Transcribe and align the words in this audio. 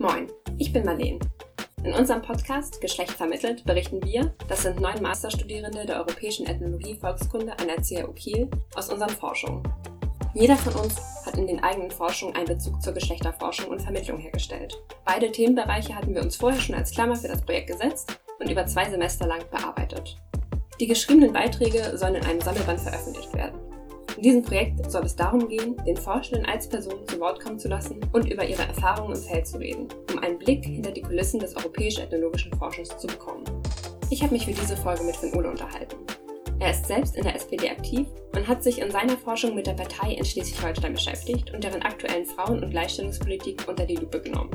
Moin, 0.00 0.30
ich 0.58 0.72
bin 0.72 0.84
Marleen. 0.84 1.18
In 1.82 1.92
unserem 1.92 2.22
Podcast 2.22 2.80
Geschlecht 2.80 3.10
vermittelt 3.10 3.64
berichten 3.64 4.00
wir, 4.04 4.32
das 4.46 4.62
sind 4.62 4.80
neun 4.80 5.02
Masterstudierende 5.02 5.86
der 5.86 5.96
Europäischen 5.96 6.46
Ethnologie 6.46 6.94
Volkskunde 6.94 7.58
an 7.58 7.66
der 7.66 7.82
CAU 7.82 8.12
Kiel, 8.12 8.48
aus 8.76 8.90
unseren 8.90 9.10
Forschungen. 9.10 9.64
Jeder 10.34 10.56
von 10.56 10.74
uns 10.74 10.94
hat 11.26 11.36
in 11.36 11.48
den 11.48 11.64
eigenen 11.64 11.90
Forschungen 11.90 12.36
einen 12.36 12.46
Bezug 12.46 12.80
zur 12.80 12.92
Geschlechterforschung 12.92 13.70
und 13.70 13.82
Vermittlung 13.82 14.18
hergestellt. 14.18 14.80
Beide 15.04 15.32
Themenbereiche 15.32 15.96
hatten 15.96 16.14
wir 16.14 16.22
uns 16.22 16.36
vorher 16.36 16.60
schon 16.60 16.76
als 16.76 16.92
Klammer 16.92 17.16
für 17.16 17.26
das 17.28 17.44
Projekt 17.44 17.66
gesetzt 17.66 18.20
und 18.38 18.48
über 18.48 18.66
zwei 18.66 18.88
Semester 18.88 19.26
lang 19.26 19.42
bearbeitet. 19.50 20.16
Die 20.78 20.86
geschriebenen 20.86 21.32
Beiträge 21.32 21.98
sollen 21.98 22.14
in 22.14 22.24
einem 22.24 22.40
Sammelband 22.40 22.80
veröffentlicht 22.80 23.34
werden. 23.34 23.57
In 24.18 24.22
diesem 24.22 24.42
Projekt 24.42 24.90
soll 24.90 25.04
es 25.04 25.14
darum 25.14 25.46
gehen, 25.46 25.76
den 25.86 25.96
Forschenden 25.96 26.44
als 26.44 26.68
Person 26.68 27.06
zu 27.06 27.20
Wort 27.20 27.40
kommen 27.40 27.56
zu 27.56 27.68
lassen 27.68 28.00
und 28.12 28.28
über 28.28 28.44
ihre 28.44 28.62
Erfahrungen 28.62 29.14
im 29.14 29.22
Feld 29.22 29.46
zu 29.46 29.58
reden, 29.58 29.86
um 30.12 30.18
einen 30.18 30.36
Blick 30.36 30.64
hinter 30.64 30.90
die 30.90 31.02
Kulissen 31.02 31.38
des 31.38 31.54
europäisch-ethnologischen 31.54 32.52
Forschens 32.54 32.98
zu 32.98 33.06
bekommen. 33.06 33.44
Ich 34.10 34.20
habe 34.20 34.32
mich 34.32 34.44
für 34.44 34.60
diese 34.60 34.76
Folge 34.76 35.04
mit 35.04 35.14
Finn 35.14 35.32
Ole 35.36 35.48
unterhalten. 35.48 35.98
Er 36.58 36.72
ist 36.72 36.86
selbst 36.86 37.14
in 37.14 37.22
der 37.22 37.36
SPD 37.36 37.70
aktiv 37.70 38.08
und 38.34 38.48
hat 38.48 38.64
sich 38.64 38.80
in 38.80 38.90
seiner 38.90 39.16
Forschung 39.16 39.54
mit 39.54 39.68
der 39.68 39.74
Partei 39.74 40.14
in 40.14 40.24
Schleswig-Holstein 40.24 40.94
beschäftigt 40.94 41.54
und 41.54 41.62
deren 41.62 41.82
aktuellen 41.82 42.26
Frauen- 42.26 42.64
und 42.64 42.70
Gleichstellungspolitik 42.70 43.68
unter 43.68 43.86
die 43.86 43.94
Lupe 43.94 44.20
genommen. 44.20 44.50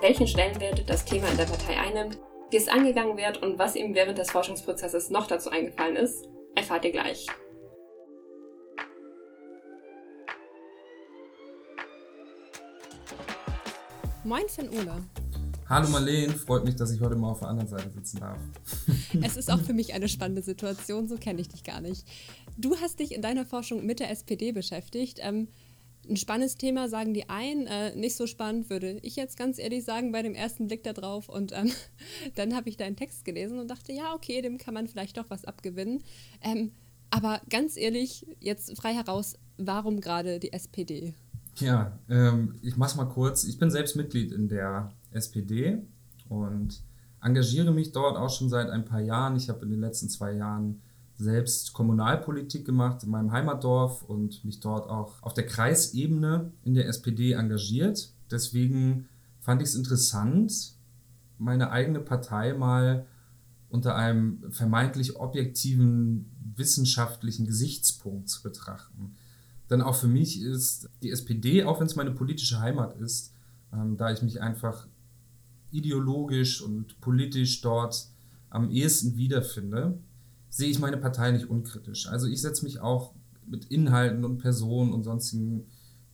Welchen 0.00 0.26
Stellenwert 0.26 0.88
das 0.88 1.04
Thema 1.04 1.28
in 1.28 1.36
der 1.36 1.44
Partei 1.44 1.78
einnimmt, 1.78 2.18
wie 2.50 2.56
es 2.56 2.68
angegangen 2.68 3.18
wird 3.18 3.42
und 3.42 3.58
was 3.58 3.76
ihm 3.76 3.94
während 3.94 4.16
des 4.16 4.30
Forschungsprozesses 4.30 5.10
noch 5.10 5.26
dazu 5.26 5.50
eingefallen 5.50 5.96
ist, 5.96 6.26
erfahrt 6.54 6.86
ihr 6.86 6.92
gleich. 6.92 7.26
Moin, 14.28 14.46
Finn 14.46 14.68
Ole. 14.68 15.02
Hallo 15.70 15.88
Marleen, 15.88 16.28
freut 16.28 16.62
mich, 16.62 16.76
dass 16.76 16.90
ich 16.90 17.00
heute 17.00 17.16
mal 17.16 17.30
auf 17.30 17.38
der 17.38 17.48
anderen 17.48 17.66
Seite 17.66 17.90
sitzen 17.90 18.20
darf. 18.20 18.38
Es 19.22 19.38
ist 19.38 19.50
auch 19.50 19.58
für 19.58 19.72
mich 19.72 19.94
eine 19.94 20.06
spannende 20.06 20.42
Situation, 20.42 21.08
so 21.08 21.16
kenne 21.16 21.40
ich 21.40 21.48
dich 21.48 21.64
gar 21.64 21.80
nicht. 21.80 22.06
Du 22.58 22.76
hast 22.76 23.00
dich 23.00 23.14
in 23.14 23.22
deiner 23.22 23.46
Forschung 23.46 23.86
mit 23.86 24.00
der 24.00 24.10
SPD 24.10 24.52
beschäftigt. 24.52 25.18
Ähm, 25.22 25.48
ein 26.06 26.18
spannendes 26.18 26.56
Thema, 26.56 26.90
sagen 26.90 27.14
die 27.14 27.30
einen. 27.30 27.66
Äh, 27.66 27.96
nicht 27.96 28.16
so 28.16 28.26
spannend, 28.26 28.68
würde 28.68 28.98
ich 29.00 29.16
jetzt 29.16 29.38
ganz 29.38 29.58
ehrlich 29.58 29.82
sagen, 29.82 30.12
bei 30.12 30.20
dem 30.20 30.34
ersten 30.34 30.66
Blick 30.66 30.82
da 30.82 30.92
drauf. 30.92 31.30
Und 31.30 31.52
ähm, 31.52 31.72
dann 32.34 32.54
habe 32.54 32.68
ich 32.68 32.76
deinen 32.76 32.96
Text 32.96 33.24
gelesen 33.24 33.58
und 33.58 33.68
dachte, 33.68 33.94
ja, 33.94 34.12
okay, 34.12 34.42
dem 34.42 34.58
kann 34.58 34.74
man 34.74 34.88
vielleicht 34.88 35.16
doch 35.16 35.30
was 35.30 35.46
abgewinnen. 35.46 36.04
Ähm, 36.42 36.72
aber 37.08 37.40
ganz 37.48 37.78
ehrlich, 37.78 38.26
jetzt 38.40 38.76
frei 38.76 38.92
heraus, 38.92 39.36
warum 39.56 40.02
gerade 40.02 40.38
die 40.38 40.52
SPD? 40.52 41.14
Ja, 41.60 41.98
ähm, 42.08 42.54
ich 42.62 42.76
mach's 42.76 42.96
mal 42.96 43.06
kurz. 43.06 43.44
Ich 43.44 43.58
bin 43.58 43.70
selbst 43.70 43.96
Mitglied 43.96 44.32
in 44.32 44.48
der 44.48 44.92
SPD 45.10 45.82
und 46.28 46.82
engagiere 47.20 47.72
mich 47.72 47.92
dort 47.92 48.16
auch 48.16 48.30
schon 48.30 48.48
seit 48.48 48.70
ein 48.70 48.84
paar 48.84 49.00
Jahren. 49.00 49.36
Ich 49.36 49.48
habe 49.48 49.64
in 49.64 49.70
den 49.70 49.80
letzten 49.80 50.08
zwei 50.08 50.32
Jahren 50.32 50.80
selbst 51.16 51.72
Kommunalpolitik 51.72 52.64
gemacht 52.64 53.02
in 53.02 53.10
meinem 53.10 53.32
Heimatdorf 53.32 54.04
und 54.04 54.44
mich 54.44 54.60
dort 54.60 54.88
auch 54.88 55.20
auf 55.22 55.34
der 55.34 55.46
Kreisebene 55.46 56.52
in 56.64 56.74
der 56.74 56.86
SPD 56.86 57.32
engagiert. 57.32 58.12
Deswegen 58.30 59.08
fand 59.40 59.60
ich 59.60 59.68
es 59.68 59.74
interessant, 59.74 60.74
meine 61.38 61.70
eigene 61.70 62.00
Partei 62.00 62.54
mal 62.54 63.06
unter 63.68 63.96
einem 63.96 64.44
vermeintlich 64.50 65.16
objektiven 65.16 66.30
wissenschaftlichen 66.54 67.46
Gesichtspunkt 67.46 68.28
zu 68.28 68.42
betrachten. 68.42 69.16
Denn 69.70 69.82
auch 69.82 69.96
für 69.96 70.08
mich 70.08 70.40
ist 70.42 70.88
die 71.02 71.10
SPD, 71.10 71.64
auch 71.64 71.80
wenn 71.80 71.86
es 71.86 71.96
meine 71.96 72.12
politische 72.12 72.60
Heimat 72.60 72.96
ist, 73.00 73.32
ähm, 73.72 73.96
da 73.96 74.10
ich 74.10 74.22
mich 74.22 74.40
einfach 74.40 74.86
ideologisch 75.70 76.62
und 76.62 77.00
politisch 77.00 77.60
dort 77.60 78.08
am 78.50 78.70
ehesten 78.70 79.16
wiederfinde, 79.16 79.98
sehe 80.48 80.70
ich 80.70 80.78
meine 80.78 80.96
Partei 80.96 81.30
nicht 81.30 81.50
unkritisch. 81.50 82.08
Also 82.08 82.26
ich 82.26 82.40
setze 82.40 82.64
mich 82.64 82.80
auch 82.80 83.12
mit 83.46 83.66
Inhalten 83.66 84.24
und 84.24 84.38
Personen 84.38 84.92
und 84.92 85.04
sonstigen 85.04 85.66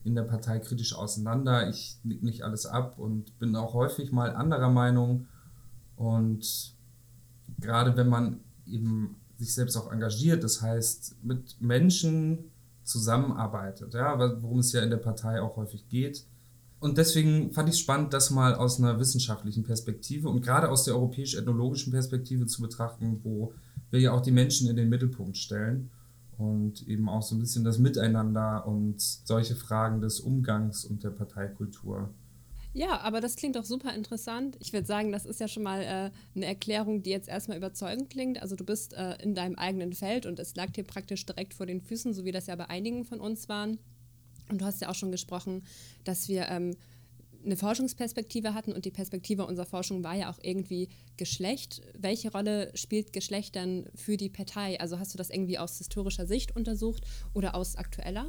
in 0.03 0.15
der 0.15 0.23
Partei 0.23 0.59
kritisch 0.59 0.93
auseinander. 0.93 1.69
Ich 1.69 1.97
nick 2.03 2.21
nicht 2.23 2.43
alles 2.43 2.65
ab 2.65 2.99
und 2.99 3.37
bin 3.39 3.55
auch 3.55 3.73
häufig 3.73 4.11
mal 4.11 4.35
anderer 4.35 4.69
Meinung. 4.69 5.27
Und 5.95 6.75
gerade 7.59 7.95
wenn 7.95 8.09
man 8.09 8.41
eben 8.67 9.15
sich 9.37 9.53
selbst 9.53 9.75
auch 9.77 9.91
engagiert, 9.91 10.43
das 10.43 10.61
heißt 10.61 11.23
mit 11.23 11.59
Menschen 11.61 12.51
zusammenarbeitet, 12.85 13.93
ja, 13.93 14.17
worum 14.41 14.59
es 14.59 14.71
ja 14.71 14.81
in 14.81 14.89
der 14.89 14.97
Partei 14.97 15.41
auch 15.41 15.57
häufig 15.57 15.89
geht. 15.89 16.25
Und 16.79 16.97
deswegen 16.97 17.51
fand 17.51 17.67
ich 17.69 17.75
es 17.75 17.81
spannend, 17.81 18.13
das 18.13 18.29
mal 18.29 18.53
aus 18.53 18.79
einer 18.79 18.99
wissenschaftlichen 18.99 19.63
Perspektive 19.63 20.29
und 20.29 20.41
gerade 20.41 20.69
aus 20.69 20.83
der 20.83 20.95
europäisch-ethnologischen 20.95 21.91
Perspektive 21.91 22.45
zu 22.45 22.61
betrachten, 22.61 23.21
wo 23.23 23.53
wir 23.89 23.99
ja 23.99 24.11
auch 24.11 24.21
die 24.21 24.31
Menschen 24.31 24.69
in 24.69 24.75
den 24.75 24.89
Mittelpunkt 24.89 25.37
stellen 25.37 25.89
und 26.37 26.87
eben 26.87 27.09
auch 27.09 27.23
so 27.23 27.35
ein 27.35 27.39
bisschen 27.39 27.63
das 27.63 27.79
Miteinander 27.79 28.67
und 28.67 29.01
solche 29.01 29.55
Fragen 29.55 30.01
des 30.01 30.19
Umgangs 30.19 30.85
und 30.85 31.03
der 31.03 31.09
Parteikultur 31.09 32.09
ja, 32.75 32.99
aber 32.99 33.21
das 33.21 33.37
klingt 33.37 33.55
doch 33.55 33.63
super 33.63 33.93
interessant. 33.95 34.57
Ich 34.59 34.73
würde 34.73 34.85
sagen, 34.85 35.13
das 35.13 35.25
ist 35.25 35.39
ja 35.39 35.47
schon 35.47 35.63
mal 35.63 35.81
äh, 35.81 36.11
eine 36.35 36.45
Erklärung, 36.45 37.03
die 37.03 37.09
jetzt 37.09 37.29
erstmal 37.29 37.57
überzeugend 37.57 38.09
klingt. 38.09 38.41
Also 38.41 38.57
du 38.57 38.65
bist 38.65 38.91
äh, 38.93 39.15
in 39.23 39.33
deinem 39.33 39.55
eigenen 39.55 39.93
Feld 39.93 40.25
und 40.25 40.39
es 40.39 40.55
lag 40.55 40.71
dir 40.71 40.83
praktisch 40.83 41.25
direkt 41.25 41.53
vor 41.53 41.65
den 41.65 41.79
Füßen, 41.79 42.13
so 42.13 42.25
wie 42.25 42.33
das 42.33 42.47
ja 42.47 42.55
bei 42.57 42.69
einigen 42.69 43.05
von 43.05 43.21
uns 43.21 43.47
waren. 43.47 43.79
Und 44.49 44.59
du 44.59 44.65
hast 44.65 44.81
ja 44.81 44.89
auch 44.89 44.95
schon 44.95 45.13
gesprochen, 45.13 45.63
dass 46.03 46.27
wir 46.27 46.49
ähm, 46.49 46.75
eine 47.45 47.55
Forschungsperspektive 47.55 48.53
hatten 48.53 48.73
und 48.73 48.83
die 48.83 48.91
Perspektive 48.91 49.45
unserer 49.45 49.67
Forschung 49.67 50.03
war 50.03 50.15
ja 50.15 50.29
auch 50.29 50.39
irgendwie 50.41 50.89
Geschlecht. 51.15 51.81
Welche 51.97 52.29
Rolle 52.29 52.71
spielt 52.75 53.13
Geschlecht 53.13 53.55
dann 53.55 53.85
für 53.95 54.17
die 54.17 54.29
Partei? 54.29 54.81
Also 54.81 54.99
hast 54.99 55.13
du 55.13 55.17
das 55.17 55.29
irgendwie 55.29 55.59
aus 55.59 55.77
historischer 55.77 56.27
Sicht 56.27 56.53
untersucht 56.57 57.05
oder 57.33 57.55
aus 57.55 57.77
aktueller? 57.77 58.27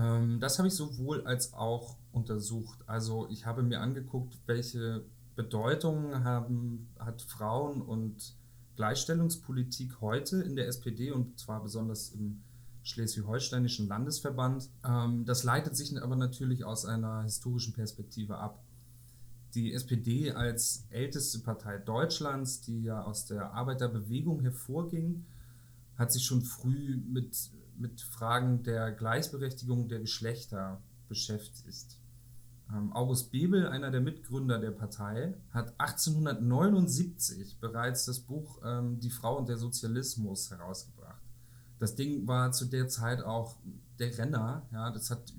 Ähm, 0.00 0.40
das 0.40 0.58
habe 0.58 0.68
ich 0.68 0.74
sowohl 0.74 1.26
als 1.26 1.52
auch 1.52 1.96
untersucht. 2.12 2.78
Also 2.86 3.28
ich 3.30 3.46
habe 3.46 3.62
mir 3.62 3.80
angeguckt, 3.80 4.38
welche 4.46 5.04
Bedeutung 5.36 6.24
haben, 6.24 6.88
hat 6.98 7.22
Frauen- 7.22 7.82
und 7.82 8.34
Gleichstellungspolitik 8.76 10.00
heute 10.00 10.42
in 10.42 10.56
der 10.56 10.66
SPD 10.66 11.10
und 11.10 11.38
zwar 11.38 11.62
besonders 11.62 12.10
im 12.10 12.42
Schleswig-Holsteinischen 12.82 13.88
Landesverband. 13.88 14.70
Ähm, 14.84 15.24
das 15.26 15.44
leitet 15.44 15.76
sich 15.76 16.00
aber 16.00 16.16
natürlich 16.16 16.64
aus 16.64 16.86
einer 16.86 17.22
historischen 17.22 17.74
Perspektive 17.74 18.38
ab. 18.38 18.62
Die 19.54 19.74
SPD 19.74 20.30
als 20.32 20.86
älteste 20.90 21.40
Partei 21.40 21.78
Deutschlands, 21.78 22.60
die 22.60 22.84
ja 22.84 23.02
aus 23.02 23.26
der 23.26 23.52
Arbeiterbewegung 23.52 24.40
hervorging, 24.40 25.24
hat 25.96 26.12
sich 26.12 26.24
schon 26.24 26.42
früh 26.42 26.96
mit 26.96 27.50
mit 27.80 28.00
Fragen 28.02 28.62
der 28.62 28.92
Gleichberechtigung 28.92 29.88
der 29.88 30.00
Geschlechter 30.00 30.82
beschäftigt. 31.08 31.98
Ähm, 32.70 32.92
August 32.92 33.32
Bebel, 33.32 33.66
einer 33.66 33.90
der 33.90 34.00
Mitgründer 34.00 34.58
der 34.58 34.70
Partei, 34.70 35.34
hat 35.50 35.74
1879 35.80 37.58
bereits 37.58 38.04
das 38.04 38.20
Buch 38.20 38.60
ähm, 38.64 39.00
Die 39.00 39.10
Frau 39.10 39.38
und 39.38 39.48
der 39.48 39.56
Sozialismus 39.56 40.50
herausgebracht. 40.50 41.20
Das 41.78 41.96
Ding 41.96 42.26
war 42.28 42.52
zu 42.52 42.66
der 42.66 42.88
Zeit 42.88 43.22
auch 43.22 43.56
der 43.98 44.16
Renner. 44.16 44.66
Ja, 44.70 44.90
das 44.90 45.10
hat 45.10 45.32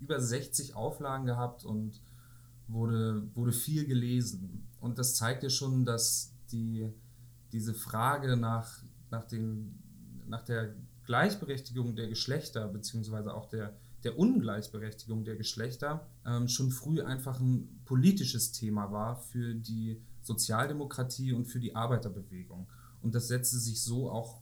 über 0.00 0.20
60 0.20 0.74
Auflagen 0.74 1.26
gehabt 1.26 1.64
und 1.64 2.00
wurde, 2.68 3.28
wurde 3.34 3.52
viel 3.52 3.86
gelesen. 3.86 4.66
Und 4.80 4.98
das 4.98 5.14
zeigt 5.14 5.42
ja 5.42 5.50
schon, 5.50 5.84
dass 5.84 6.32
die, 6.50 6.90
diese 7.52 7.74
Frage 7.74 8.36
nach, 8.36 8.82
nach, 9.10 9.24
den, 9.24 9.78
nach 10.26 10.42
der 10.42 10.74
Gleichberechtigung 11.06 11.96
der 11.96 12.08
Geschlechter, 12.08 12.68
beziehungsweise 12.68 13.34
auch 13.34 13.46
der, 13.46 13.74
der 14.04 14.18
Ungleichberechtigung 14.18 15.24
der 15.24 15.36
Geschlechter, 15.36 16.06
ähm, 16.26 16.48
schon 16.48 16.70
früh 16.70 17.02
einfach 17.02 17.40
ein 17.40 17.80
politisches 17.84 18.52
Thema 18.52 18.92
war 18.92 19.16
für 19.16 19.54
die 19.54 20.02
Sozialdemokratie 20.22 21.32
und 21.32 21.46
für 21.46 21.60
die 21.60 21.74
Arbeiterbewegung. 21.74 22.68
Und 23.02 23.14
das 23.14 23.28
setzte 23.28 23.58
sich 23.58 23.80
so 23.80 24.10
auch 24.10 24.40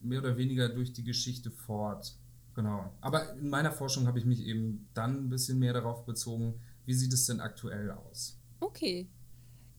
mehr 0.00 0.20
oder 0.20 0.36
weniger 0.36 0.68
durch 0.68 0.92
die 0.92 1.04
Geschichte 1.04 1.50
fort. 1.50 2.14
Genau. 2.54 2.92
Aber 3.00 3.32
in 3.34 3.48
meiner 3.48 3.72
Forschung 3.72 4.06
habe 4.06 4.18
ich 4.18 4.26
mich 4.26 4.40
eben 4.40 4.88
dann 4.94 5.24
ein 5.24 5.28
bisschen 5.30 5.58
mehr 5.58 5.72
darauf 5.72 6.04
bezogen, 6.04 6.60
wie 6.84 6.94
sieht 6.94 7.12
es 7.12 7.26
denn 7.26 7.40
aktuell 7.40 7.90
aus? 7.90 8.38
Okay. 8.60 9.08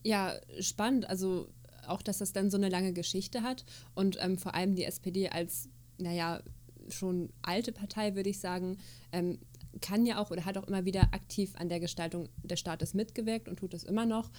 Ja, 0.03 0.33
spannend. 0.59 1.07
Also 1.07 1.49
auch, 1.87 2.01
dass 2.01 2.17
das 2.17 2.33
dann 2.33 2.49
so 2.49 2.57
eine 2.57 2.69
lange 2.69 2.93
Geschichte 2.93 3.43
hat 3.43 3.65
und 3.93 4.17
ähm, 4.19 4.37
vor 4.37 4.55
allem 4.55 4.75
die 4.75 4.85
SPD 4.85 5.29
als 5.29 5.69
naja, 5.97 6.41
schon 6.89 7.29
alte 7.41 7.71
Partei, 7.71 8.15
würde 8.15 8.29
ich 8.29 8.39
sagen, 8.39 8.77
ähm, 9.11 9.39
kann 9.81 10.05
ja 10.05 10.19
auch 10.19 10.31
oder 10.31 10.45
hat 10.45 10.57
auch 10.57 10.67
immer 10.67 10.85
wieder 10.85 11.13
aktiv 11.13 11.53
an 11.55 11.69
der 11.69 11.79
Gestaltung 11.79 12.29
des 12.43 12.59
Staates 12.59 12.93
mitgewirkt 12.93 13.47
und 13.47 13.57
tut 13.57 13.73
es 13.73 13.83
immer 13.83 14.05
noch. 14.05 14.29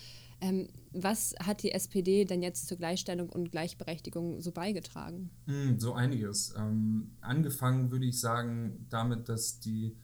Ähm, 0.41 0.69
was 0.93 1.35
hat 1.41 1.63
die 1.63 1.73
SPD 1.73 2.25
denn 2.25 2.43
jetzt 2.43 2.69
zur 2.69 2.77
Gleichstellung 2.77 3.29
und 3.31 3.51
Gleichberechtigung 3.51 4.41
so 4.41 4.53
beigetragen? 4.53 5.31
Hm, 5.47 5.81
so 5.81 5.95
einiges. 5.95 6.55
Ähm, 6.57 7.13
angefangen 7.21 7.91
würde 7.91 8.07
ich 8.07 8.21
sagen 8.21 8.87
damit, 8.91 9.29
dass 9.29 9.59
die 9.61 9.97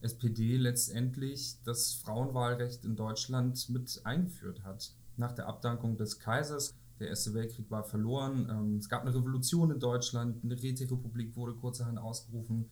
SPD 0.00 0.56
letztendlich 0.56 1.56
das 1.64 1.94
Frauenwahlrecht 1.94 2.84
in 2.84 2.96
Deutschland 2.96 3.68
mit 3.68 4.00
eingeführt 4.04 4.64
hat. 4.64 4.92
Nach 5.16 5.32
der 5.32 5.46
Abdankung 5.46 5.96
des 5.96 6.18
Kaisers, 6.18 6.74
der 7.02 7.10
Erste 7.10 7.34
Weltkrieg 7.34 7.70
war 7.70 7.84
verloren, 7.84 8.48
ähm, 8.50 8.76
es 8.78 8.88
gab 8.88 9.02
eine 9.02 9.14
Revolution 9.14 9.70
in 9.70 9.80
Deutschland, 9.80 10.42
eine 10.42 10.60
Räterepublik 10.60 11.36
wurde 11.36 11.54
kurzerhand 11.54 11.98
ausgerufen, 11.98 12.70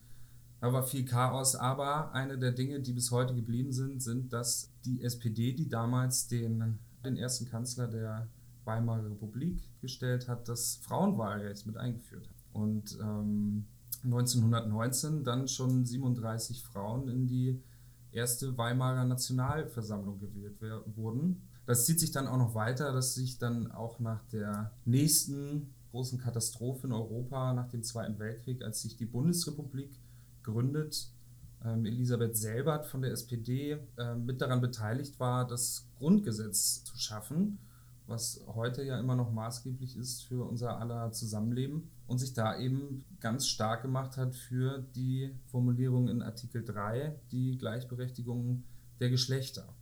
da 0.61 0.71
war 0.71 0.83
viel 0.83 1.05
Chaos, 1.05 1.55
aber 1.55 2.13
eine 2.13 2.37
der 2.37 2.51
Dinge, 2.51 2.79
die 2.79 2.93
bis 2.93 3.11
heute 3.11 3.33
geblieben 3.33 3.71
sind, 3.71 4.01
sind, 4.01 4.31
dass 4.31 4.71
die 4.85 5.03
SPD, 5.03 5.53
die 5.53 5.67
damals 5.67 6.27
den, 6.27 6.77
den 7.03 7.17
ersten 7.17 7.45
Kanzler 7.45 7.87
der 7.87 8.27
Weimarer 8.63 9.05
Republik 9.05 9.59
gestellt 9.81 10.27
hat, 10.27 10.47
das 10.47 10.79
Frauenwahlrecht 10.83 11.65
mit 11.65 11.77
eingeführt 11.77 12.27
hat. 12.27 12.35
Und 12.53 12.97
ähm, 13.01 13.65
1919 14.03 15.23
dann 15.23 15.47
schon 15.47 15.83
37 15.83 16.63
Frauen 16.63 17.09
in 17.09 17.27
die 17.27 17.59
erste 18.11 18.55
Weimarer 18.57 19.05
Nationalversammlung 19.05 20.19
gewählt 20.19 20.61
wurden. 20.95 21.41
Das 21.65 21.85
zieht 21.85 21.99
sich 21.99 22.11
dann 22.11 22.27
auch 22.27 22.37
noch 22.37 22.55
weiter, 22.55 22.91
dass 22.91 23.13
sich 23.13 23.37
dann 23.37 23.71
auch 23.71 23.99
nach 23.99 24.23
der 24.31 24.71
nächsten 24.85 25.73
großen 25.91 26.19
Katastrophe 26.19 26.87
in 26.87 26.93
Europa, 26.93 27.53
nach 27.53 27.67
dem 27.69 27.83
Zweiten 27.83 28.17
Weltkrieg, 28.19 28.63
als 28.63 28.81
sich 28.81 28.97
die 28.97 29.05
Bundesrepublik 29.05 29.91
gründet, 30.43 31.09
ähm, 31.63 31.85
Elisabeth 31.85 32.35
Selbert 32.35 32.85
von 32.87 33.01
der 33.01 33.11
SPD 33.11 33.77
äh, 33.97 34.15
mit 34.15 34.41
daran 34.41 34.61
beteiligt 34.61 35.19
war, 35.19 35.45
das 35.45 35.85
Grundgesetz 35.97 36.83
zu 36.83 36.97
schaffen 36.97 37.59
was 38.11 38.41
heute 38.45 38.83
ja 38.83 38.99
immer 38.99 39.15
noch 39.15 39.31
maßgeblich 39.31 39.95
ist 39.97 40.23
für 40.23 40.45
unser 40.47 40.77
aller 40.77 41.11
Zusammenleben 41.11 41.89
und 42.07 42.19
sich 42.19 42.33
da 42.33 42.59
eben 42.59 43.05
ganz 43.19 43.47
stark 43.47 43.81
gemacht 43.81 44.17
hat 44.17 44.35
für 44.35 44.85
die 44.95 45.31
Formulierung 45.47 46.09
in 46.09 46.21
Artikel 46.21 46.63
3, 46.63 47.15
die 47.31 47.57
Gleichberechtigung 47.57 48.63
der 48.99 49.09
Geschlechter. 49.09 49.73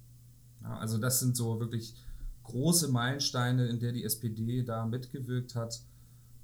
Ja, 0.63 0.77
also 0.77 0.97
das 0.97 1.19
sind 1.19 1.35
so 1.35 1.59
wirklich 1.59 1.95
große 2.43 2.89
Meilensteine, 2.89 3.67
in 3.67 3.79
der 3.79 3.91
die 3.91 4.03
SPD 4.03 4.63
da 4.63 4.85
mitgewirkt 4.85 5.55
hat. 5.55 5.81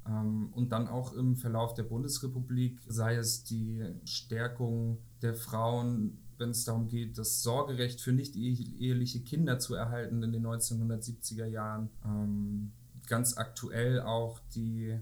Ähm, 0.07 0.49
und 0.53 0.71
dann 0.71 0.87
auch 0.87 1.13
im 1.13 1.35
Verlauf 1.35 1.73
der 1.73 1.83
Bundesrepublik, 1.83 2.79
sei 2.87 3.15
es 3.15 3.43
die 3.43 3.83
Stärkung 4.05 4.99
der 5.21 5.33
Frauen 5.33 6.19
wenn 6.37 6.49
es 6.49 6.65
darum 6.65 6.87
geht, 6.87 7.17
das 7.17 7.43
Sorgerecht 7.43 8.01
für 8.01 8.11
nicht 8.11 8.35
eheliche 8.35 9.21
Kinder 9.21 9.59
zu 9.59 9.75
erhalten 9.75 10.21
in 10.23 10.31
den 10.31 10.45
1970er 10.45 11.45
Jahren. 11.45 11.89
Ähm, 12.03 12.71
ganz 13.07 13.37
aktuell 13.37 14.01
auch 14.01 14.39
die 14.53 14.99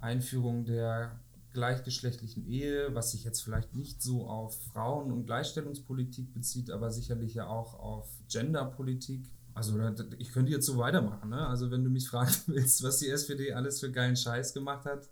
Einführung 0.00 0.64
der 0.64 1.18
gleichgeschlechtlichen 1.56 2.46
Ehe, 2.46 2.94
was 2.94 3.12
sich 3.12 3.24
jetzt 3.24 3.40
vielleicht 3.40 3.74
nicht 3.74 4.02
so 4.02 4.26
auf 4.26 4.62
Frauen- 4.72 5.10
und 5.10 5.24
Gleichstellungspolitik 5.24 6.34
bezieht, 6.34 6.70
aber 6.70 6.90
sicherlich 6.90 7.32
ja 7.32 7.46
auch 7.46 7.72
auf 7.80 8.06
Genderpolitik. 8.30 9.24
Also 9.54 9.80
ich 10.18 10.32
könnte 10.32 10.52
jetzt 10.52 10.66
so 10.66 10.76
weitermachen. 10.76 11.30
Ne? 11.30 11.46
Also 11.46 11.70
wenn 11.70 11.82
du 11.82 11.88
mich 11.88 12.10
fragen 12.10 12.30
willst, 12.48 12.82
was 12.82 12.98
die 12.98 13.08
SPD 13.08 13.54
alles 13.54 13.80
für 13.80 13.90
geilen 13.90 14.16
Scheiß 14.16 14.52
gemacht 14.52 14.84
hat, 14.84 15.08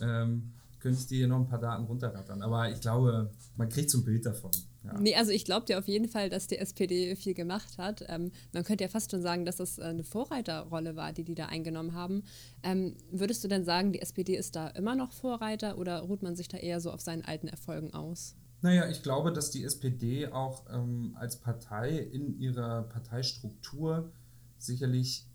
ähm, 0.00 0.52
könnte 0.78 1.00
ich 1.00 1.08
dir 1.08 1.18
hier 1.18 1.28
noch 1.28 1.40
ein 1.40 1.48
paar 1.48 1.58
Daten 1.58 1.84
runterrattern. 1.84 2.40
Aber 2.40 2.70
ich 2.70 2.80
glaube, 2.80 3.32
man 3.56 3.68
kriegt 3.68 3.90
so 3.90 3.98
ein 3.98 4.04
Bild 4.04 4.24
davon. 4.24 4.52
Ja. 4.84 4.98
Nee, 4.98 5.14
also 5.14 5.30
ich 5.30 5.44
glaube 5.44 5.66
dir 5.66 5.78
auf 5.78 5.88
jeden 5.88 6.08
Fall, 6.08 6.30
dass 6.30 6.46
die 6.46 6.56
SPD 6.56 7.14
viel 7.14 7.34
gemacht 7.34 7.76
hat. 7.76 8.04
Ähm, 8.08 8.32
man 8.52 8.64
könnte 8.64 8.84
ja 8.84 8.88
fast 8.88 9.10
schon 9.10 9.20
sagen, 9.20 9.44
dass 9.44 9.56
das 9.56 9.78
eine 9.78 10.04
Vorreiterrolle 10.04 10.96
war, 10.96 11.12
die 11.12 11.24
die 11.24 11.34
da 11.34 11.46
eingenommen 11.46 11.94
haben. 11.94 12.22
Ähm, 12.62 12.96
würdest 13.10 13.44
du 13.44 13.48
denn 13.48 13.64
sagen, 13.64 13.92
die 13.92 14.00
SPD 14.00 14.36
ist 14.36 14.56
da 14.56 14.68
immer 14.68 14.94
noch 14.94 15.12
Vorreiter 15.12 15.76
oder 15.76 16.00
ruht 16.00 16.22
man 16.22 16.34
sich 16.34 16.48
da 16.48 16.56
eher 16.56 16.80
so 16.80 16.90
auf 16.90 17.00
seinen 17.00 17.22
alten 17.22 17.48
Erfolgen 17.48 17.92
aus? 17.92 18.36
Naja, 18.62 18.88
ich 18.88 19.02
glaube, 19.02 19.32
dass 19.32 19.50
die 19.50 19.64
SPD 19.64 20.28
auch 20.28 20.64
ähm, 20.70 21.16
als 21.18 21.36
Partei 21.36 21.98
in 21.98 22.38
ihrer 22.38 22.82
Parteistruktur 22.82 24.12
sicherlich 24.58 25.26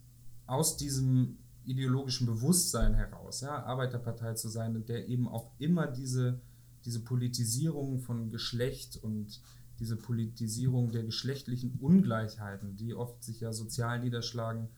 aus 0.46 0.78
diesem 0.78 1.38
ideologischen 1.66 2.28
Bewusstsein 2.28 2.94
heraus, 2.94 3.42
ja, 3.42 3.64
Arbeiterpartei 3.64 4.34
zu 4.34 4.50
sein, 4.50 4.76
in 4.76 4.86
der 4.86 5.08
eben 5.08 5.28
auch 5.28 5.50
immer 5.58 5.88
diese 5.88 6.40
diese 6.86 7.00
Politisierung 7.02 8.00
von 8.00 8.30
Geschlecht 8.30 8.98
und 9.02 9.42
diese 9.80 9.98
Politisierung 9.98 10.92
der 10.92 11.04
geschlechtlichen 11.04 11.78
Ungleichheiten, 11.82 12.76
die 12.78 12.94
oft 12.94 13.24
sich 13.24 13.42
ja 13.42 13.52
sozial 13.52 14.00
niederschlagen, 14.00 14.70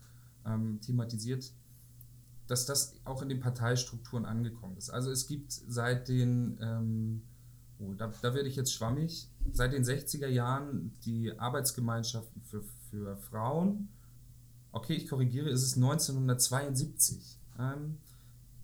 ähm, 0.46 0.80
thematisiert, 0.82 1.52
dass 2.48 2.66
das 2.66 2.96
auch 3.04 3.22
in 3.22 3.30
den 3.30 3.40
Parteistrukturen 3.40 4.26
angekommen 4.26 4.78
ist. 4.78 4.90
Also 4.90 5.12
es 5.12 5.28
gibt 5.28 5.52
seit 5.52 6.08
den, 6.08 6.58
ähm, 6.62 7.22
oh, 7.80 7.94
da, 7.94 8.12
da 8.22 8.34
werde 8.34 8.48
ich 8.48 8.56
jetzt 8.56 8.74
schwammig, 8.74 9.30
seit 9.52 9.74
den 9.74 9.84
60er 9.84 10.28
Jahren 10.28 10.94
die 11.04 11.38
Arbeitsgemeinschaften 11.38 12.42
für, 12.42 12.64
für 12.90 13.18
Frauen, 13.18 13.90
okay, 14.72 14.94
ich 14.94 15.08
korrigiere, 15.08 15.50
ist 15.50 15.64
es 15.64 15.76
1972. 15.76 17.38
Ähm, 17.60 17.98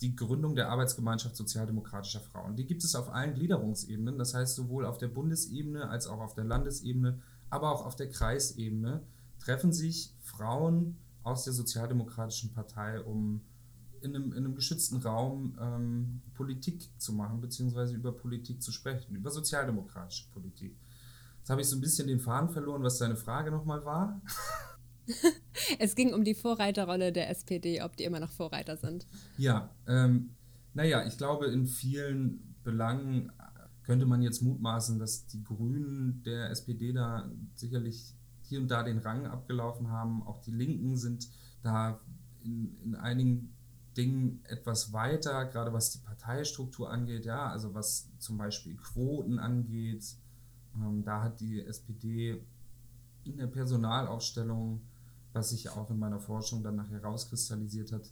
die 0.03 0.15
Gründung 0.15 0.53
der 0.53 0.69
Arbeitsgemeinschaft 0.69 1.35
sozialdemokratischer 1.35 2.19
Frauen. 2.19 2.55
Die 2.55 2.65
gibt 2.65 2.83
es 2.83 2.93
auf 2.93 3.09
allen 3.09 3.33
Gliederungsebenen, 3.33 4.17
das 4.17 4.33
heißt 4.33 4.55
sowohl 4.55 4.85
auf 4.85 4.97
der 4.97 5.07
Bundesebene 5.07 5.89
als 5.89 6.07
auch 6.07 6.19
auf 6.19 6.33
der 6.33 6.43
Landesebene, 6.43 7.21
aber 7.49 7.71
auch 7.71 7.85
auf 7.85 7.95
der 7.95 8.09
Kreisebene 8.09 9.01
treffen 9.39 9.71
sich 9.71 10.13
Frauen 10.19 10.97
aus 11.23 11.45
der 11.45 11.53
Sozialdemokratischen 11.53 12.51
Partei, 12.51 13.01
um 13.01 13.41
in 14.01 14.13
einem, 14.15 14.33
in 14.33 14.39
einem 14.39 14.55
geschützten 14.55 14.97
Raum 14.97 15.57
ähm, 15.59 16.21
Politik 16.33 16.89
zu 16.97 17.13
machen, 17.13 17.39
beziehungsweise 17.39 17.95
über 17.95 18.11
Politik 18.11 18.61
zu 18.61 18.73
sprechen, 18.73 19.15
über 19.15 19.31
sozialdemokratische 19.31 20.29
Politik. 20.33 20.75
Jetzt 21.39 21.49
habe 21.49 21.61
ich 21.61 21.69
so 21.69 21.77
ein 21.77 21.81
bisschen 21.81 22.07
den 22.07 22.19
Faden 22.19 22.49
verloren, 22.49 22.83
was 22.83 22.97
deine 22.97 23.15
Frage 23.15 23.51
nochmal 23.51 23.85
war. 23.85 24.21
es 25.79 25.95
ging 25.95 26.13
um 26.13 26.23
die 26.23 26.35
Vorreiterrolle 26.35 27.11
der 27.11 27.29
SPD, 27.29 27.81
ob 27.81 27.95
die 27.97 28.03
immer 28.03 28.19
noch 28.19 28.31
Vorreiter 28.31 28.77
sind. 28.77 29.05
Ja, 29.37 29.69
ähm, 29.87 30.31
naja, 30.73 31.05
ich 31.05 31.17
glaube, 31.17 31.47
in 31.47 31.67
vielen 31.67 32.55
Belangen 32.63 33.31
könnte 33.83 34.05
man 34.05 34.21
jetzt 34.21 34.41
mutmaßen, 34.41 34.97
dass 34.97 35.27
die 35.27 35.43
Grünen 35.43 36.23
der 36.23 36.49
SPD 36.49 36.93
da 36.93 37.29
sicherlich 37.55 38.15
hier 38.43 38.59
und 38.59 38.71
da 38.71 38.83
den 38.83 38.99
Rang 38.99 39.25
abgelaufen 39.25 39.89
haben. 39.89 40.23
Auch 40.23 40.41
die 40.41 40.51
Linken 40.51 40.95
sind 40.95 41.27
da 41.61 41.99
in, 42.43 42.75
in 42.83 42.95
einigen 42.95 43.53
Dingen 43.95 44.41
etwas 44.45 44.93
weiter, 44.93 45.45
gerade 45.45 45.73
was 45.73 45.91
die 45.91 45.99
Parteistruktur 45.99 46.89
angeht, 46.89 47.25
ja, 47.25 47.47
also 47.47 47.73
was 47.73 48.09
zum 48.17 48.37
Beispiel 48.37 48.75
Quoten 48.75 49.37
angeht. 49.37 50.03
Ähm, 50.75 51.03
da 51.03 51.21
hat 51.21 51.39
die 51.39 51.63
SPD 51.63 52.43
in 53.23 53.37
der 53.37 53.47
Personalaufstellung 53.47 54.81
was 55.33 55.49
sich 55.49 55.69
auch 55.69 55.89
in 55.89 55.99
meiner 55.99 56.19
Forschung 56.19 56.63
dann 56.63 56.75
nachher 56.75 57.03
rauskristallisiert 57.03 57.91
hat, 57.91 58.11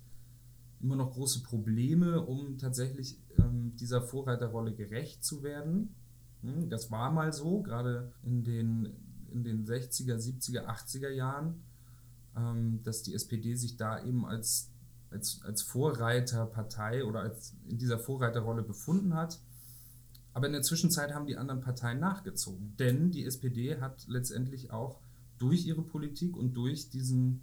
immer 0.81 0.95
noch 0.95 1.13
große 1.13 1.43
Probleme, 1.43 2.21
um 2.21 2.57
tatsächlich 2.57 3.17
ähm, 3.37 3.75
dieser 3.75 4.01
Vorreiterrolle 4.01 4.73
gerecht 4.73 5.23
zu 5.23 5.43
werden. 5.43 5.93
Hm, 6.41 6.69
das 6.69 6.91
war 6.91 7.11
mal 7.11 7.31
so, 7.31 7.61
gerade 7.61 8.11
in 8.23 8.43
den, 8.43 8.93
in 9.31 9.43
den 9.43 9.65
60er, 9.65 10.15
70er, 10.15 10.65
80er 10.65 11.09
Jahren, 11.09 11.61
ähm, 12.35 12.81
dass 12.83 13.03
die 13.03 13.13
SPD 13.13 13.55
sich 13.55 13.77
da 13.77 14.03
eben 14.03 14.25
als, 14.25 14.69
als, 15.11 15.41
als 15.43 15.61
Vorreiterpartei 15.61 17.05
oder 17.05 17.21
als 17.21 17.53
in 17.67 17.77
dieser 17.77 17.99
Vorreiterrolle 17.99 18.63
befunden 18.63 19.13
hat. 19.13 19.39
Aber 20.33 20.47
in 20.47 20.53
der 20.53 20.61
Zwischenzeit 20.61 21.13
haben 21.13 21.27
die 21.27 21.37
anderen 21.37 21.61
Parteien 21.61 21.99
nachgezogen, 21.99 22.73
denn 22.79 23.11
die 23.11 23.25
SPD 23.25 23.79
hat 23.81 24.07
letztendlich 24.07 24.71
auch 24.71 24.99
durch 25.41 25.65
ihre 25.65 25.81
Politik 25.81 26.38
und 26.38 26.53
durch 26.53 26.89
diesen, 26.89 27.41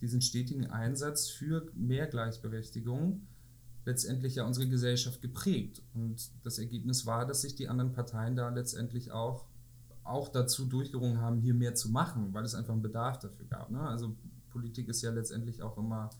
diesen 0.00 0.22
stetigen 0.22 0.66
Einsatz 0.66 1.28
für 1.28 1.66
mehr 1.74 2.06
Gleichberechtigung 2.06 3.22
letztendlich 3.84 4.36
ja 4.36 4.46
unsere 4.46 4.68
Gesellschaft 4.68 5.20
geprägt. 5.20 5.82
Und 5.94 6.30
das 6.44 6.58
Ergebnis 6.58 7.04
war, 7.04 7.26
dass 7.26 7.42
sich 7.42 7.56
die 7.56 7.68
anderen 7.68 7.92
Parteien 7.92 8.36
da 8.36 8.48
letztendlich 8.48 9.10
auch, 9.10 9.46
auch 10.04 10.28
dazu 10.28 10.66
durchgerungen 10.66 11.20
haben, 11.20 11.40
hier 11.40 11.54
mehr 11.54 11.74
zu 11.74 11.90
machen, 11.90 12.32
weil 12.32 12.44
es 12.44 12.54
einfach 12.54 12.72
einen 12.72 12.82
Bedarf 12.82 13.18
dafür 13.18 13.46
gab. 13.46 13.70
Ne? 13.70 13.80
Also 13.80 14.14
Politik 14.50 14.88
ist 14.88 15.02
ja 15.02 15.10
letztendlich 15.10 15.62
auch 15.62 15.76
immer 15.78 16.10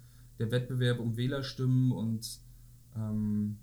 der 0.40 0.50
Wettbewerb 0.50 0.98
um 0.98 1.16
Wählerstimmen 1.16 1.92
und 1.92 2.40
ähm, 2.96 3.58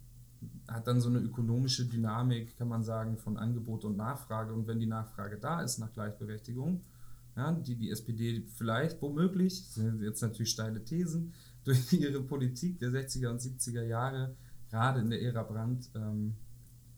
hat 0.69 0.87
dann 0.87 1.01
so 1.01 1.09
eine 1.09 1.19
ökonomische 1.19 1.85
Dynamik, 1.85 2.57
kann 2.57 2.69
man 2.69 2.83
sagen, 2.83 3.17
von 3.17 3.35
Angebot 3.35 3.83
und 3.83 3.97
Nachfrage. 3.97 4.53
Und 4.53 4.67
wenn 4.67 4.79
die 4.79 4.85
Nachfrage 4.85 5.37
da 5.37 5.61
ist 5.61 5.79
nach 5.79 5.91
Gleichberechtigung, 5.91 6.81
ja, 7.39 7.53
die 7.53 7.75
die 7.75 7.89
SPD 7.89 8.43
vielleicht, 8.55 9.01
womöglich, 9.01 9.63
das 9.63 9.75
sind 9.75 10.01
jetzt 10.01 10.21
natürlich 10.21 10.51
steile 10.51 10.83
Thesen, 10.83 11.33
durch 11.63 11.91
ihre 11.93 12.21
Politik 12.21 12.79
der 12.79 12.89
60er 12.89 13.29
und 13.29 13.41
70er 13.41 13.83
Jahre, 13.83 14.35
gerade 14.69 14.99
in 14.99 15.09
der 15.09 15.21
Ära 15.21 15.43
Brandt, 15.43 15.89
ähm, 15.95 16.35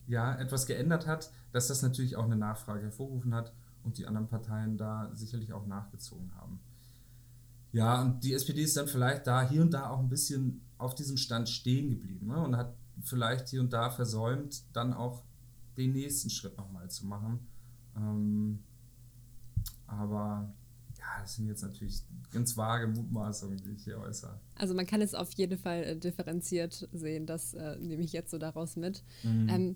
ja, 0.07 0.35
etwas 0.35 0.65
geändert 0.65 1.05
hat, 1.07 1.31
dass 1.51 1.67
das 1.67 1.81
natürlich 1.83 2.15
auch 2.15 2.25
eine 2.25 2.35
Nachfrage 2.35 2.83
hervorgerufen 2.83 3.33
hat 3.33 3.53
und 3.83 3.97
die 3.97 4.07
anderen 4.07 4.27
Parteien 4.27 4.77
da 4.77 5.11
sicherlich 5.13 5.53
auch 5.53 5.67
nachgezogen 5.67 6.31
haben. 6.35 6.59
Ja, 7.71 8.01
und 8.01 8.23
die 8.23 8.33
SPD 8.33 8.63
ist 8.63 8.75
dann 8.75 8.87
vielleicht 8.87 9.27
da 9.27 9.47
hier 9.47 9.61
und 9.61 9.73
da 9.73 9.89
auch 9.89 9.99
ein 9.99 10.09
bisschen 10.09 10.61
auf 10.77 10.95
diesem 10.95 11.17
Stand 11.17 11.49
stehen 11.49 11.89
geblieben 11.89 12.27
ne? 12.27 12.43
und 12.43 12.57
hat 12.57 12.73
vielleicht 13.03 13.49
hier 13.49 13.61
und 13.61 13.71
da 13.71 13.89
versäumt, 13.89 14.63
dann 14.73 14.93
auch 14.93 15.23
den 15.77 15.93
nächsten 15.93 16.29
Schritt 16.29 16.57
nochmal 16.57 16.89
zu 16.89 17.05
machen 17.05 17.39
Ähm, 17.95 18.59
aber 19.91 20.53
ja, 20.97 21.21
das 21.21 21.35
sind 21.35 21.47
jetzt 21.47 21.63
natürlich 21.63 22.03
ganz 22.31 22.55
vage 22.55 22.87
Mutmaßungen, 22.87 23.57
die 23.57 23.71
ich 23.71 23.83
hier 23.83 23.99
äußere. 23.99 24.39
Also 24.55 24.73
man 24.73 24.85
kann 24.85 25.01
es 25.01 25.13
auf 25.13 25.31
jeden 25.33 25.57
Fall 25.57 25.83
äh, 25.83 25.97
differenziert 25.97 26.87
sehen, 26.93 27.25
das 27.25 27.53
äh, 27.53 27.77
nehme 27.79 28.03
ich 28.03 28.13
jetzt 28.13 28.31
so 28.31 28.37
daraus 28.37 28.75
mit. 28.75 29.03
Mhm. 29.23 29.49
Ähm, 29.49 29.75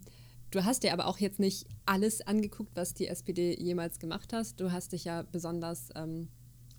du 0.51 0.63
hast 0.63 0.83
dir 0.83 0.93
aber 0.93 1.07
auch 1.07 1.17
jetzt 1.17 1.39
nicht 1.39 1.67
alles 1.85 2.21
angeguckt, 2.25 2.71
was 2.75 2.93
die 2.93 3.07
SPD 3.07 3.55
jemals 3.59 3.99
gemacht 3.99 4.33
hast. 4.33 4.59
Du 4.59 4.71
hast 4.71 4.93
dich 4.93 5.05
ja 5.05 5.23
besonders 5.23 5.89
ähm, 5.95 6.29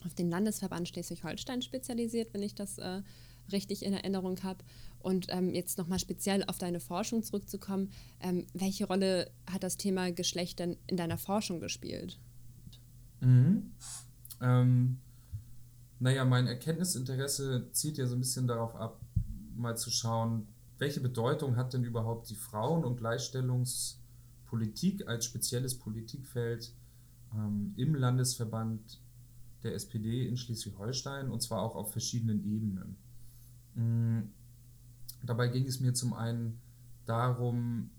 auf 0.04 0.14
den 0.14 0.30
Landesverband 0.30 0.88
Schleswig-Holstein 0.88 1.62
spezialisiert, 1.62 2.32
wenn 2.32 2.42
ich 2.42 2.54
das 2.54 2.78
äh, 2.78 3.02
richtig 3.52 3.84
in 3.84 3.92
Erinnerung 3.92 4.42
habe. 4.42 4.64
Und 4.98 5.26
ähm, 5.30 5.54
jetzt 5.54 5.78
nochmal 5.78 5.98
speziell 5.98 6.44
auf 6.44 6.58
deine 6.58 6.80
Forschung 6.80 7.22
zurückzukommen, 7.22 7.90
ähm, 8.20 8.46
welche 8.54 8.86
Rolle 8.86 9.30
hat 9.50 9.62
das 9.62 9.76
Thema 9.76 10.10
Geschlecht 10.10 10.58
denn 10.58 10.76
in 10.86 10.96
deiner 10.96 11.18
Forschung 11.18 11.60
gespielt? 11.60 12.18
Mhm. 13.26 13.72
Ähm, 14.40 14.98
naja, 15.98 16.24
mein 16.24 16.46
Erkenntnisinteresse 16.46 17.68
zielt 17.72 17.98
ja 17.98 18.06
so 18.06 18.14
ein 18.14 18.20
bisschen 18.20 18.46
darauf 18.46 18.76
ab, 18.76 19.00
mal 19.56 19.76
zu 19.76 19.90
schauen, 19.90 20.46
welche 20.78 21.00
Bedeutung 21.00 21.56
hat 21.56 21.72
denn 21.72 21.82
überhaupt 21.82 22.30
die 22.30 22.36
Frauen- 22.36 22.84
und 22.84 22.98
Gleichstellungspolitik 22.98 25.08
als 25.08 25.24
spezielles 25.24 25.76
Politikfeld 25.76 26.72
ähm, 27.34 27.74
im 27.76 27.96
Landesverband 27.96 29.00
der 29.64 29.74
SPD 29.74 30.28
in 30.28 30.36
Schleswig-Holstein 30.36 31.28
und 31.28 31.42
zwar 31.42 31.62
auch 31.62 31.74
auf 31.74 31.90
verschiedenen 31.90 32.44
Ebenen. 32.44 32.96
Mhm. 33.74 34.30
Dabei 35.24 35.48
ging 35.48 35.66
es 35.66 35.80
mir 35.80 35.94
zum 35.94 36.12
einen 36.12 36.60
darum, 37.06 37.90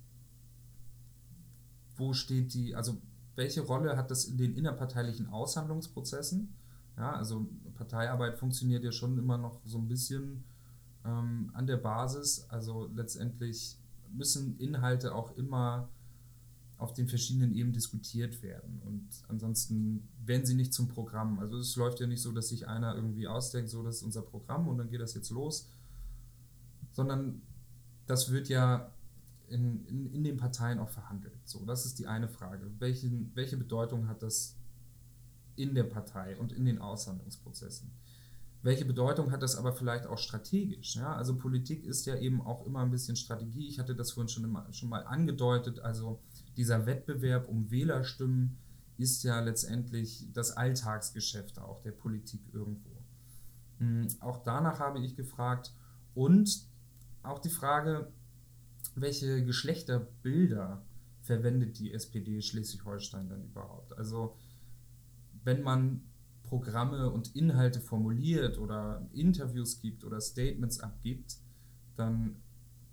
wo 1.98 2.14
steht 2.14 2.54
die, 2.54 2.74
also 2.76 3.02
welche 3.38 3.62
Rolle 3.62 3.96
hat 3.96 4.12
das 4.12 4.26
in 4.26 4.38
den 4.38 4.56
innerparteilichen 4.56 5.30
Aushandlungsprozessen? 5.30 6.54
Ja, 6.98 7.14
also 7.14 7.48
Parteiarbeit 7.76 8.38
funktioniert 8.38 8.84
ja 8.84 8.92
schon 8.92 9.18
immer 9.18 9.38
noch 9.38 9.62
so 9.64 9.78
ein 9.78 9.88
bisschen 9.88 10.44
ähm, 11.06 11.52
an 11.54 11.68
der 11.68 11.78
Basis. 11.78 12.48
Also 12.50 12.90
letztendlich 12.94 13.78
müssen 14.12 14.58
Inhalte 14.58 15.14
auch 15.14 15.38
immer 15.38 15.88
auf 16.80 16.94
den 16.94 17.08
verschiedenen 17.08 17.54
Ebenen 17.54 17.74
diskutiert 17.74 18.42
werden. 18.42 18.82
Und 18.84 19.08
ansonsten 19.28 20.08
werden 20.26 20.46
sie 20.46 20.56
nicht 20.56 20.74
zum 20.74 20.88
Programm. 20.88 21.40
Also 21.40 21.58
es 21.60 21.76
läuft 21.76 22.00
ja 22.00 22.08
nicht 22.08 22.22
so, 22.22 22.32
dass 22.32 22.50
sich 22.50 22.68
einer 22.68 22.96
irgendwie 22.96 23.28
ausdenkt, 23.28 23.70
so 23.70 23.84
das 23.84 23.98
ist 23.98 24.04
unser 24.04 24.24
Programm 24.24 24.68
und 24.68 24.80
dann 24.80 24.90
geht 24.90 25.02
das 25.02 25.14
jetzt 25.14 25.30
los, 25.30 25.70
sondern 26.92 27.42
das 28.08 28.32
wird 28.32 28.50
ja 28.50 28.92
in, 29.50 29.86
in, 29.86 30.12
in 30.14 30.24
den 30.24 30.38
Parteien 30.38 30.80
auch 30.80 30.90
verhandelt. 30.90 31.40
So, 31.46 31.66
das 31.66 31.86
ist 31.86 32.00
die 32.00 32.08
eine 32.08 32.28
Frage. 32.28 32.70
Welchen, 32.80 33.32
welche 33.36 33.58
Bedeutung 33.58 34.08
hat 34.08 34.24
das 34.24 34.56
in 35.56 35.74
der 35.74 35.84
Partei 35.84 36.38
und 36.38 36.52
in 36.52 36.66
den 36.66 36.80
Aushandlungsprozessen? 36.80 37.92
Welche 38.64 38.86
Bedeutung 38.86 39.32
hat 39.32 39.44
das 39.44 39.56
aber 39.56 39.74
vielleicht 39.74 40.08
auch 40.08 40.18
strategisch? 40.18 40.96
Ja? 40.96 41.16
Also 41.16 41.38
Politik 41.38 41.86
ist 41.86 42.06
ja 42.06 42.18
eben 42.18 42.42
auch 42.42 42.66
immer 42.66 42.82
ein 42.82 42.92
bisschen 42.92 43.16
Strategie. 43.16 43.68
Ich 43.68 43.80
hatte 43.80 43.96
das 43.96 44.12
vorhin 44.12 44.30
schon, 44.30 44.44
immer, 44.44 44.72
schon 44.74 44.90
mal 44.90 45.06
angedeutet. 45.06 45.80
Also 45.80 46.20
dieser 46.58 46.86
Wettbewerb 46.86 47.48
um 47.48 47.70
Wählerstimmen 47.70 48.58
ist 48.98 49.24
ja 49.24 49.40
letztendlich 49.40 50.28
das 50.34 50.52
Alltagsgeschäft 50.52 51.60
auch 51.60 51.82
der 51.82 51.92
Politik 51.92 52.42
irgendwo. 52.52 52.90
Hm, 53.78 54.08
auch 54.20 54.44
danach 54.44 54.80
habe 54.80 55.00
ich 55.00 55.16
gefragt 55.16 55.74
und 56.16 56.66
auch 57.22 57.40
die 57.40 57.50
Frage, 57.50 58.12
welche 59.02 59.44
Geschlechterbilder 59.44 60.82
verwendet 61.22 61.80
die 61.80 61.94
SPD 61.94 62.42
Schleswig-Holstein 62.42 63.30
dann 63.30 63.44
überhaupt? 63.44 63.98
Also 63.98 64.36
wenn 65.44 65.62
man 65.62 66.02
Programme 66.44 67.10
und 67.10 67.36
Inhalte 67.36 67.82
formuliert 67.82 68.58
oder 68.58 69.08
Interviews 69.14 69.80
gibt 69.80 70.04
oder 70.04 70.22
Statements 70.22 70.80
abgibt, 70.80 71.38
dann 71.96 72.38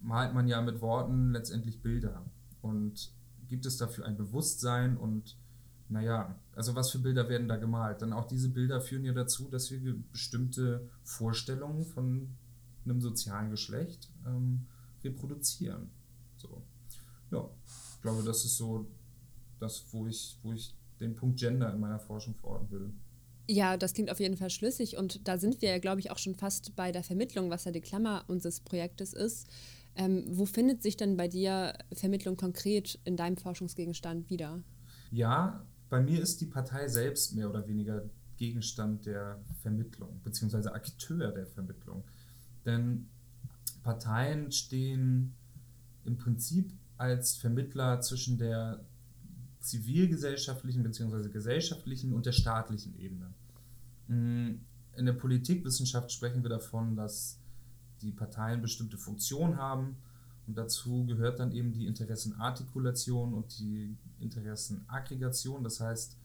malt 0.00 0.34
man 0.34 0.48
ja 0.48 0.60
mit 0.60 0.80
Worten 0.80 1.32
letztendlich 1.32 1.80
Bilder. 1.80 2.24
Und 2.62 3.12
gibt 3.48 3.66
es 3.66 3.76
dafür 3.76 4.06
ein 4.06 4.16
Bewusstsein 4.16 4.96
und 4.96 5.36
naja, 5.88 6.34
also 6.54 6.74
was 6.74 6.90
für 6.90 6.98
Bilder 6.98 7.28
werden 7.28 7.46
da 7.46 7.56
gemalt? 7.56 8.02
Dann 8.02 8.12
auch 8.12 8.26
diese 8.26 8.48
Bilder 8.48 8.80
führen 8.80 9.04
ja 9.04 9.12
dazu, 9.12 9.48
dass 9.48 9.70
wir 9.70 9.94
bestimmte 10.12 10.88
Vorstellungen 11.02 11.84
von 11.84 12.28
einem 12.84 13.00
sozialen 13.00 13.50
Geschlecht 13.50 14.10
ähm, 14.26 14.66
reproduzieren. 15.04 15.90
So. 16.36 16.62
Ja, 17.30 17.48
ich 17.94 18.02
glaube, 18.02 18.22
das 18.22 18.44
ist 18.44 18.56
so 18.56 18.86
das, 19.60 19.84
wo 19.92 20.06
ich, 20.06 20.38
wo 20.42 20.52
ich 20.52 20.74
den 21.00 21.14
Punkt 21.14 21.38
Gender 21.38 21.72
in 21.72 21.80
meiner 21.80 21.98
Forschung 21.98 22.34
verorten 22.34 22.70
würde. 22.70 22.92
Ja, 23.46 23.76
das 23.76 23.92
klingt 23.92 24.10
auf 24.10 24.20
jeden 24.20 24.36
Fall 24.36 24.50
schlüssig 24.50 24.96
und 24.96 25.28
da 25.28 25.36
sind 25.36 25.60
wir 25.60 25.68
ja, 25.68 25.78
glaube 25.78 26.00
ich, 26.00 26.10
auch 26.10 26.18
schon 26.18 26.34
fast 26.34 26.74
bei 26.76 26.92
der 26.92 27.02
Vermittlung, 27.02 27.50
was 27.50 27.64
ja 27.64 27.72
die 27.72 27.82
Klammer 27.82 28.24
unseres 28.26 28.60
Projektes 28.60 29.12
ist. 29.12 29.48
Ähm, 29.96 30.24
wo 30.28 30.46
findet 30.46 30.82
sich 30.82 30.96
denn 30.96 31.16
bei 31.16 31.28
dir 31.28 31.74
Vermittlung 31.92 32.36
konkret 32.36 32.98
in 33.04 33.16
deinem 33.16 33.36
Forschungsgegenstand 33.36 34.30
wieder? 34.30 34.62
Ja, 35.10 35.64
bei 35.90 36.00
mir 36.00 36.20
ist 36.20 36.40
die 36.40 36.46
Partei 36.46 36.88
selbst 36.88 37.34
mehr 37.34 37.48
oder 37.48 37.68
weniger 37.68 38.08
Gegenstand 38.36 39.06
der 39.06 39.40
Vermittlung, 39.62 40.20
beziehungsweise 40.24 40.72
Akteur 40.72 41.30
der 41.30 41.46
Vermittlung. 41.46 42.02
Denn 42.64 43.08
Parteien 43.84 44.50
stehen 44.50 45.34
im 46.04 46.16
Prinzip 46.16 46.72
als 46.96 47.36
Vermittler 47.36 48.00
zwischen 48.00 48.38
der 48.38 48.80
zivilgesellschaftlichen 49.60 50.82
bzw. 50.82 51.28
gesellschaftlichen 51.28 52.12
und 52.12 52.26
der 52.26 52.32
staatlichen 52.32 52.98
Ebene. 52.98 53.32
Mm, 54.08 54.56
in 54.96 55.06
der 55.06 55.12
Politikwissenschaft 55.12 56.10
sprechen 56.10 56.42
wir 56.42 56.50
davon, 56.50 56.96
dass 56.96 57.38
die 58.02 58.10
Parteien 58.10 58.60
bestimmte 58.60 58.98
Funktionen 58.98 59.56
haben 59.56 59.96
und 60.46 60.56
dazu 60.58 61.06
gehört 61.06 61.38
dann 61.38 61.52
eben 61.52 61.72
die 61.72 61.86
Interessenartikulation 61.86 63.34
und 63.34 63.58
die 63.58 63.96
Interessenaggregation. 64.20 65.62
Das 65.62 65.80
heißt, 65.80 66.16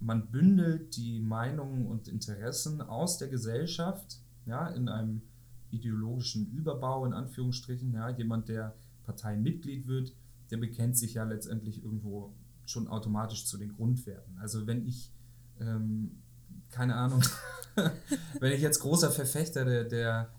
man 0.00 0.30
bündelt 0.30 0.96
die 0.96 1.20
Meinungen 1.20 1.86
und 1.86 2.08
Interessen 2.08 2.80
aus 2.80 3.18
der 3.18 3.28
Gesellschaft 3.28 4.20
ja, 4.46 4.68
in 4.68 4.88
einem 4.88 5.22
ideologischen 5.70 6.50
Überbau, 6.50 7.04
in 7.06 7.12
Anführungsstrichen. 7.12 7.92
Ja, 7.92 8.08
jemand, 8.10 8.48
der 8.48 8.74
Parteimitglied 9.04 9.86
wird, 9.86 10.14
der 10.50 10.58
bekennt 10.58 10.96
sich 10.96 11.14
ja 11.14 11.24
letztendlich 11.24 11.82
irgendwo 11.82 12.32
schon 12.64 12.88
automatisch 12.88 13.46
zu 13.46 13.56
den 13.56 13.72
Grundwerten. 13.74 14.38
Also 14.38 14.66
wenn 14.66 14.86
ich, 14.86 15.10
ähm, 15.60 16.22
keine 16.70 16.94
Ahnung, 16.94 17.22
wenn 18.40 18.52
ich 18.52 18.60
jetzt 18.60 18.80
großer 18.80 19.10
Verfechter 19.10 19.64
der, 19.64 19.84
der, 19.84 20.30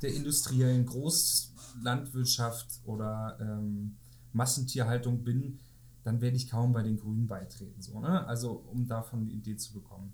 der 0.00 0.14
industriellen 0.14 0.86
Großlandwirtschaft 0.86 2.80
oder 2.84 3.38
ähm, 3.40 3.96
Massentierhaltung 4.32 5.22
bin, 5.22 5.60
dann 6.02 6.20
werde 6.20 6.36
ich 6.36 6.50
kaum 6.50 6.72
bei 6.72 6.82
den 6.82 6.98
Grünen 6.98 7.26
beitreten. 7.26 7.80
So, 7.80 8.00
ne? 8.00 8.26
Also 8.26 8.52
um 8.52 8.86
davon 8.86 9.22
eine 9.22 9.30
Idee 9.30 9.56
zu 9.56 9.72
bekommen. 9.72 10.12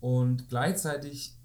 Und 0.00 0.48
gleichzeitig 0.48 1.36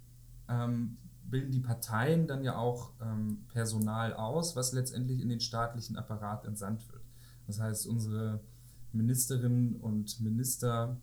ähm, 0.50 0.98
bilden 1.30 1.52
die 1.52 1.60
Parteien 1.60 2.28
dann 2.28 2.44
ja 2.44 2.58
auch 2.58 2.94
ähm, 3.02 3.46
Personal 3.50 4.14
aus, 4.14 4.56
was 4.56 4.74
letztendlich 4.74 5.22
in 5.22 5.30
den 5.30 5.40
staatlichen 5.40 5.98
Apparat 5.98 6.46
entsandt 6.46 6.88
wird. 6.92 7.04
Das 7.48 7.60
heißt, 7.60 7.88
unsere 7.88 8.42
Ministerinnen 8.94 9.76
und 9.76 10.20
Minister 10.22 10.98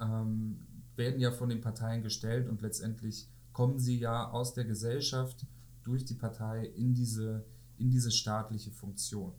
ähm, 0.00 0.58
werden 0.96 1.20
ja 1.20 1.30
von 1.30 1.48
den 1.48 1.60
Parteien 1.60 2.02
gestellt 2.02 2.48
und 2.48 2.62
letztendlich 2.62 3.28
kommen 3.52 3.78
sie 3.78 3.98
ja 3.98 4.30
aus 4.30 4.54
der 4.54 4.64
Gesellschaft 4.64 5.46
durch 5.82 6.04
die 6.04 6.14
Partei 6.14 6.66
in 6.66 6.94
diese, 6.94 7.44
in 7.78 7.90
diese 7.90 8.10
staatliche 8.10 8.70
Funktion. 8.70 9.32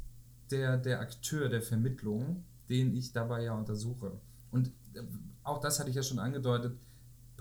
der, 0.52 0.78
der 0.78 1.00
Akteur 1.00 1.50
der 1.50 1.62
Vermittlung, 1.62 2.44
den 2.70 2.96
ich 2.96 3.14
dabei 3.14 3.44
ja 3.44 3.54
untersuche. 3.54 4.12
Und 4.52 4.68
äh, 4.94 5.02
auch 5.44 5.60
das 5.60 5.80
hatte 5.80 5.90
ich 5.90 5.96
ja 5.96 6.04
schon 6.04 6.20
angedeutet 6.20 6.78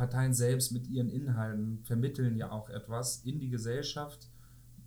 Parteien 0.02 0.34
selbst 0.34 0.72
mit 0.72 0.88
ihren 0.88 1.08
Inhalten 1.08 1.78
vermitteln 1.84 2.36
ja 2.36 2.50
auch 2.50 2.68
etwas 2.68 3.22
in 3.24 3.38
die 3.38 3.50
Gesellschaft, 3.50 4.28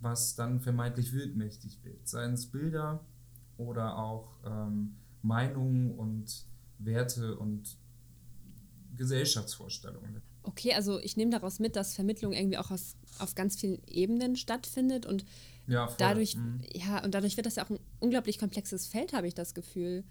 was 0.02 0.34
dann 0.34 0.60
vermeintlich 0.60 1.14
wirkmächtig 1.14 1.82
wird. 1.84 2.06
Seien 2.06 2.34
es 2.34 2.44
Bilder 2.44 3.02
oder 3.56 3.96
auch 3.96 4.36
ähm, 4.44 4.96
Meinungen 5.22 5.92
und 5.92 6.44
Werte 6.78 7.38
und 7.38 7.78
Gesellschaftsvorstellungen. 8.94 10.20
Okay, 10.42 10.74
also 10.74 11.00
ich 11.00 11.16
nehme 11.16 11.30
daraus 11.30 11.60
mit, 11.60 11.76
dass 11.76 11.94
Vermittlung 11.94 12.34
irgendwie 12.34 12.58
auch 12.58 12.70
aus, 12.70 12.94
auf 13.18 13.34
ganz 13.34 13.58
vielen 13.58 13.80
Ebenen 13.86 14.36
stattfindet 14.36 15.06
und 15.06 15.24
ja, 15.66 15.88
dadurch, 15.96 16.36
mhm. 16.36 16.60
ja, 16.74 17.02
und 17.02 17.14
dadurch 17.14 17.38
wird 17.38 17.46
das 17.46 17.56
ja 17.56 17.64
auch 17.64 17.70
ein 17.70 17.80
unglaublich 18.00 18.38
komplexes 18.38 18.86
Feld, 18.86 19.14
habe 19.14 19.26
ich 19.26 19.34
das 19.34 19.54
Gefühl. 19.54 20.04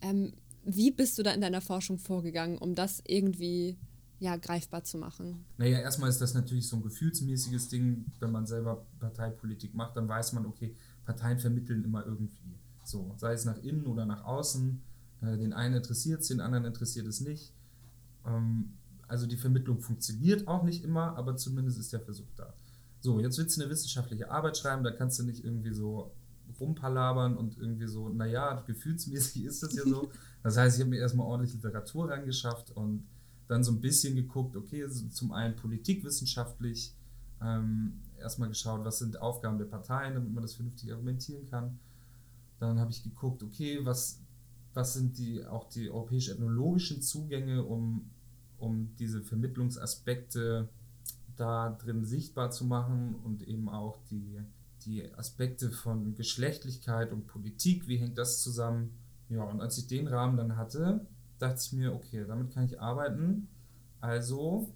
Ähm, 0.00 0.32
wie 0.64 0.90
bist 0.90 1.18
du 1.18 1.22
da 1.22 1.32
in 1.32 1.42
deiner 1.42 1.60
Forschung 1.60 1.98
vorgegangen, 1.98 2.56
um 2.56 2.74
das 2.74 3.02
irgendwie 3.06 3.76
ja, 4.20 4.36
greifbar 4.36 4.84
zu 4.84 4.98
machen? 4.98 5.44
Naja, 5.56 5.78
erstmal 5.78 6.10
ist 6.10 6.20
das 6.20 6.34
natürlich 6.34 6.68
so 6.68 6.76
ein 6.76 6.82
gefühlsmäßiges 6.82 7.68
Ding. 7.68 8.06
Wenn 8.18 8.32
man 8.32 8.46
selber 8.46 8.84
Parteipolitik 8.98 9.74
macht, 9.74 9.96
dann 9.96 10.08
weiß 10.08 10.32
man, 10.32 10.46
okay, 10.46 10.74
Parteien 11.04 11.38
vermitteln 11.38 11.84
immer 11.84 12.04
irgendwie. 12.04 12.54
So, 12.84 13.14
sei 13.16 13.32
es 13.32 13.44
nach 13.44 13.58
innen 13.62 13.86
oder 13.86 14.06
nach 14.06 14.24
außen. 14.24 14.80
Äh, 15.22 15.36
den 15.36 15.52
einen 15.52 15.76
interessiert 15.76 16.22
es, 16.22 16.28
den 16.28 16.40
anderen 16.40 16.64
interessiert 16.64 17.06
es 17.06 17.20
nicht. 17.20 17.52
Ähm, 18.26 18.70
also 19.06 19.26
die 19.26 19.36
Vermittlung 19.36 19.80
funktioniert 19.80 20.46
auch 20.48 20.62
nicht 20.64 20.84
immer, 20.84 21.16
aber 21.16 21.36
zumindest 21.36 21.78
ist 21.78 21.92
der 21.92 22.00
Versuch 22.00 22.30
da. 22.36 22.52
So, 23.00 23.20
jetzt 23.20 23.38
willst 23.38 23.56
du 23.56 23.62
eine 23.62 23.70
wissenschaftliche 23.70 24.30
Arbeit 24.30 24.56
schreiben, 24.58 24.84
da 24.84 24.90
kannst 24.90 25.18
du 25.18 25.22
nicht 25.22 25.44
irgendwie 25.44 25.72
so 25.72 26.10
rumpalabern 26.60 27.36
und 27.36 27.56
irgendwie 27.56 27.86
so, 27.86 28.08
naja, 28.08 28.62
gefühlsmäßig 28.66 29.44
ist 29.46 29.62
das 29.62 29.74
ja 29.74 29.84
so. 29.84 30.10
Das 30.42 30.56
heißt, 30.56 30.76
ich 30.76 30.80
habe 30.80 30.90
mir 30.90 30.98
erstmal 30.98 31.26
ordentlich 31.26 31.54
Literatur 31.54 32.10
rangeschafft 32.10 32.70
und 32.76 33.04
dann 33.48 33.64
so 33.64 33.72
ein 33.72 33.80
bisschen 33.80 34.14
geguckt, 34.14 34.56
okay, 34.56 34.86
zum 34.88 35.32
einen 35.32 35.56
politikwissenschaftlich, 35.56 36.94
ähm, 37.42 38.00
erstmal 38.18 38.48
geschaut, 38.48 38.84
was 38.84 38.98
sind 38.98 39.20
Aufgaben 39.20 39.58
der 39.58 39.64
Parteien, 39.64 40.14
damit 40.14 40.32
man 40.32 40.42
das 40.42 40.54
vernünftig 40.54 40.92
argumentieren 40.92 41.46
kann. 41.46 41.78
Dann 42.60 42.78
habe 42.78 42.90
ich 42.90 43.02
geguckt, 43.02 43.42
okay, 43.42 43.80
was, 43.84 44.20
was 44.74 44.94
sind 44.94 45.18
die 45.18 45.44
auch 45.44 45.68
die 45.68 45.90
europäisch-ethnologischen 45.90 47.02
Zugänge, 47.02 47.64
um 47.64 48.10
um 48.58 48.94
diese 48.98 49.22
Vermittlungsaspekte 49.22 50.68
da 51.36 51.70
drin 51.70 52.04
sichtbar 52.04 52.50
zu 52.50 52.64
machen 52.64 53.14
und 53.24 53.46
eben 53.46 53.68
auch 53.68 53.98
die, 54.10 54.40
die 54.84 55.14
Aspekte 55.14 55.70
von 55.70 56.14
Geschlechtlichkeit 56.14 57.12
und 57.12 57.26
Politik, 57.26 57.86
wie 57.86 57.98
hängt 57.98 58.18
das 58.18 58.42
zusammen? 58.42 58.90
Ja, 59.28 59.44
und 59.44 59.60
als 59.60 59.78
ich 59.78 59.86
den 59.86 60.08
Rahmen 60.08 60.36
dann 60.36 60.56
hatte, 60.56 61.06
dachte 61.38 61.60
ich 61.64 61.72
mir, 61.72 61.94
okay, 61.94 62.24
damit 62.26 62.52
kann 62.52 62.64
ich 62.64 62.80
arbeiten, 62.80 63.48
also 64.00 64.72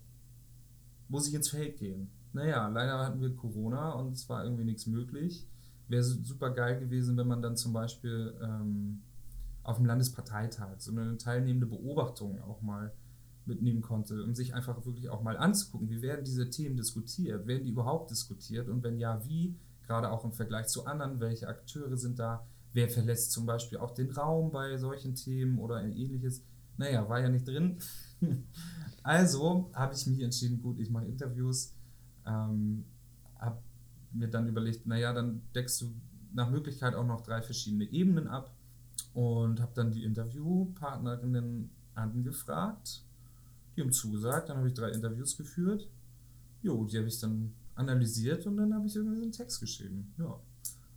muss 1.08 1.28
ich 1.28 1.34
ins 1.34 1.50
Feld 1.50 1.76
gehen. 1.76 2.10
Naja, 2.32 2.68
leider 2.68 2.98
hatten 2.98 3.20
wir 3.20 3.34
Corona 3.36 3.92
und 3.92 4.12
es 4.12 4.28
war 4.28 4.44
irgendwie 4.44 4.64
nichts 4.64 4.86
möglich. 4.86 5.46
Wäre 5.88 6.02
super 6.02 6.50
geil 6.50 6.80
gewesen, 6.80 7.16
wenn 7.16 7.28
man 7.28 7.42
dann 7.42 7.56
zum 7.56 7.72
Beispiel 7.72 8.34
ähm, 8.42 9.02
auf 9.62 9.76
dem 9.76 9.86
Landesparteitag 9.86 10.76
so 10.78 10.92
eine 10.92 11.18
teilnehmende 11.18 11.66
Beobachtung 11.66 12.40
auch 12.42 12.62
mal 12.62 12.92
mitnehmen 13.44 13.82
konnte, 13.82 14.22
um 14.22 14.34
sich 14.34 14.54
einfach 14.54 14.84
wirklich 14.86 15.10
auch 15.10 15.22
mal 15.22 15.36
anzugucken, 15.36 15.90
wie 15.90 16.00
werden 16.00 16.24
diese 16.24 16.48
Themen 16.48 16.76
diskutiert, 16.76 17.46
werden 17.46 17.64
die 17.64 17.70
überhaupt 17.70 18.10
diskutiert 18.10 18.68
und 18.68 18.82
wenn 18.82 18.98
ja, 18.98 19.24
wie, 19.24 19.56
gerade 19.86 20.10
auch 20.10 20.24
im 20.24 20.32
Vergleich 20.32 20.68
zu 20.68 20.86
anderen, 20.86 21.20
welche 21.20 21.48
Akteure 21.48 21.96
sind 21.96 22.18
da, 22.18 22.46
wer 22.72 22.88
verlässt 22.88 23.32
zum 23.32 23.46
Beispiel 23.46 23.78
auch 23.78 23.92
den 23.92 24.10
Raum 24.10 24.50
bei 24.50 24.76
solchen 24.76 25.14
Themen 25.14 25.58
oder 25.58 25.82
ähnliches. 25.82 26.42
Naja, 26.76 27.08
war 27.08 27.20
ja 27.20 27.28
nicht 27.28 27.46
drin. 27.46 27.78
also 29.02 29.70
habe 29.74 29.94
ich 29.94 30.06
mich 30.06 30.20
entschieden, 30.20 30.60
gut, 30.60 30.78
ich 30.78 30.90
mache 30.90 31.06
Interviews, 31.06 31.74
ähm, 32.26 32.84
habe 33.38 33.58
mir 34.12 34.28
dann 34.28 34.48
überlegt, 34.48 34.86
naja, 34.86 35.12
dann 35.12 35.42
deckst 35.54 35.80
du 35.80 35.94
nach 36.32 36.50
Möglichkeit 36.50 36.94
auch 36.94 37.06
noch 37.06 37.20
drei 37.20 37.42
verschiedene 37.42 37.84
Ebenen 37.84 38.28
ab 38.28 38.54
und 39.12 39.60
habe 39.60 39.72
dann 39.74 39.90
die 39.90 40.04
Interviewpartnerinnen 40.04 41.70
angefragt 41.94 43.04
die 43.76 43.80
haben 43.80 43.92
zugesagt, 43.92 44.48
dann 44.48 44.58
habe 44.58 44.68
ich 44.68 44.74
drei 44.74 44.90
Interviews 44.90 45.36
geführt. 45.36 45.88
Jo, 46.62 46.84
die 46.84 46.98
habe 46.98 47.08
ich 47.08 47.18
dann 47.18 47.54
analysiert 47.74 48.46
und 48.46 48.56
dann 48.56 48.74
habe 48.74 48.86
ich 48.86 48.94
irgendwie 48.94 49.22
einen 49.22 49.32
Text 49.32 49.60
geschrieben. 49.60 50.12
Ja. 50.18 50.38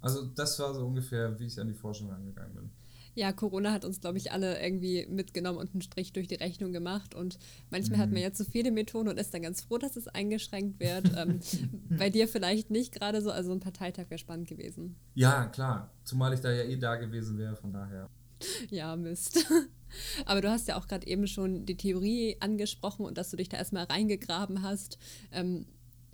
Also 0.01 0.25
das 0.27 0.59
war 0.59 0.73
so 0.73 0.85
ungefähr, 0.85 1.39
wie 1.39 1.45
ich 1.45 1.59
an 1.59 1.67
die 1.67 1.73
Forschung 1.73 2.09
rangegangen 2.11 2.53
bin. 2.53 2.69
Ja, 3.15 3.31
Corona 3.31 3.71
hat 3.71 3.85
uns, 3.85 4.01
glaube 4.01 4.17
ich, 4.17 4.31
alle 4.31 4.61
irgendwie 4.61 5.07
mitgenommen 5.09 5.57
und 5.57 5.73
einen 5.73 5.81
Strich 5.81 6.11
durch 6.11 6.27
die 6.27 6.35
Rechnung 6.35 6.73
gemacht. 6.73 7.15
Und 7.15 7.39
manchmal 7.69 7.97
mhm. 7.97 8.03
hat 8.03 8.11
man 8.11 8.21
jetzt 8.21 8.37
so 8.37 8.43
viele 8.43 8.71
Methoden 8.71 9.07
und 9.07 9.17
ist 9.17 9.33
dann 9.33 9.41
ganz 9.41 9.61
froh, 9.61 9.77
dass 9.77 9.95
es 9.95 10.07
eingeschränkt 10.09 10.79
wird. 10.79 11.11
ähm, 11.17 11.39
bei 11.97 12.09
dir 12.09 12.27
vielleicht 12.27 12.71
nicht 12.71 12.93
gerade 12.93 13.21
so, 13.21 13.31
also 13.31 13.53
ein 13.53 13.61
Parteitag 13.61 14.09
wäre 14.09 14.19
spannend 14.19 14.49
gewesen. 14.49 14.97
Ja, 15.15 15.45
klar. 15.45 15.91
Zumal 16.03 16.33
ich 16.33 16.41
da 16.41 16.51
ja 16.51 16.63
eh 16.63 16.75
da 16.75 16.97
gewesen 16.97 17.37
wäre, 17.37 17.55
von 17.55 17.71
daher. 17.73 18.09
Ja, 18.69 18.95
Mist. 18.97 19.45
Aber 20.25 20.41
du 20.41 20.49
hast 20.49 20.67
ja 20.67 20.77
auch 20.77 20.87
gerade 20.87 21.07
eben 21.07 21.25
schon 21.25 21.65
die 21.65 21.77
Theorie 21.77 22.35
angesprochen 22.41 23.05
und 23.05 23.17
dass 23.17 23.31
du 23.31 23.37
dich 23.37 23.47
da 23.47 23.57
erstmal 23.57 23.85
reingegraben 23.85 24.61
hast. 24.61 24.97
Ähm, 25.31 25.65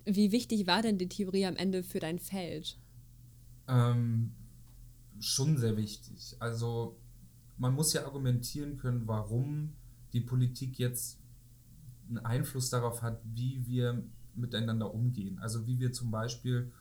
wie 0.04 0.32
wichtig 0.32 0.66
war 0.66 0.82
denn 0.82 0.98
die 0.98 1.08
Theorie 1.08 1.46
am 1.46 1.56
Ende 1.56 1.82
für 1.82 1.98
dein 1.98 2.18
Feld? 2.18 2.78
Ähm, 3.68 4.32
schon 5.26 5.56
sehr 5.58 5.76
wichtig. 5.76 6.36
Also 6.38 6.96
man 7.58 7.74
muss 7.74 7.92
ja 7.92 8.04
argumentieren 8.04 8.76
können, 8.76 9.06
warum 9.06 9.72
die 10.12 10.20
Politik 10.20 10.78
jetzt 10.78 11.18
einen 12.08 12.18
Einfluss 12.18 12.70
darauf 12.70 13.02
hat, 13.02 13.20
wie 13.24 13.66
wir 13.66 14.02
miteinander 14.34 14.92
umgehen. 14.92 15.38
Also 15.38 15.66
wie 15.66 15.78
wir 15.78 15.92
zum 15.92 16.10
Beispiel 16.10 16.72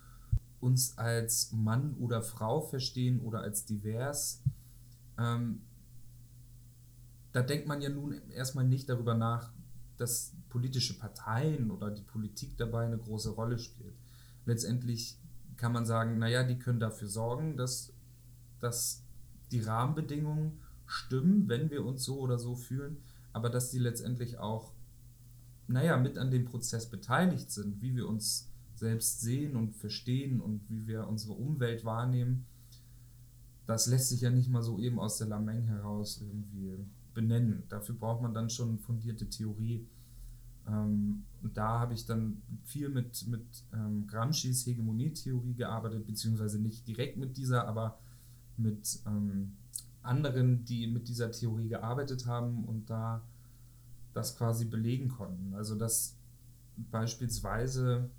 uns 0.59 0.97
als 0.97 1.51
Mann 1.51 1.95
oder 1.99 2.21
Frau 2.21 2.61
verstehen 2.61 3.19
oder 3.19 3.41
als 3.41 3.65
divers. 3.65 4.41
Ähm, 5.17 5.61
da 7.31 7.41
denkt 7.41 7.67
man 7.67 7.81
ja 7.81 7.89
nun 7.89 8.21
erstmal 8.29 8.65
nicht 8.65 8.89
darüber 8.89 9.15
nach, 9.15 9.51
dass 9.97 10.33
politische 10.49 10.97
Parteien 10.97 11.71
oder 11.71 11.91
die 11.91 12.01
Politik 12.01 12.57
dabei 12.57 12.85
eine 12.85 12.97
große 12.97 13.31
Rolle 13.31 13.57
spielt. 13.57 13.95
Letztendlich 14.45 15.17
kann 15.57 15.71
man 15.71 15.85
sagen, 15.85 16.17
naja, 16.17 16.43
die 16.43 16.57
können 16.57 16.79
dafür 16.79 17.07
sorgen, 17.07 17.55
dass, 17.55 17.93
dass 18.61 19.03
die 19.51 19.59
Rahmenbedingungen 19.59 20.59
stimmen, 20.85 21.47
wenn 21.47 21.69
wir 21.69 21.85
uns 21.85 22.03
so 22.03 22.19
oder 22.19 22.39
so 22.39 22.55
fühlen, 22.55 22.97
aber 23.33 23.49
dass 23.49 23.71
die 23.71 23.79
letztendlich 23.79 24.37
auch, 24.37 24.71
naja, 25.67 25.97
mit 25.97 26.17
an 26.17 26.31
dem 26.31 26.45
Prozess 26.45 26.89
beteiligt 26.89 27.51
sind, 27.51 27.81
wie 27.81 27.95
wir 27.95 28.07
uns 28.07 28.49
selbst 28.75 29.21
sehen 29.21 29.55
und 29.55 29.75
verstehen 29.75 30.41
und 30.41 30.69
wie 30.69 30.87
wir 30.87 31.07
unsere 31.07 31.33
Umwelt 31.33 31.85
wahrnehmen. 31.85 32.45
Das 33.67 33.87
lässt 33.87 34.09
sich 34.09 34.21
ja 34.21 34.29
nicht 34.29 34.49
mal 34.49 34.63
so 34.63 34.79
eben 34.79 34.99
aus 34.99 35.17
der 35.17 35.27
Lameng 35.27 35.65
heraus 35.65 36.19
irgendwie 36.21 36.77
benennen. 37.13 37.63
Dafür 37.69 37.95
braucht 37.95 38.21
man 38.21 38.33
dann 38.33 38.49
schon 38.49 38.79
fundierte 38.79 39.29
Theorie. 39.29 39.87
Ähm, 40.67 41.23
und 41.41 41.57
da 41.57 41.79
habe 41.79 41.93
ich 41.93 42.05
dann 42.05 42.41
viel 42.63 42.89
mit, 42.89 43.27
mit 43.27 43.45
ähm, 43.73 44.07
Gramsci's 44.07 44.65
Hegemonietheorie 44.65 45.53
gearbeitet, 45.53 46.05
beziehungsweise 46.05 46.59
nicht 46.59 46.87
direkt 46.87 47.17
mit 47.17 47.37
dieser, 47.37 47.67
aber 47.67 47.99
mit 48.61 48.99
ähm, 49.05 49.53
anderen, 50.01 50.65
die 50.65 50.87
mit 50.87 51.07
dieser 51.07 51.31
Theorie 51.31 51.67
gearbeitet 51.67 52.25
haben 52.25 52.65
und 52.65 52.89
da 52.89 53.21
das 54.13 54.35
quasi 54.37 54.65
belegen 54.65 55.09
konnten. 55.09 55.53
Also 55.53 55.75
dass 55.75 56.15
beispielsweise 56.75 58.09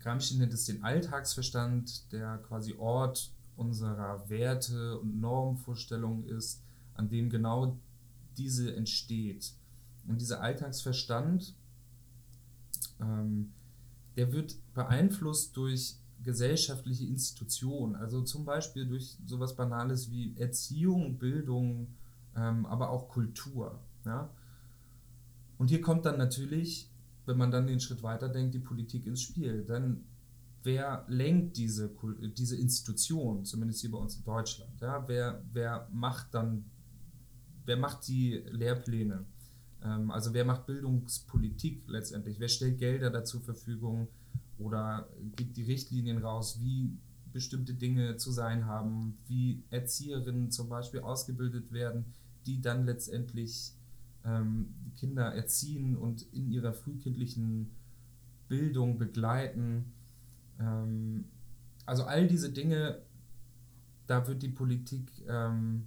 Gramsci 0.00 0.36
nennt 0.36 0.52
es 0.52 0.66
den 0.66 0.84
Alltagsverstand, 0.84 2.12
der 2.12 2.38
quasi 2.38 2.74
Ort 2.74 3.32
unserer 3.56 4.28
Werte 4.28 4.98
und 5.00 5.20
Normvorstellungen 5.20 6.26
ist, 6.28 6.62
an 6.94 7.08
dem 7.08 7.30
genau 7.30 7.78
diese 8.36 8.74
entsteht. 8.76 9.52
Und 10.06 10.20
dieser 10.20 10.42
Alltagsverstand, 10.42 11.54
ähm, 13.00 13.52
der 14.16 14.32
wird 14.32 14.56
beeinflusst 14.74 15.56
durch 15.56 15.96
gesellschaftliche 16.22 17.04
Institutionen, 17.04 17.94
also 17.94 18.22
zum 18.22 18.44
Beispiel 18.44 18.86
durch 18.86 19.16
sowas 19.26 19.54
Banales 19.54 20.10
wie 20.10 20.36
Erziehung, 20.36 21.18
Bildung, 21.18 21.88
ähm, 22.34 22.66
aber 22.66 22.90
auch 22.90 23.08
Kultur. 23.08 23.80
Ja? 24.04 24.30
Und 25.58 25.68
hier 25.68 25.80
kommt 25.80 26.04
dann 26.04 26.18
natürlich, 26.18 26.90
wenn 27.26 27.36
man 27.36 27.50
dann 27.50 27.66
den 27.66 27.80
Schritt 27.80 28.02
weiter 28.02 28.28
denkt, 28.28 28.54
die 28.54 28.60
Politik 28.60 29.06
ins 29.06 29.22
Spiel. 29.22 29.64
Dann 29.64 30.04
wer 30.62 31.04
lenkt 31.08 31.56
diese, 31.56 31.90
diese 32.36 32.56
Institution, 32.56 33.44
zumindest 33.44 33.80
hier 33.80 33.90
bei 33.90 33.98
uns 33.98 34.16
in 34.16 34.24
Deutschland? 34.24 34.80
Ja? 34.80 35.06
Wer, 35.06 35.42
wer 35.52 35.88
macht 35.92 36.34
dann 36.34 36.64
wer 37.66 37.76
macht 37.76 38.08
die 38.08 38.42
Lehrpläne? 38.50 39.26
Ähm, 39.82 40.10
also 40.10 40.32
wer 40.32 40.44
macht 40.44 40.66
Bildungspolitik 40.66 41.84
letztendlich? 41.88 42.40
Wer 42.40 42.48
stellt 42.48 42.78
Gelder 42.78 43.10
dazu 43.10 43.38
zur 43.38 43.54
Verfügung 43.54 44.08
oder 44.58 45.08
gibt 45.36 45.56
die 45.56 45.64
Richtlinien 45.64 46.18
raus, 46.18 46.58
wie 46.60 46.96
bestimmte 47.32 47.74
Dinge 47.74 48.16
zu 48.16 48.30
sein 48.30 48.66
haben, 48.66 49.18
wie 49.26 49.62
Erzieherinnen 49.70 50.50
zum 50.50 50.68
Beispiel 50.68 51.00
ausgebildet 51.00 51.72
werden, 51.72 52.06
die 52.46 52.60
dann 52.60 52.86
letztendlich 52.86 53.72
ähm, 54.24 54.74
Kinder 54.96 55.34
erziehen 55.34 55.96
und 55.96 56.22
in 56.32 56.50
ihrer 56.50 56.72
frühkindlichen 56.72 57.70
Bildung 58.48 58.98
begleiten. 58.98 59.92
Ähm, 60.58 61.26
also 61.84 62.04
all 62.04 62.26
diese 62.26 62.50
Dinge, 62.50 63.02
da 64.06 64.26
wird 64.26 64.42
die 64.42 64.48
Politik 64.48 65.10
ähm, 65.28 65.86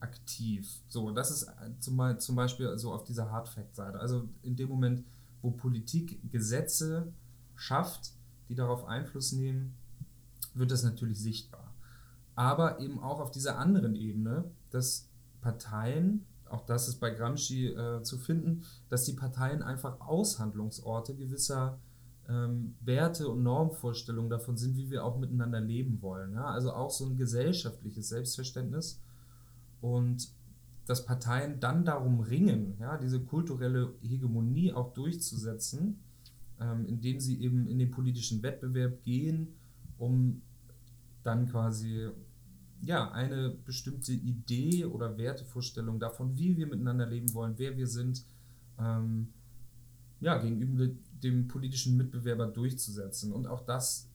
aktiv. 0.00 0.68
So, 0.88 1.10
das 1.12 1.30
ist 1.30 1.50
zum, 1.80 2.18
zum 2.18 2.36
Beispiel 2.36 2.76
so 2.78 2.92
auf 2.92 3.04
dieser 3.04 3.30
Hard 3.30 3.48
Fact 3.48 3.74
Seite. 3.74 3.98
Also 3.98 4.28
in 4.42 4.56
dem 4.56 4.68
Moment, 4.68 5.04
wo 5.40 5.50
Politik 5.50 6.20
Gesetze 6.30 7.12
schafft, 7.56 8.12
die 8.48 8.54
darauf 8.54 8.84
Einfluss 8.86 9.32
nehmen, 9.32 9.74
wird 10.54 10.70
das 10.70 10.82
natürlich 10.82 11.18
sichtbar. 11.18 11.74
Aber 12.34 12.80
eben 12.80 13.00
auch 13.00 13.20
auf 13.20 13.30
dieser 13.30 13.58
anderen 13.58 13.94
Ebene, 13.94 14.44
dass 14.70 15.08
Parteien, 15.40 16.26
auch 16.48 16.66
das 16.66 16.88
ist 16.88 17.00
bei 17.00 17.10
Gramsci 17.10 17.68
äh, 17.68 18.02
zu 18.02 18.18
finden, 18.18 18.64
dass 18.88 19.04
die 19.04 19.12
Parteien 19.12 19.62
einfach 19.62 20.00
Aushandlungsorte 20.00 21.14
gewisser 21.14 21.78
ähm, 22.28 22.74
Werte 22.80 23.28
und 23.28 23.42
Normvorstellungen 23.42 24.30
davon 24.30 24.56
sind, 24.56 24.76
wie 24.76 24.90
wir 24.90 25.04
auch 25.04 25.18
miteinander 25.18 25.60
leben 25.60 26.00
wollen. 26.02 26.32
Ja? 26.32 26.46
Also 26.46 26.72
auch 26.72 26.90
so 26.90 27.06
ein 27.06 27.16
gesellschaftliches 27.16 28.08
Selbstverständnis 28.08 29.00
und 29.80 30.28
dass 30.86 31.06
Parteien 31.06 31.60
dann 31.60 31.84
darum 31.84 32.20
ringen, 32.20 32.76
ja, 32.78 32.98
diese 32.98 33.20
kulturelle 33.20 33.94
Hegemonie 34.02 34.72
auch 34.72 34.92
durchzusetzen, 34.92 35.98
ähm, 36.64 36.86
indem 36.86 37.20
sie 37.20 37.40
eben 37.40 37.66
in 37.66 37.78
den 37.78 37.90
politischen 37.90 38.42
Wettbewerb 38.42 39.02
gehen, 39.02 39.48
um 39.98 40.40
dann 41.22 41.46
quasi 41.48 42.08
ja, 42.82 43.10
eine 43.12 43.50
bestimmte 43.50 44.12
Idee 44.12 44.84
oder 44.84 45.16
Wertevorstellung 45.16 45.98
davon, 45.98 46.36
wie 46.36 46.56
wir 46.56 46.66
miteinander 46.66 47.06
leben 47.06 47.32
wollen, 47.34 47.54
wer 47.56 47.76
wir 47.76 47.86
sind, 47.86 48.24
ähm, 48.78 49.28
ja, 50.20 50.38
gegenüber 50.38 50.88
dem 51.22 51.48
politischen 51.48 51.96
Mitbewerber 51.96 52.46
durchzusetzen. 52.46 53.32
Und 53.32 53.46
auch 53.46 53.64
das 53.64 54.08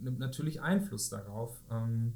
nimmt 0.00 0.18
natürlich 0.18 0.60
Einfluss 0.60 1.08
darauf, 1.08 1.60
ähm, 1.70 2.14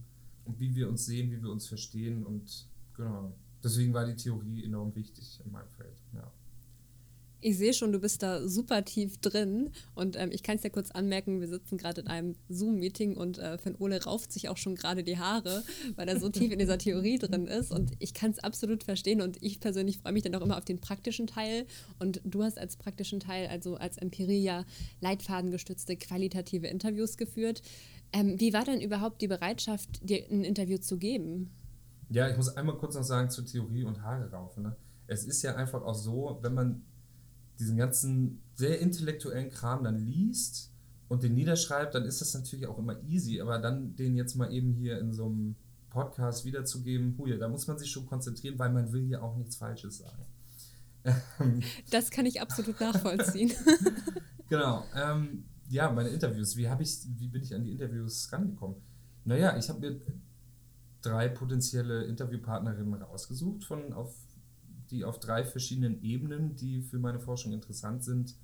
wie 0.58 0.74
wir 0.74 0.88
uns 0.88 1.06
sehen, 1.06 1.30
wie 1.30 1.42
wir 1.42 1.50
uns 1.50 1.66
verstehen. 1.66 2.24
Und 2.24 2.66
genau, 2.94 3.34
deswegen 3.62 3.94
war 3.94 4.04
die 4.04 4.16
Theorie 4.16 4.64
enorm 4.64 4.94
wichtig 4.94 5.40
in 5.44 5.52
meinem 5.52 5.70
Feld. 5.76 5.96
Ja. 6.14 6.30
Ich 7.46 7.58
sehe 7.58 7.74
schon, 7.74 7.92
du 7.92 7.98
bist 7.98 8.22
da 8.22 8.48
super 8.48 8.86
tief 8.86 9.18
drin 9.18 9.70
und 9.94 10.16
ähm, 10.18 10.30
ich 10.32 10.42
kann 10.42 10.56
es 10.56 10.62
ja 10.62 10.70
kurz 10.70 10.90
anmerken, 10.90 11.42
wir 11.42 11.48
sitzen 11.48 11.76
gerade 11.76 12.00
in 12.00 12.06
einem 12.06 12.36
Zoom-Meeting 12.48 13.18
und 13.18 13.36
äh, 13.36 13.58
Van 13.62 13.76
Ole 13.78 14.02
rauft 14.02 14.32
sich 14.32 14.48
auch 14.48 14.56
schon 14.56 14.76
gerade 14.76 15.04
die 15.04 15.18
Haare, 15.18 15.62
weil 15.96 16.08
er 16.08 16.18
so 16.18 16.30
tief 16.30 16.50
in 16.52 16.58
dieser 16.58 16.78
Theorie 16.78 17.18
drin 17.18 17.46
ist 17.46 17.70
und 17.70 17.92
ich 17.98 18.14
kann 18.14 18.30
es 18.30 18.38
absolut 18.38 18.84
verstehen 18.84 19.20
und 19.20 19.36
ich 19.42 19.60
persönlich 19.60 19.98
freue 19.98 20.14
mich 20.14 20.22
dann 20.22 20.34
auch 20.34 20.40
immer 20.40 20.56
auf 20.56 20.64
den 20.64 20.80
praktischen 20.80 21.26
Teil 21.26 21.66
und 21.98 22.22
du 22.24 22.42
hast 22.42 22.58
als 22.58 22.78
praktischen 22.78 23.20
Teil, 23.20 23.48
also 23.48 23.74
als 23.74 23.98
Empirie 23.98 24.42
ja 24.42 24.64
leitfadengestützte 25.02 25.96
qualitative 25.96 26.68
Interviews 26.68 27.18
geführt. 27.18 27.60
Ähm, 28.14 28.40
wie 28.40 28.54
war 28.54 28.64
denn 28.64 28.80
überhaupt 28.80 29.20
die 29.20 29.28
Bereitschaft, 29.28 30.00
dir 30.02 30.24
ein 30.30 30.44
Interview 30.44 30.78
zu 30.78 30.96
geben? 30.96 31.50
Ja, 32.08 32.26
ich 32.30 32.38
muss 32.38 32.56
einmal 32.56 32.78
kurz 32.78 32.94
noch 32.94 33.04
sagen 33.04 33.28
zu 33.28 33.42
Theorie 33.42 33.84
und 33.84 34.00
Haare 34.00 34.30
raufen. 34.30 34.62
Ne? 34.62 34.76
Es 35.08 35.26
ist 35.26 35.42
ja 35.42 35.56
einfach 35.56 35.82
auch 35.82 35.94
so, 35.94 36.38
wenn 36.40 36.54
man 36.54 36.82
diesen 37.58 37.76
ganzen 37.76 38.40
sehr 38.54 38.80
intellektuellen 38.80 39.50
Kram 39.50 39.84
dann 39.84 39.98
liest 39.98 40.72
und 41.08 41.22
den 41.22 41.34
niederschreibt, 41.34 41.94
dann 41.94 42.04
ist 42.04 42.20
das 42.20 42.34
natürlich 42.34 42.66
auch 42.66 42.78
immer 42.78 43.00
easy. 43.04 43.40
Aber 43.40 43.58
dann 43.58 43.96
den 43.96 44.16
jetzt 44.16 44.34
mal 44.34 44.52
eben 44.52 44.72
hier 44.72 44.98
in 44.98 45.12
so 45.12 45.26
einem 45.26 45.56
Podcast 45.90 46.44
wiederzugeben, 46.44 47.14
hui, 47.18 47.38
da 47.38 47.48
muss 47.48 47.66
man 47.66 47.78
sich 47.78 47.90
schon 47.90 48.06
konzentrieren, 48.06 48.58
weil 48.58 48.70
man 48.70 48.92
will 48.92 49.04
hier 49.04 49.22
auch 49.22 49.36
nichts 49.36 49.56
Falsches 49.56 49.98
sagen. 49.98 50.26
Das 51.90 52.10
kann 52.10 52.24
ich 52.24 52.40
absolut 52.40 52.80
nachvollziehen. 52.80 53.52
genau. 54.48 54.84
Ähm, 54.94 55.44
ja, 55.68 55.90
meine 55.90 56.08
Interviews. 56.08 56.56
Wie, 56.56 56.66
ich, 56.80 56.98
wie 57.18 57.28
bin 57.28 57.42
ich 57.42 57.54
an 57.54 57.62
die 57.62 57.72
Interviews 57.72 58.32
rangekommen? 58.32 58.76
Naja, 59.24 59.56
ich 59.58 59.68
habe 59.68 59.80
mir 59.80 60.00
drei 61.02 61.28
potenzielle 61.28 62.04
Interviewpartnerinnen 62.04 63.02
rausgesucht 63.02 63.64
von 63.64 63.92
auf 63.92 64.14
die 64.90 65.04
auf 65.04 65.18
drei 65.18 65.44
verschiedenen 65.44 66.02
Ebenen, 66.02 66.56
die 66.56 66.82
für 66.82 66.98
meine 66.98 67.20
Forschung 67.20 67.52
interessant 67.52 68.04
sind, 68.04 68.36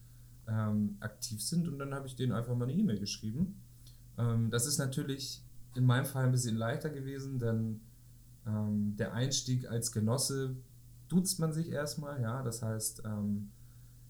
ähm, 0.49 0.97
aktiv 1.01 1.43
sind. 1.43 1.69
Und 1.69 1.79
dann 1.79 1.95
habe 1.95 2.07
ich 2.07 2.17
denen 2.17 2.33
einfach 2.33 2.57
mal 2.57 2.69
eine 2.69 2.75
E-Mail 2.75 2.99
geschrieben. 2.99 3.61
Ähm, 4.19 4.51
das 4.51 4.67
ist 4.67 4.79
natürlich 4.79 5.43
in 5.75 5.85
meinem 5.85 6.07
Fall 6.07 6.25
ein 6.25 6.33
bisschen 6.33 6.57
leichter 6.57 6.91
gewesen, 6.91 7.39
denn 7.39 7.81
ähm, 8.47 8.97
der 8.97 9.13
Einstieg 9.13 9.69
als 9.69 9.93
Genosse 9.93 10.57
duzt 11.09 11.39
man 11.39 11.53
sich 11.53 11.71
erstmal, 11.71 12.21
ja, 12.21 12.43
das 12.43 12.63
heißt, 12.63 13.03
ähm, 13.05 13.51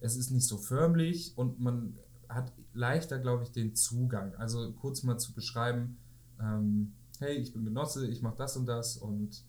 es 0.01 0.17
ist 0.17 0.31
nicht 0.31 0.47
so 0.47 0.57
förmlich 0.57 1.37
und 1.37 1.61
man 1.61 1.95
hat 2.29 2.53
leichter, 2.73 3.19
glaube 3.19 3.43
ich, 3.43 3.51
den 3.51 3.75
Zugang. 3.75 4.35
Also 4.37 4.73
kurz 4.73 5.03
mal 5.03 5.19
zu 5.19 5.33
beschreiben, 5.33 5.99
ähm, 6.41 6.93
hey, 7.19 7.37
ich 7.37 7.53
bin 7.53 7.65
Genosse, 7.65 8.07
ich 8.07 8.23
mache 8.23 8.37
das 8.37 8.57
und 8.57 8.67
das 8.67 8.97
und 8.97 9.45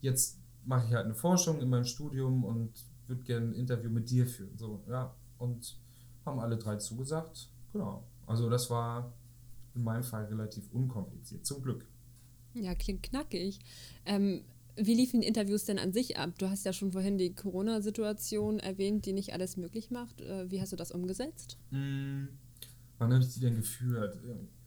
jetzt 0.00 0.38
mache 0.66 0.86
ich 0.88 0.94
halt 0.94 1.04
eine 1.04 1.14
Forschung 1.14 1.60
in 1.60 1.68
meinem 1.68 1.84
Studium 1.84 2.44
und 2.44 2.72
würde 3.06 3.22
gerne 3.22 3.48
ein 3.48 3.54
Interview 3.54 3.90
mit 3.90 4.10
dir 4.10 4.26
führen. 4.26 4.56
So, 4.56 4.82
ja. 4.88 5.14
Und 5.38 5.76
haben 6.24 6.40
alle 6.40 6.56
drei 6.56 6.76
zugesagt. 6.76 7.50
Genau. 7.72 8.04
Also 8.26 8.48
das 8.48 8.70
war 8.70 9.12
in 9.74 9.82
meinem 9.82 10.04
Fall 10.04 10.24
relativ 10.26 10.70
unkompliziert, 10.72 11.44
zum 11.44 11.62
Glück. 11.62 11.86
Ja, 12.54 12.74
klingt 12.74 13.02
knackig. 13.02 13.58
Ähm, 14.06 14.44
wie 14.76 14.94
liefen 14.94 15.20
die 15.20 15.26
Interviews 15.26 15.64
denn 15.64 15.78
an 15.78 15.92
sich 15.92 16.16
ab? 16.16 16.30
Du 16.38 16.48
hast 16.48 16.64
ja 16.64 16.72
schon 16.72 16.92
vorhin 16.92 17.18
die 17.18 17.34
Corona-Situation 17.34 18.58
erwähnt, 18.58 19.06
die 19.06 19.12
nicht 19.12 19.32
alles 19.32 19.56
möglich 19.56 19.90
macht. 19.90 20.20
Äh, 20.20 20.50
wie 20.50 20.60
hast 20.60 20.72
du 20.72 20.76
das 20.76 20.90
umgesetzt? 20.90 21.58
Mm, 21.70 22.26
wann 22.98 23.12
habe 23.12 23.22
ich 23.22 23.34
die 23.34 23.40
denn 23.40 23.56
geführt? 23.56 24.18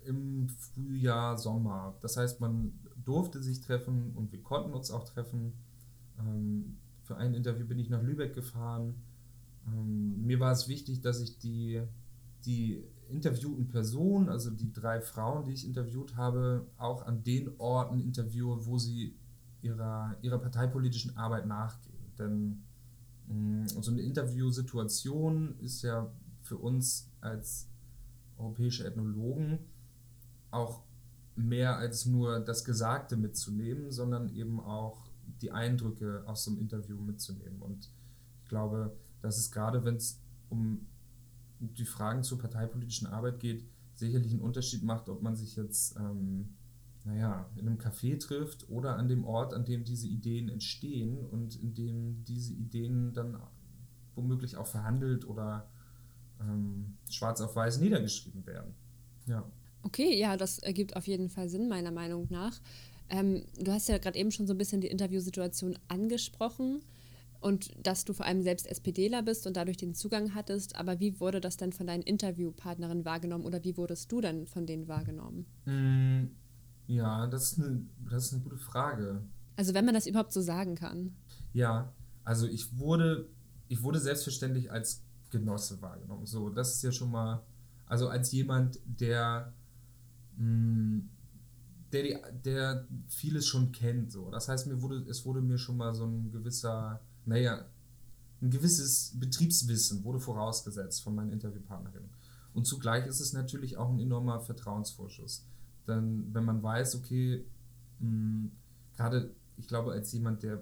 Im 0.06 0.48
Frühjahr, 0.50 1.38
Sommer. 1.38 1.98
Das 2.02 2.16
heißt, 2.18 2.40
man 2.40 2.80
durfte 3.04 3.42
sich 3.42 3.62
treffen 3.62 4.14
und 4.16 4.32
wir 4.32 4.42
konnten 4.42 4.74
uns 4.74 4.92
auch 4.92 5.06
treffen. 5.06 5.54
Ähm, 6.20 6.78
für 7.04 7.18
ein 7.18 7.34
Interview 7.34 7.66
bin 7.66 7.80
ich 7.80 7.90
nach 7.90 8.02
Lübeck 8.02 8.34
gefahren. 8.34 8.96
Ähm, 9.68 10.26
mir 10.26 10.40
war 10.40 10.52
es 10.52 10.68
wichtig, 10.68 11.02
dass 11.02 11.22
ich 11.22 11.38
die, 11.40 11.82
die 12.46 12.84
interviewten 13.10 13.68
Personen, 13.68 14.30
also 14.30 14.50
die 14.52 14.72
drei 14.72 15.02
Frauen, 15.02 15.46
die 15.46 15.54
ich 15.54 15.66
interviewt 15.66 16.16
habe, 16.16 16.68
auch 16.78 17.06
an 17.06 17.24
den 17.24 17.52
Orten 17.58 18.00
interviewe, 18.00 18.66
wo 18.66 18.78
sie 18.78 19.16
ihrer, 19.62 20.16
ihrer 20.22 20.38
parteipolitischen 20.38 21.16
Arbeit 21.18 21.46
nachgehen. 21.46 21.98
Denn 22.18 22.64
mh, 23.28 23.70
so 23.70 23.92
eine 23.92 24.02
Interviewsituation 24.02 25.58
ist 25.60 25.82
ja 25.82 26.12
für 26.42 26.58
uns 26.58 27.10
als 27.22 27.70
europäische 28.38 28.86
Ethnologen 28.86 29.60
auch 30.52 30.84
mehr 31.36 31.78
als 31.78 32.06
nur 32.06 32.40
das 32.40 32.66
Gesagte 32.66 33.16
mitzunehmen, 33.16 33.92
sondern 33.92 34.30
eben 34.30 34.60
auch 34.60 35.07
die 35.42 35.52
Eindrücke 35.52 36.24
aus 36.26 36.44
so 36.44 36.52
einem 36.52 36.60
Interview 36.60 37.00
mitzunehmen. 37.00 37.62
Und 37.62 37.90
ich 38.44 38.50
glaube, 38.50 38.96
dass 39.22 39.38
es 39.38 39.52
gerade, 39.52 39.84
wenn 39.84 39.96
es 39.96 40.22
um 40.50 40.86
die 41.60 41.86
Fragen 41.86 42.24
zur 42.24 42.38
parteipolitischen 42.38 43.08
Arbeit 43.08 43.40
geht, 43.40 43.66
sicherlich 43.96 44.32
einen 44.32 44.42
Unterschied 44.42 44.84
macht, 44.84 45.10
ob 45.10 45.22
man 45.22 45.36
sich 45.36 45.56
jetzt, 45.56 45.96
ähm, 45.98 46.50
naja, 47.04 47.50
in 47.56 47.68
einem 47.68 47.78
Café 47.78 48.20
trifft 48.20 48.70
oder 48.70 48.96
an 48.96 49.08
dem 49.08 49.26
Ort, 49.26 49.54
an 49.54 49.66
dem 49.66 49.84
diese 49.84 50.08
Ideen 50.08 50.50
entstehen 50.50 51.26
und 51.26 51.56
in 51.56 51.74
dem 51.74 52.24
diese 52.26 52.54
Ideen 52.54 53.14
dann 53.14 53.38
womöglich 54.16 54.58
auch 54.58 54.68
verhandelt 54.68 55.28
oder 55.28 55.68
ähm, 56.42 56.98
schwarz 57.10 57.42
auf 57.42 57.56
weiß 57.56 57.80
niedergeschrieben 57.80 58.46
werden. 58.46 58.74
Ja. 59.26 59.50
Okay, 59.84 60.20
ja, 60.20 60.38
das 60.38 60.60
ergibt 60.60 60.96
auf 60.96 61.08
jeden 61.08 61.30
Fall 61.30 61.50
Sinn, 61.50 61.70
meiner 61.70 61.92
Meinung 61.92 62.28
nach. 62.30 62.60
Ähm, 63.10 63.44
du 63.60 63.72
hast 63.72 63.88
ja 63.90 63.98
gerade 63.98 64.18
eben 64.18 64.32
schon 64.32 64.48
so 64.48 64.54
ein 64.54 64.58
bisschen 64.58 64.82
die 64.82 64.88
Interviewsituation 64.88 65.78
angesprochen 65.88 66.82
und 67.40 67.72
dass 67.86 68.06
du 68.06 68.14
vor 68.14 68.26
allem 68.26 68.42
selbst 68.42 68.68
SPDler 68.68 69.22
bist 69.22 69.48
und 69.48 69.56
dadurch 69.56 69.78
den 69.78 69.94
Zugang 69.94 70.34
hattest. 70.34 70.76
Aber 70.76 71.00
wie 71.00 71.20
wurde 71.20 71.40
das 71.40 71.58
denn 71.58 71.72
von 71.72 71.88
deinen 71.88 72.04
Interviewpartnerinnen 72.04 73.06
wahrgenommen 73.06 73.46
oder 73.46 73.64
wie 73.64 73.78
wurdest 73.78 74.12
du 74.12 74.22
dann 74.22 74.48
von 74.48 74.66
denen 74.66 74.88
wahrgenommen? 74.88 75.46
Mm, 75.66 76.32
ja, 76.88 77.28
das 77.28 77.54
ist, 77.54 77.60
eine, 77.60 77.86
das 78.10 78.26
ist 78.26 78.34
eine 78.34 78.44
gute 78.44 78.58
Frage. 78.58 79.22
Also 79.56 79.74
wenn 79.74 79.86
man 79.86 79.94
das 79.94 80.08
überhaupt 80.08 80.34
so 80.34 80.42
sagen 80.42 80.76
kann. 80.76 81.16
Ja, 81.54 81.94
also 82.24 82.48
ich 82.48 82.78
wurde, 82.78 83.30
ich 83.68 83.82
wurde 83.84 84.00
selbstverständlich 84.00 84.72
als 84.72 85.04
Genosse 85.30 85.82
wahrgenommen. 85.82 86.26
So, 86.26 86.50
das 86.50 86.76
ist 86.76 86.84
ja 86.84 86.92
schon 86.92 87.12
mal, 87.12 87.44
also 87.86 88.08
als 88.08 88.32
jemand, 88.32 88.80
der 88.86 89.54
mh, 90.38 90.46
mm, 90.46 91.10
der, 91.92 92.32
der 92.32 92.88
vieles 93.08 93.48
schon 93.48 93.72
kennt. 93.72 94.12
So. 94.12 94.30
Das 94.30 94.48
heißt, 94.50 94.68
mir 94.68 94.82
wurde, 94.82 95.06
es 95.10 95.26
wurde 95.26 95.42
mir 95.42 95.58
schon 95.58 95.78
mal 95.78 95.94
so 95.94 96.06
ein 96.06 96.32
gewisser, 96.32 97.02
naja, 97.26 97.66
ein 98.42 98.52
gewisses 98.52 99.14
Betriebswissen 99.20 100.04
wurde 100.04 100.20
vorausgesetzt 100.20 101.02
von 101.04 101.16
meinen 101.16 101.32
Interviewpartnerinnen. 101.32 102.10
Und 102.54 102.66
zugleich 102.66 103.06
ist 103.06 103.20
es 103.20 103.34
natürlich 103.34 103.78
auch 103.78 103.90
ein 103.90 104.00
enormer 104.00 104.40
Vertrauensvorschuss. 104.40 105.46
Denn 105.88 106.34
wenn 106.34 106.44
man 106.44 106.62
weiß, 106.62 106.96
okay, 106.96 107.46
mh, 108.00 108.50
gerade, 108.96 109.34
ich 109.58 109.68
glaube, 109.68 109.92
als 109.92 110.12
jemand, 110.12 110.44
der 110.44 110.62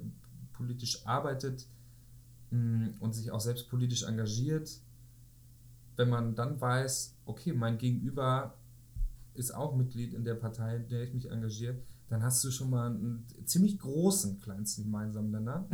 politisch 0.53 1.05
arbeitet 1.05 1.67
mh, 2.51 2.91
und 2.99 3.13
sich 3.13 3.31
auch 3.31 3.41
selbst 3.41 3.69
politisch 3.69 4.03
engagiert, 4.03 4.79
wenn 5.95 6.09
man 6.09 6.35
dann 6.35 6.59
weiß, 6.59 7.15
okay, 7.25 7.53
mein 7.53 7.77
Gegenüber 7.77 8.55
ist 9.35 9.53
auch 9.53 9.75
Mitglied 9.75 10.13
in 10.13 10.23
der 10.23 10.35
Partei, 10.35 10.77
in 10.77 10.87
der 10.87 11.03
ich 11.03 11.13
mich 11.13 11.29
engagiere, 11.29 11.77
dann 12.09 12.23
hast 12.23 12.43
du 12.43 12.51
schon 12.51 12.69
mal 12.69 12.87
einen 12.87 13.25
ziemlich 13.45 13.79
großen 13.79 14.39
kleinsten 14.39 14.83
gemeinsamen 14.83 15.31
Nenner. 15.31 15.67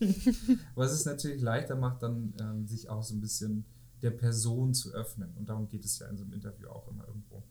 Was 0.74 0.92
es 0.92 1.04
natürlich 1.04 1.40
leichter 1.40 1.76
macht, 1.76 2.02
dann 2.02 2.34
ähm, 2.40 2.66
sich 2.66 2.88
auch 2.88 3.02
so 3.02 3.14
ein 3.14 3.20
bisschen 3.20 3.64
der 4.02 4.10
Person 4.10 4.74
zu 4.74 4.92
öffnen. 4.92 5.32
Und 5.36 5.48
darum 5.48 5.68
geht 5.68 5.84
es 5.84 5.98
ja 5.98 6.08
in 6.08 6.16
so 6.16 6.24
einem 6.24 6.32
Interview 6.32 6.68
auch 6.68 6.88
immer 6.88 7.06
irgendwo. 7.06 7.42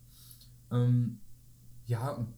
Ähm, 0.71 1.19
ja, 1.85 2.11
und 2.11 2.33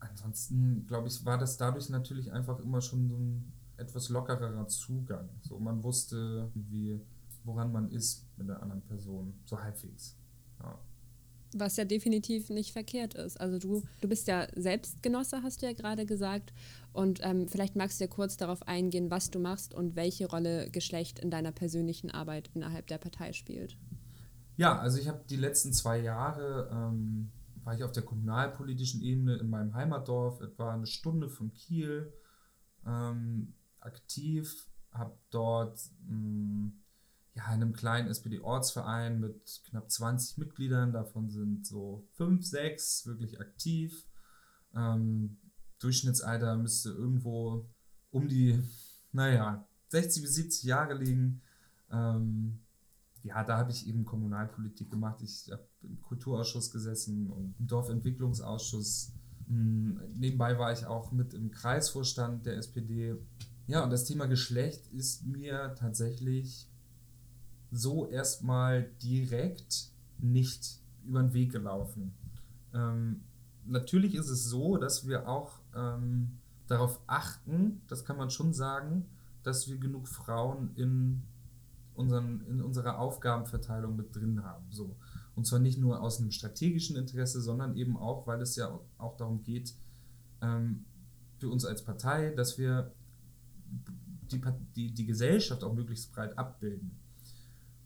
ansonsten, 0.00 0.86
glaube 0.86 1.08
ich, 1.08 1.24
war 1.24 1.38
das 1.38 1.56
dadurch 1.56 1.88
natürlich 1.88 2.32
einfach 2.32 2.58
immer 2.60 2.80
schon 2.80 3.08
so 3.08 3.16
ein 3.16 3.52
etwas 3.76 4.08
lockerer 4.08 4.66
Zugang. 4.68 5.28
So, 5.42 5.58
man 5.58 5.82
wusste, 5.82 6.50
wie, 6.54 7.00
woran 7.44 7.72
man 7.72 7.90
ist 7.90 8.24
mit 8.36 8.48
der 8.48 8.62
anderen 8.62 8.82
Person, 8.82 9.34
so 9.44 9.60
halbwegs. 9.60 10.16
Was 11.58 11.76
ja 11.76 11.84
definitiv 11.84 12.50
nicht 12.50 12.72
verkehrt 12.72 13.14
ist. 13.14 13.40
Also 13.40 13.58
du, 13.58 13.82
du 14.00 14.08
bist 14.08 14.28
ja 14.28 14.46
Selbstgenosse, 14.54 15.42
hast 15.42 15.62
du 15.62 15.66
ja 15.66 15.72
gerade 15.72 16.06
gesagt. 16.06 16.52
Und 16.92 17.20
ähm, 17.22 17.48
vielleicht 17.48 17.76
magst 17.76 18.00
du 18.00 18.04
ja 18.04 18.10
kurz 18.10 18.36
darauf 18.36 18.66
eingehen, 18.66 19.10
was 19.10 19.30
du 19.30 19.38
machst 19.38 19.74
und 19.74 19.96
welche 19.96 20.28
Rolle 20.28 20.70
Geschlecht 20.70 21.18
in 21.18 21.30
deiner 21.30 21.52
persönlichen 21.52 22.10
Arbeit 22.10 22.50
innerhalb 22.54 22.86
der 22.86 22.98
Partei 22.98 23.32
spielt. 23.32 23.76
Ja, 24.56 24.78
also 24.78 24.98
ich 24.98 25.08
habe 25.08 25.22
die 25.28 25.36
letzten 25.36 25.72
zwei 25.72 25.98
Jahre 25.98 26.70
ähm, 26.72 27.30
war 27.66 27.74
ich 27.74 27.82
auf 27.82 27.92
der 27.92 28.04
kommunalpolitischen 28.04 29.02
Ebene 29.02 29.36
in 29.36 29.50
meinem 29.50 29.74
Heimatdorf, 29.74 30.40
etwa 30.40 30.72
eine 30.72 30.86
Stunde 30.86 31.28
von 31.28 31.52
Kiel, 31.52 32.12
ähm, 32.86 33.54
aktiv, 33.80 34.70
habe 34.92 35.18
dort 35.30 35.80
mh, 36.06 36.08
hm, 36.08 36.82
ja, 37.36 37.44
in 37.48 37.62
einem 37.62 37.74
kleinen 37.74 38.08
SPD-Ortsverein 38.08 39.20
mit 39.20 39.60
knapp 39.68 39.90
20 39.90 40.38
Mitgliedern, 40.38 40.92
davon 40.92 41.28
sind 41.28 41.66
so 41.66 42.08
fünf, 42.12 42.46
sechs 42.46 43.04
wirklich 43.04 43.38
aktiv. 43.40 44.06
Ähm, 44.74 45.38
Durchschnittsalter 45.78 46.56
müsste 46.56 46.90
irgendwo 46.90 47.68
um 48.10 48.26
die, 48.26 48.58
naja, 49.12 49.68
60 49.88 50.22
bis 50.22 50.34
70 50.34 50.62
Jahre 50.64 50.94
liegen. 50.94 51.42
Ähm, 51.90 52.60
ja, 53.22 53.44
da 53.44 53.58
habe 53.58 53.70
ich 53.70 53.86
eben 53.86 54.06
Kommunalpolitik 54.06 54.90
gemacht. 54.90 55.20
Ich 55.20 55.50
habe 55.52 55.68
im 55.82 56.00
Kulturausschuss 56.00 56.70
gesessen 56.70 57.30
und 57.30 57.54
im 57.58 57.66
Dorfentwicklungsausschuss. 57.66 59.12
Hm, 59.46 60.00
nebenbei 60.14 60.58
war 60.58 60.72
ich 60.72 60.86
auch 60.86 61.12
mit 61.12 61.34
im 61.34 61.50
Kreisvorstand 61.50 62.46
der 62.46 62.56
SPD. 62.56 63.14
Ja, 63.66 63.84
und 63.84 63.90
das 63.90 64.06
Thema 64.06 64.26
Geschlecht 64.26 64.86
ist 64.86 65.26
mir 65.26 65.74
tatsächlich 65.78 66.70
so 67.70 68.08
erstmal 68.08 68.90
direkt 69.02 69.90
nicht 70.18 70.80
über 71.04 71.22
den 71.22 71.32
Weg 71.34 71.52
gelaufen. 71.52 72.14
Ähm, 72.74 73.22
natürlich 73.64 74.14
ist 74.14 74.28
es 74.28 74.44
so, 74.44 74.76
dass 74.76 75.06
wir 75.06 75.28
auch 75.28 75.60
ähm, 75.74 76.38
darauf 76.66 77.00
achten, 77.06 77.82
das 77.88 78.04
kann 78.04 78.16
man 78.16 78.30
schon 78.30 78.52
sagen, 78.52 79.06
dass 79.42 79.68
wir 79.68 79.78
genug 79.78 80.08
Frauen 80.08 80.70
in, 80.74 81.22
unseren, 81.94 82.40
in 82.48 82.60
unserer 82.60 82.98
Aufgabenverteilung 82.98 83.96
mit 83.96 84.14
drin 84.14 84.42
haben. 84.42 84.64
So. 84.70 84.96
Und 85.34 85.46
zwar 85.46 85.58
nicht 85.58 85.78
nur 85.78 86.00
aus 86.00 86.18
einem 86.20 86.30
strategischen 86.30 86.96
Interesse, 86.96 87.40
sondern 87.40 87.76
eben 87.76 87.96
auch, 87.96 88.26
weil 88.26 88.40
es 88.40 88.56
ja 88.56 88.80
auch 88.98 89.16
darum 89.16 89.42
geht, 89.42 89.74
ähm, 90.40 90.84
für 91.38 91.48
uns 91.48 91.64
als 91.64 91.84
Partei, 91.84 92.30
dass 92.30 92.58
wir 92.58 92.92
die, 94.32 94.40
die, 94.74 94.92
die 94.92 95.06
Gesellschaft 95.06 95.62
auch 95.62 95.74
möglichst 95.74 96.12
breit 96.12 96.36
abbilden. 96.36 96.98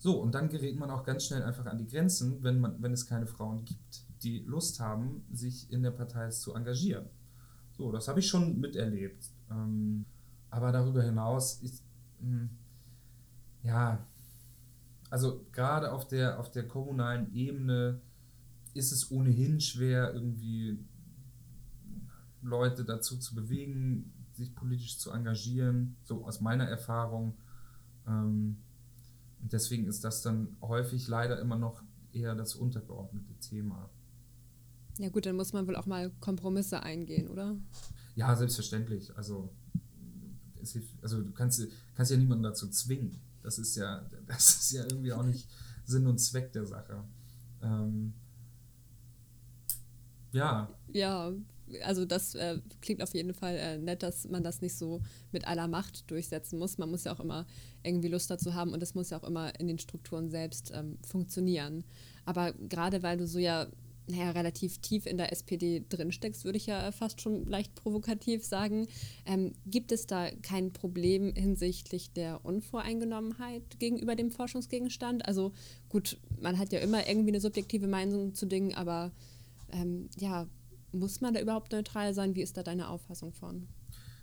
So, 0.01 0.19
und 0.19 0.35
dann 0.35 0.49
gerät 0.49 0.79
man 0.79 0.91
auch 0.91 1.05
ganz 1.05 1.27
schnell 1.27 1.43
einfach 1.43 1.67
an 1.67 1.77
die 1.77 1.87
Grenzen, 1.87 2.43
wenn, 2.43 2.59
man, 2.59 2.83
wenn 2.83 2.93
es 2.95 3.07
keine 3.07 3.27
Frauen 3.27 3.67
gibt, 3.67 4.07
die 4.23 4.39
Lust 4.47 4.81
haben, 4.81 5.23
sich 5.31 5.71
in 5.71 5.83
der 5.83 5.91
Partei 5.91 6.31
zu 6.31 6.55
engagieren. 6.55 7.05
So, 7.77 7.93
das 7.93 8.09
habe 8.09 8.21
ich 8.21 8.27
schon 8.27 8.59
miterlebt. 8.59 9.31
Ähm, 9.51 10.07
aber 10.49 10.73
darüber 10.73 11.03
hinaus 11.03 11.61
ist, 11.63 11.85
mh, 12.19 12.31
hm, 12.31 12.51
ja, 13.63 14.07
also 15.11 15.45
gerade 15.53 15.93
auf 15.93 16.09
der, 16.09 16.41
auf 16.41 16.51
der 16.51 16.67
kommunalen 16.67 17.31
Ebene 17.35 18.01
ist 18.73 18.93
es 18.93 19.11
ohnehin 19.11 19.61
schwer, 19.61 20.15
irgendwie 20.15 20.79
Leute 22.41 22.87
dazu 22.87 23.19
zu 23.19 23.35
bewegen, 23.35 24.15
sich 24.33 24.55
politisch 24.55 24.99
zu 24.99 25.11
engagieren, 25.11 25.97
so 26.05 26.25
aus 26.25 26.41
meiner 26.41 26.65
Erfahrung. 26.65 27.35
Ähm, 28.07 28.63
deswegen 29.43 29.87
ist 29.87 30.05
das 30.05 30.23
dann 30.23 30.57
häufig 30.61 31.09
leider 31.09 31.41
immer 31.41 31.57
noch 31.57 31.83
eher 32.13 32.35
das 32.35 32.55
untergeordnete 32.55 33.35
Thema. 33.41 33.91
Ja 34.99 35.09
gut, 35.09 35.27
dann 35.27 35.37
muss 35.37 35.53
man 35.53 35.67
wohl 35.67 35.77
auch 35.77 35.87
mal 35.87 36.11
Kompromisse 36.21 36.83
eingehen, 36.83 37.29
oder? 37.29 37.57
Ja, 38.17 38.35
selbstverständlich. 38.37 39.17
Also, 39.17 39.51
also 41.01 41.23
du 41.23 41.33
kannst, 41.33 41.67
kannst 41.95 42.11
ja 42.11 42.19
niemanden 42.19 42.43
dazu 42.43 42.69
zwingen. 42.69 43.21
Das 43.43 43.59
ist 43.59 43.77
ja, 43.77 44.05
das 44.27 44.49
ist 44.61 44.73
ja 44.73 44.83
irgendwie 44.83 45.13
auch 45.13 45.23
nicht 45.23 45.49
Sinn 45.85 46.07
und 46.07 46.19
Zweck 46.19 46.53
der 46.53 46.67
Sache. 46.67 47.03
Ähm, 47.63 48.13
ja. 50.33 50.69
Ja, 50.93 51.33
also 51.85 52.05
das 52.05 52.35
äh, 52.35 52.59
klingt 52.81 53.03
auf 53.03 53.15
jeden 53.15 53.35
Fall 53.35 53.57
äh, 53.57 53.79
nett, 53.79 54.03
dass 54.03 54.29
man 54.29 54.43
das 54.43 54.61
nicht 54.61 54.77
so 54.77 55.01
mit 55.33 55.47
aller 55.47 55.69
Macht 55.69 56.11
durchsetzen 56.11 56.59
muss. 56.59 56.79
Man 56.79 56.91
muss 56.91 57.05
ja 57.05 57.15
auch 57.15 57.21
immer 57.21 57.47
irgendwie 57.83 58.09
Lust 58.09 58.31
dazu 58.31 58.55
haben 58.55 58.73
und 58.73 58.83
es 58.83 58.95
muss 58.95 59.11
ja 59.11 59.19
auch 59.19 59.27
immer 59.27 59.59
in 59.59 59.67
den 59.69 59.79
Strukturen 59.79 60.31
selbst 60.31 60.73
ähm, 60.75 60.99
funktionieren. 61.07 61.85
Aber 62.25 62.53
gerade 62.53 63.03
weil 63.03 63.19
du 63.19 63.27
so 63.27 63.39
ja 63.39 63.69
naja, 64.11 64.31
relativ 64.31 64.79
tief 64.79 65.07
in 65.07 65.17
der 65.17 65.33
SPD 65.33 65.85
drinsteckst, 65.89 66.45
würde 66.45 66.59
ich 66.59 66.67
ja 66.67 66.93
fast 66.93 67.21
schon 67.21 67.47
leicht 67.47 67.75
provokativ 67.75 68.45
sagen. 68.45 68.87
Ähm, 69.25 69.53
gibt 69.67 69.93
es 69.93 70.07
da 70.07 70.31
kein 70.43 70.73
Problem 70.73 71.33
hinsichtlich 71.35 72.13
der 72.13 72.45
Unvoreingenommenheit 72.45 73.79
gegenüber 73.79 74.17
dem 74.17 74.31
Forschungsgegenstand? 74.31 75.27
Also 75.27 75.53
gut, 75.89 76.19
man 76.41 76.59
hat 76.59 76.73
ja 76.73 76.81
immer 76.81 77.09
irgendwie 77.09 77.31
eine 77.31 77.41
subjektive 77.41 77.87
Meinung 77.87 78.35
zu 78.35 78.47
Dingen, 78.47 78.75
aber 78.75 79.13
ähm, 79.73 80.09
ja, 80.19 80.49
muss 80.93 81.21
man 81.21 81.35
da 81.35 81.41
überhaupt 81.41 81.73
neutral 81.73 82.15
sein? 82.15 82.35
Wie 82.35 82.43
ist 82.43 82.57
da 82.57 82.63
deine 82.63 82.89
Auffassung 82.89 83.33
von? 83.33 83.69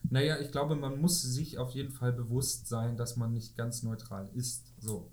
Naja, 0.10 0.40
ich 0.40 0.52
glaube, 0.52 0.76
man 0.76 1.02
muss 1.02 1.22
sich 1.22 1.58
auf 1.58 1.72
jeden 1.72 1.92
Fall 1.92 2.14
bewusst 2.14 2.68
sein, 2.68 2.96
dass 2.96 3.18
man 3.18 3.34
nicht 3.34 3.58
ganz 3.58 3.84
neutral 3.84 4.30
ist. 4.34 4.74
So. 4.80 5.10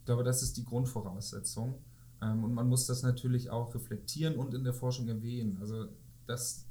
Ich 0.00 0.04
glaube, 0.06 0.24
das 0.24 0.42
ist 0.42 0.56
die 0.56 0.64
Grundvoraussetzung. 0.64 1.74
Ähm, 2.22 2.44
und 2.44 2.54
man 2.54 2.68
muss 2.68 2.86
das 2.86 3.02
natürlich 3.02 3.50
auch 3.50 3.74
reflektieren 3.74 4.36
und 4.36 4.54
in 4.54 4.64
der 4.64 4.74
Forschung 4.74 5.08
erwähnen. 5.08 5.58
Also 5.60 5.86
das, 6.26 6.66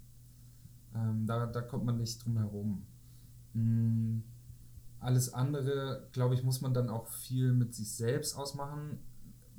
ähm, 0.94 1.26
da, 1.26 1.46
da 1.46 1.62
kommt 1.62 1.86
man 1.86 1.98
nicht 1.98 2.26
drum 2.26 2.38
herum. 2.38 2.86
Mhm. 3.54 4.24
Alles 5.00 5.34
andere, 5.34 6.08
glaube 6.14 6.34
ich, 6.34 6.44
muss 6.44 6.62
man 6.62 6.74
dann 6.74 6.90
auch 6.90 7.08
viel 7.08 7.54
mit 7.54 7.76
sich 7.76 7.92
selbst 7.92 8.36
ausmachen. 8.36 9.00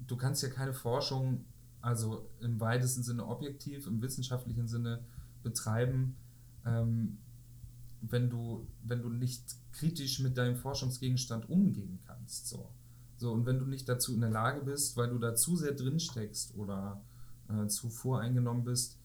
Du 0.07 0.17
kannst 0.17 0.43
ja 0.43 0.49
keine 0.49 0.75
Forschung 0.75 1.45
also 1.81 2.29
im 2.41 2.61
weitesten 2.61 3.03
Sinne 3.03 3.27
objektiv, 3.27 3.87
im 3.87 4.03
wissenschaftlichen 4.03 4.67
Sinne 4.67 5.05
betreiben, 5.43 6.17
ähm, 6.65 7.19
wenn, 8.01 8.31
du, 8.31 8.67
wenn 8.83 9.03
du 9.03 9.09
nicht 9.09 9.43
kritisch 9.73 10.21
mit 10.21 10.37
deinem 10.37 10.57
Forschungsgegenstand 10.57 11.49
umgehen 11.49 11.99
kannst. 12.07 12.49
So. 12.49 12.69
So, 13.19 13.33
und 13.33 13.47
wenn 13.47 13.59
du 13.59 13.65
nicht 13.65 13.89
dazu 13.89 14.15
in 14.15 14.21
der 14.21 14.31
Lage 14.31 14.61
bist, 14.61 14.97
weil 14.97 15.09
du 15.09 15.19
da 15.19 15.35
zu 15.35 15.57
sehr 15.57 15.73
drin 15.73 16.01
steckst 16.01 16.55
oder 16.57 17.03
äh, 17.49 17.67
zu 17.69 17.89
voreingenommen 17.89 18.65
bist, 18.65 18.99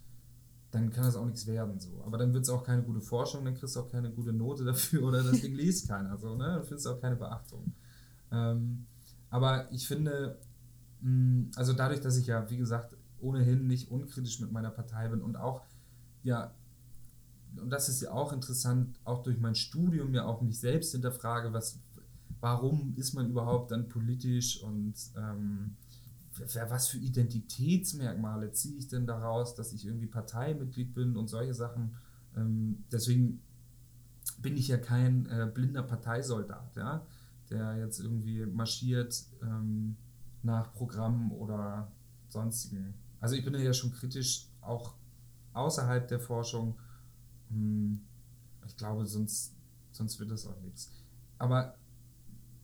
dann 0.72 0.90
kann 0.90 1.04
das 1.04 1.16
auch 1.16 1.26
nichts 1.26 1.48
werden. 1.48 1.80
So. 1.80 2.02
Aber 2.06 2.18
dann 2.18 2.34
wird 2.34 2.44
es 2.44 2.50
auch 2.50 2.64
keine 2.64 2.84
gute 2.84 3.02
Forschung, 3.02 3.46
dann 3.46 3.56
kriegst 3.56 3.76
du 3.76 3.82
auch 3.82 3.90
keine 3.90 4.12
gute 4.12 4.34
Note 4.34 4.64
dafür 4.64 5.04
oder 5.08 5.24
das 5.24 5.42
Ding 5.42 5.54
liest 5.54 5.88
keiner. 5.88 6.18
So, 6.18 6.36
ne? 6.36 6.46
Dann 6.46 6.64
findest 6.64 6.86
du 6.86 6.92
auch 6.92 7.02
keine 7.02 7.16
Beachtung. 7.16 7.74
Ähm, 8.32 8.86
aber 9.30 9.72
ich 9.72 9.88
finde, 9.88 10.40
also 11.56 11.74
dadurch, 11.74 12.02
dass 12.02 12.18
ich 12.18 12.28
ja, 12.28 12.50
wie 12.50 12.58
gesagt, 12.58 12.96
ohnehin 13.20 13.68
nicht 13.68 13.92
unkritisch 13.92 14.40
mit 14.40 14.52
meiner 14.52 14.72
Partei 14.72 15.08
bin 15.08 15.22
und 15.22 15.36
auch, 15.36 15.62
ja, 16.24 16.54
und 17.58 17.70
das 17.70 17.90
ist 17.90 18.02
ja 18.02 18.12
auch 18.12 18.34
interessant, 18.34 18.98
auch 19.04 19.24
durch 19.24 19.40
mein 19.40 19.56
Studium 19.56 20.14
ja 20.14 20.26
auch 20.26 20.42
mich 20.42 20.60
selbst 20.60 20.92
hinterfrage, 20.94 21.54
was, 21.54 21.80
warum 22.40 22.94
ist 22.96 23.14
man 23.14 23.30
überhaupt 23.30 23.72
dann 23.72 23.90
politisch 23.90 24.62
und 24.64 24.94
ähm, 25.18 25.76
was 26.70 26.88
für 26.88 26.98
Identitätsmerkmale 26.98 28.52
ziehe 28.54 28.78
ich 28.78 28.88
denn 28.88 29.06
daraus, 29.06 29.54
dass 29.54 29.74
ich 29.74 29.86
irgendwie 29.86 30.08
Parteimitglied 30.08 30.94
bin 30.94 31.18
und 31.18 31.28
solche 31.28 31.54
Sachen. 31.54 31.96
Ähm, 32.38 32.84
deswegen 32.92 33.42
bin 34.42 34.56
ich 34.56 34.70
ja 34.70 34.78
kein 34.78 35.26
äh, 35.28 35.50
blinder 35.54 35.84
Parteisoldat, 35.84 36.76
ja, 36.78 37.06
der 37.50 37.78
jetzt 37.78 38.00
irgendwie 38.00 38.46
marschiert. 38.46 39.24
Ähm, 39.44 39.98
nach 40.44 40.74
Programmen 40.74 41.32
oder 41.32 41.92
sonstigen. 42.28 42.94
Also 43.20 43.36
ich 43.36 43.46
bin 43.46 43.54
ja 43.56 43.74
schon 43.74 43.92
kritisch, 43.92 44.48
auch 44.62 44.96
außerhalb 45.54 46.08
der 46.08 46.20
Forschung. 46.20 46.78
Hm, 47.50 48.02
ich 48.66 48.76
glaube, 48.78 49.06
sonst, 49.06 49.54
sonst 49.92 50.20
wird 50.20 50.32
das 50.32 50.48
auch 50.48 50.60
nichts. 50.62 50.92
Aber 51.38 51.76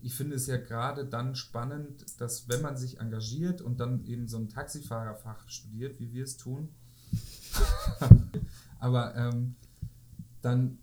ich 0.01 0.13
finde 0.13 0.35
es 0.35 0.47
ja 0.47 0.57
gerade 0.57 1.05
dann 1.05 1.35
spannend, 1.35 2.05
dass 2.19 2.47
wenn 2.47 2.61
man 2.61 2.77
sich 2.77 2.99
engagiert 2.99 3.61
und 3.61 3.79
dann 3.79 4.05
eben 4.05 4.27
so 4.27 4.37
ein 4.37 4.49
Taxifahrerfach 4.49 5.49
studiert, 5.49 5.99
wie 5.99 6.13
wir 6.13 6.23
es 6.23 6.37
tun, 6.37 6.69
aber 8.79 9.15
ähm, 9.15 9.55
dann 10.41 10.77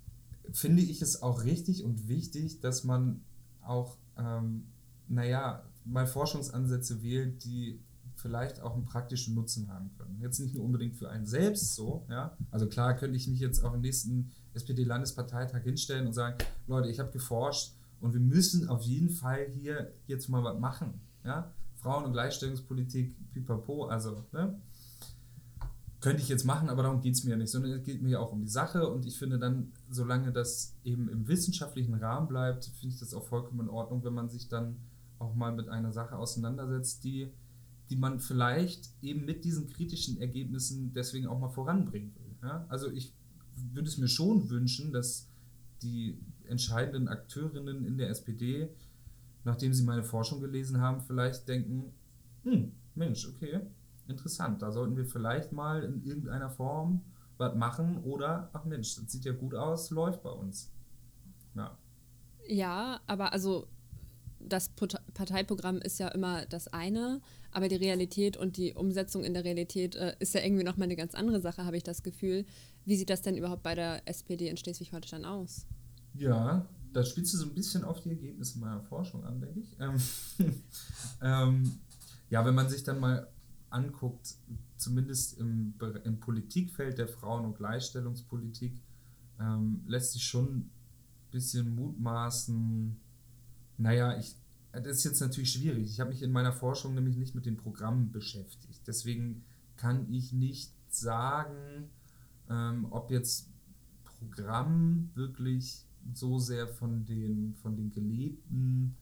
finde 0.52 0.82
ich 0.82 1.02
es 1.02 1.22
auch 1.22 1.44
richtig 1.44 1.84
und 1.84 2.08
wichtig, 2.08 2.60
dass 2.60 2.84
man 2.84 3.22
auch, 3.62 3.96
ähm, 4.16 4.66
naja, 5.08 5.64
mal 5.84 6.06
Forschungsansätze 6.06 7.02
wählt, 7.02 7.44
die 7.44 7.80
vielleicht 8.16 8.60
auch 8.62 8.74
einen 8.74 8.84
praktischen 8.84 9.34
Nutzen 9.34 9.68
haben 9.68 9.90
können. 9.98 10.18
Jetzt 10.20 10.40
nicht 10.40 10.54
nur 10.54 10.64
unbedingt 10.64 10.96
für 10.96 11.10
einen 11.10 11.26
selbst 11.26 11.74
so, 11.74 12.06
ja. 12.08 12.36
Also 12.50 12.66
klar 12.66 12.94
könnte 12.94 13.16
ich 13.16 13.28
mich 13.28 13.40
jetzt 13.40 13.64
auf 13.64 13.72
den 13.72 13.80
nächsten 13.80 14.30
SPD-Landesparteitag 14.54 15.62
hinstellen 15.62 16.06
und 16.06 16.12
sagen, 16.12 16.38
Leute, 16.66 16.88
ich 16.88 17.00
habe 17.00 17.10
geforscht 17.10 17.74
und 18.00 18.12
wir 18.12 18.20
müssen 18.20 18.68
auf 18.68 18.82
jeden 18.82 19.10
Fall 19.10 19.46
hier 19.50 19.92
jetzt 20.06 20.28
mal 20.28 20.44
was 20.44 20.58
machen, 20.58 21.00
ja. 21.24 21.50
Frauen- 21.74 22.04
und 22.04 22.12
Gleichstellungspolitik, 22.12 23.14
pipapo, 23.32 23.86
also, 23.86 24.24
ne? 24.32 24.58
Könnte 26.00 26.22
ich 26.22 26.28
jetzt 26.28 26.44
machen, 26.44 26.68
aber 26.68 26.82
darum 26.82 27.00
geht 27.00 27.14
es 27.14 27.24
mir 27.24 27.30
ja 27.30 27.36
nicht, 27.36 27.50
sondern 27.50 27.72
es 27.72 27.82
geht 27.82 28.02
mir 28.02 28.10
ja 28.10 28.18
auch 28.20 28.32
um 28.32 28.42
die 28.42 28.48
Sache 28.48 28.88
und 28.88 29.06
ich 29.06 29.18
finde 29.18 29.38
dann, 29.38 29.72
solange 29.90 30.32
das 30.32 30.74
eben 30.84 31.08
im 31.08 31.26
wissenschaftlichen 31.28 31.94
Rahmen 31.94 32.28
bleibt, 32.28 32.66
finde 32.66 32.94
ich 32.94 33.00
das 33.00 33.14
auch 33.14 33.24
vollkommen 33.24 33.60
in 33.60 33.68
Ordnung, 33.70 34.04
wenn 34.04 34.12
man 34.12 34.28
sich 34.28 34.48
dann 34.48 34.76
auch 35.24 35.34
mal 35.34 35.52
mit 35.52 35.68
einer 35.68 35.92
Sache 35.92 36.16
auseinandersetzt, 36.16 37.04
die, 37.04 37.28
die 37.90 37.96
man 37.96 38.20
vielleicht 38.20 38.90
eben 39.02 39.24
mit 39.24 39.44
diesen 39.44 39.68
kritischen 39.68 40.20
Ergebnissen 40.20 40.92
deswegen 40.94 41.26
auch 41.26 41.38
mal 41.38 41.48
voranbringen 41.48 42.14
will. 42.16 42.36
Ja? 42.42 42.66
Also 42.68 42.90
ich 42.90 43.12
würde 43.72 43.88
es 43.88 43.98
mir 43.98 44.08
schon 44.08 44.50
wünschen, 44.50 44.92
dass 44.92 45.28
die 45.82 46.18
entscheidenden 46.46 47.08
Akteurinnen 47.08 47.84
in 47.84 47.98
der 47.98 48.10
SPD, 48.10 48.68
nachdem 49.44 49.72
sie 49.72 49.84
meine 49.84 50.04
Forschung 50.04 50.40
gelesen 50.40 50.80
haben, 50.80 51.00
vielleicht 51.00 51.48
denken, 51.48 51.92
hm, 52.42 52.72
Mensch, 52.94 53.26
okay, 53.28 53.60
interessant, 54.08 54.62
da 54.62 54.70
sollten 54.70 54.96
wir 54.96 55.06
vielleicht 55.06 55.52
mal 55.52 55.82
in 55.82 56.04
irgendeiner 56.04 56.50
Form 56.50 57.02
was 57.36 57.54
machen 57.54 58.02
oder, 58.04 58.50
ach 58.52 58.64
Mensch, 58.64 58.94
das 58.96 59.10
sieht 59.10 59.24
ja 59.24 59.32
gut 59.32 59.54
aus, 59.54 59.90
läuft 59.90 60.22
bei 60.22 60.30
uns. 60.30 60.70
Ja. 61.54 61.76
Ja, 62.46 63.00
aber 63.06 63.32
also 63.32 63.68
das 64.48 64.70
Parteiprogramm 65.14 65.78
ist 65.78 65.98
ja 65.98 66.08
immer 66.08 66.46
das 66.46 66.68
eine, 66.68 67.20
aber 67.50 67.68
die 67.68 67.76
Realität 67.76 68.36
und 68.36 68.56
die 68.56 68.74
Umsetzung 68.74 69.24
in 69.24 69.34
der 69.34 69.44
Realität 69.44 69.94
äh, 69.94 70.14
ist 70.18 70.34
ja 70.34 70.42
irgendwie 70.42 70.64
nochmal 70.64 70.86
eine 70.86 70.96
ganz 70.96 71.14
andere 71.14 71.40
Sache, 71.40 71.64
habe 71.64 71.76
ich 71.76 71.82
das 71.82 72.02
Gefühl. 72.02 72.44
Wie 72.84 72.96
sieht 72.96 73.10
das 73.10 73.22
denn 73.22 73.36
überhaupt 73.36 73.62
bei 73.62 73.74
der 73.74 74.06
SPD 74.08 74.48
in 74.48 74.56
Schleswig-Holstein 74.56 75.24
aus? 75.24 75.66
Ja, 76.14 76.68
da 76.92 77.04
spielst 77.04 77.34
du 77.34 77.38
so 77.38 77.46
ein 77.46 77.54
bisschen 77.54 77.84
auf 77.84 78.00
die 78.00 78.10
Ergebnisse 78.10 78.58
meiner 78.58 78.80
Forschung 78.80 79.24
an, 79.24 79.40
denke 79.40 79.60
ich. 79.60 79.76
Ähm, 79.80 79.96
ähm, 81.22 81.78
ja, 82.30 82.44
wenn 82.44 82.54
man 82.54 82.68
sich 82.68 82.84
dann 82.84 83.00
mal 83.00 83.28
anguckt, 83.70 84.34
zumindest 84.76 85.38
im, 85.38 85.74
im 86.04 86.20
Politikfeld 86.20 86.98
der 86.98 87.08
Frauen- 87.08 87.44
und 87.44 87.56
Gleichstellungspolitik, 87.56 88.80
ähm, 89.40 89.82
lässt 89.86 90.12
sich 90.12 90.24
schon 90.24 90.56
ein 90.56 90.70
bisschen 91.30 91.74
mutmaßen, 91.74 92.96
naja, 93.78 94.18
ich, 94.18 94.36
das 94.72 94.98
ist 94.98 95.04
jetzt 95.04 95.20
natürlich 95.20 95.52
schwierig. 95.52 95.90
Ich 95.90 96.00
habe 96.00 96.10
mich 96.10 96.22
in 96.22 96.32
meiner 96.32 96.52
Forschung 96.52 96.94
nämlich 96.94 97.16
nicht 97.16 97.34
mit 97.34 97.46
den 97.46 97.56
Programmen 97.56 98.10
beschäftigt. 98.10 98.80
Deswegen 98.86 99.44
kann 99.76 100.12
ich 100.12 100.32
nicht 100.32 100.72
sagen, 100.88 101.90
ähm, 102.48 102.86
ob 102.90 103.10
jetzt 103.10 103.48
Programm 104.04 105.10
wirklich 105.14 105.86
so 106.12 106.38
sehr 106.38 106.68
von 106.68 107.04
den, 107.04 107.54
von 107.62 107.76
den 107.76 107.90
gelebten, 107.90 108.96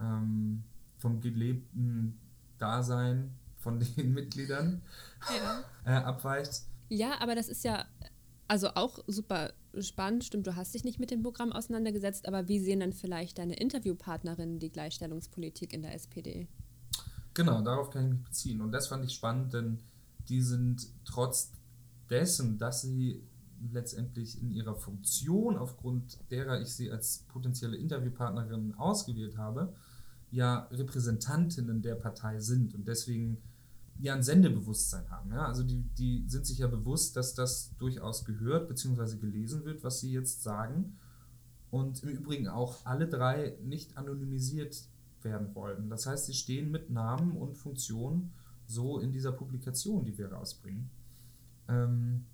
ähm, 0.00 0.64
vom 0.98 1.20
gelebten 1.20 2.18
Dasein 2.58 3.34
von 3.58 3.78
den 3.78 4.12
Mitgliedern 4.14 4.82
ja. 5.36 5.64
äh, 5.84 6.02
abweicht. 6.02 6.62
Ja, 6.88 7.20
aber 7.20 7.34
das 7.34 7.48
ist 7.48 7.64
ja 7.64 7.86
also 8.50 8.70
auch 8.74 8.98
super 9.06 9.52
spannend. 9.78 10.24
Stimmt, 10.24 10.44
du 10.48 10.56
hast 10.56 10.74
dich 10.74 10.82
nicht 10.82 10.98
mit 10.98 11.12
dem 11.12 11.22
Programm 11.22 11.52
auseinandergesetzt, 11.52 12.26
aber 12.26 12.48
wie 12.48 12.58
sehen 12.58 12.80
dann 12.80 12.92
vielleicht 12.92 13.38
deine 13.38 13.54
Interviewpartnerinnen 13.54 14.58
die 14.58 14.72
Gleichstellungspolitik 14.72 15.72
in 15.72 15.82
der 15.82 15.94
SPD? 15.94 16.48
Genau, 17.32 17.62
darauf 17.62 17.90
kann 17.90 18.06
ich 18.06 18.10
mich 18.10 18.22
beziehen. 18.24 18.60
Und 18.60 18.72
das 18.72 18.88
fand 18.88 19.04
ich 19.04 19.12
spannend, 19.12 19.54
denn 19.54 19.78
die 20.28 20.42
sind 20.42 20.88
trotz 21.04 21.52
dessen, 22.10 22.58
dass 22.58 22.82
sie 22.82 23.22
letztendlich 23.72 24.42
in 24.42 24.50
ihrer 24.50 24.74
Funktion, 24.74 25.56
aufgrund 25.56 26.18
derer 26.32 26.60
ich 26.60 26.74
sie 26.74 26.90
als 26.90 27.26
potenzielle 27.28 27.76
Interviewpartnerin 27.76 28.74
ausgewählt 28.74 29.38
habe, 29.38 29.72
ja 30.32 30.66
Repräsentantinnen 30.72 31.82
der 31.82 31.94
Partei 31.94 32.40
sind 32.40 32.74
und 32.74 32.88
deswegen 32.88 33.38
ja 34.02 34.14
ein 34.14 34.22
Sendebewusstsein 34.22 35.10
haben. 35.10 35.30
Ja? 35.32 35.46
Also 35.46 35.62
die, 35.62 35.82
die 35.98 36.24
sind 36.28 36.46
sich 36.46 36.58
ja 36.58 36.66
bewusst, 36.66 37.16
dass 37.16 37.34
das 37.34 37.76
durchaus 37.78 38.24
gehört 38.24 38.68
bzw. 38.68 39.16
gelesen 39.16 39.64
wird, 39.64 39.82
was 39.84 40.00
sie 40.00 40.12
jetzt 40.12 40.42
sagen. 40.42 40.98
Und 41.70 42.02
im 42.02 42.08
Übrigen 42.08 42.48
auch 42.48 42.84
alle 42.84 43.08
drei 43.08 43.56
nicht 43.62 43.96
anonymisiert 43.96 44.84
werden 45.22 45.54
wollen. 45.54 45.88
Das 45.88 46.06
heißt, 46.06 46.26
sie 46.26 46.34
stehen 46.34 46.70
mit 46.70 46.90
Namen 46.90 47.36
und 47.36 47.56
Funktion 47.56 48.32
so 48.66 48.98
in 48.98 49.12
dieser 49.12 49.32
Publikation, 49.32 50.04
die 50.04 50.16
wir 50.18 50.32
rausbringen. 50.32 50.90
Ähm, 51.68 52.24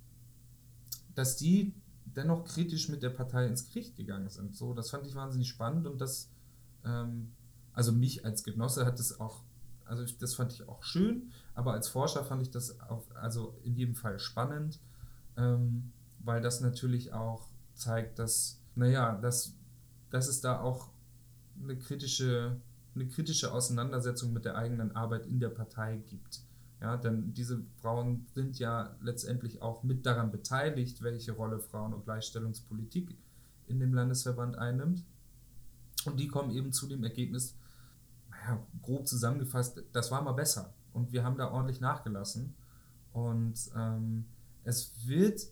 dass 1.15 1.37
die 1.37 1.75
dennoch 2.05 2.45
kritisch 2.45 2.89
mit 2.89 3.03
der 3.03 3.11
Partei 3.11 3.47
ins 3.47 3.67
Gericht 3.69 3.97
gegangen 3.97 4.29
sind. 4.29 4.57
So, 4.57 4.73
das 4.73 4.91
fand 4.91 5.07
ich 5.07 5.15
wahnsinnig 5.15 5.49
spannend 5.49 5.87
und 5.87 6.01
das, 6.01 6.31
ähm, 6.85 7.33
also 7.73 7.93
mich 7.93 8.25
als 8.25 8.45
Genosse 8.45 8.87
hat 8.87 8.99
das 8.99 9.21
auch 9.21 9.43
also 9.87 10.03
ich, 10.03 10.19
das 10.19 10.35
fand 10.35 10.53
ich 10.53 10.69
auch 10.69 10.83
schön, 10.83 11.31
aber 11.57 11.73
als 11.73 11.89
Forscher 11.89 12.23
fand 12.23 12.43
ich 12.43 12.51
das 12.51 12.79
auch, 12.81 13.03
also 13.15 13.59
in 13.63 13.75
jedem 13.75 13.95
Fall 13.95 14.19
spannend, 14.19 14.79
ähm, 15.39 15.91
weil 16.19 16.43
das 16.43 16.61
natürlich 16.61 17.15
auch 17.15 17.49
zeigt, 17.75 18.19
dass, 18.19 18.61
naja, 18.75 19.17
dass, 19.17 19.55
dass 20.11 20.29
es 20.29 20.43
da 20.43 20.61
auch 20.61 20.91
eine 21.61 21.79
kritische, 21.79 22.61
eine 22.95 23.09
kritische 23.09 23.53
Auseinandersetzung 23.53 24.35
mit 24.35 24.45
der 24.45 24.57
eigenen 24.57 24.95
Arbeit 24.95 25.27
in 25.27 25.41
der 25.41 25.49
Partei 25.49 25.97
gibt. 25.97 26.43
Ja, 26.83 26.99
denn 26.99 27.33
diese 27.33 27.63
Frauen 27.81 28.27
sind 28.35 28.59
ja 28.59 28.95
letztendlich 29.01 29.63
auch 29.63 29.83
mit 29.83 30.05
daran 30.05 30.31
beteiligt, 30.31 31.03
welche 31.03 31.33
Rolle 31.33 31.59
Frauen- 31.59 31.95
und 31.95 32.05
Gleichstellungspolitik 32.05 33.17
in 33.67 33.81
dem 33.81 33.95
Landesverband 33.95 34.59
einnimmt. 34.59 35.03
Und 36.05 36.21
die 36.21 36.29
kommen 36.29 36.51
eben 36.51 36.73
zu 36.75 36.87
dem 36.87 37.03
Ergebnis, 37.03 37.57
ja, 38.47 38.63
grob 38.83 39.09
zusammengefasst, 39.09 39.83
das 39.93 40.11
war 40.11 40.21
mal 40.21 40.33
besser. 40.33 40.76
Und 40.97 41.13
wir 41.13 41.25
haben 41.25 41.37
da 41.37 41.51
ordentlich 41.51 41.81
nachgelassen. 41.81 42.55
Und 43.13 43.55
ähm, 43.77 44.25
es 44.65 45.07
wird 45.07 45.43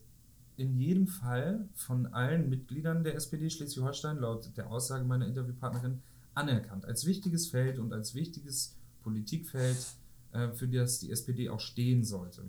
in 0.57 0.74
jedem 0.78 1.07
Fall 1.07 1.68
von 1.74 2.07
allen 2.07 2.48
Mitgliedern 2.48 3.04
der 3.04 3.14
SPD 3.14 3.50
Schleswig-Holstein, 3.50 4.18
laut 4.18 4.57
der 4.57 4.70
Aussage 4.70 5.04
meiner 5.04 5.26
Interviewpartnerin, 5.26 6.00
anerkannt. 6.33 6.87
Als 6.87 7.04
wichtiges 7.04 7.48
Feld 7.48 7.78
und 7.78 7.92
als 7.92 8.14
wichtiges 8.14 8.74
Politikfeld, 9.02 9.76
äh, 10.33 10.48
für 10.52 10.66
das 10.66 11.00
die 11.00 11.11
SPD 11.11 11.50
auch 11.50 11.61
stehen 11.61 12.04
sollte. 12.04 12.44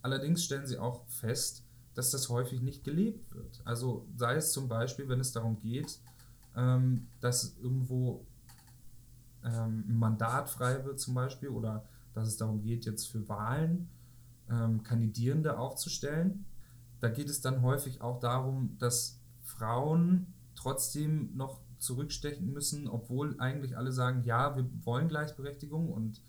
Allerdings 0.00 0.42
stellen 0.42 0.66
sie 0.66 0.78
auch 0.78 1.06
fest, 1.08 1.62
dass 1.94 2.10
das 2.10 2.30
häufig 2.30 2.62
nicht 2.62 2.84
gelebt 2.84 3.34
wird. 3.34 3.60
Also 3.66 4.06
sei 4.16 4.36
es 4.36 4.52
zum 4.52 4.66
Beispiel, 4.66 5.08
wenn 5.10 5.20
es 5.20 5.32
darum 5.32 5.60
geht, 5.60 6.00
ähm, 6.56 7.06
dass 7.20 7.54
irgendwo 7.60 8.24
ähm, 9.44 9.84
ein 9.86 9.98
Mandat 9.98 10.48
frei 10.48 10.82
wird 10.86 11.00
zum 11.00 11.14
Beispiel 11.14 11.50
oder 11.50 11.84
dass 12.14 12.28
es 12.28 12.36
darum 12.36 12.62
geht, 12.62 12.84
jetzt 12.84 13.06
für 13.06 13.28
Wahlen 13.28 13.88
ähm, 14.50 14.82
Kandidierende 14.82 15.58
aufzustellen. 15.58 16.44
Da 17.00 17.08
geht 17.08 17.28
es 17.28 17.40
dann 17.40 17.62
häufig 17.62 18.00
auch 18.00 18.20
darum, 18.20 18.76
dass 18.78 19.20
Frauen 19.42 20.26
trotzdem 20.54 21.34
noch 21.36 21.60
zurückstechen 21.78 22.52
müssen, 22.52 22.88
obwohl 22.88 23.40
eigentlich 23.40 23.76
alle 23.76 23.92
sagen, 23.92 24.22
ja, 24.24 24.54
wir 24.56 24.68
wollen 24.84 25.08
Gleichberechtigung 25.08 25.90
und 25.90 26.20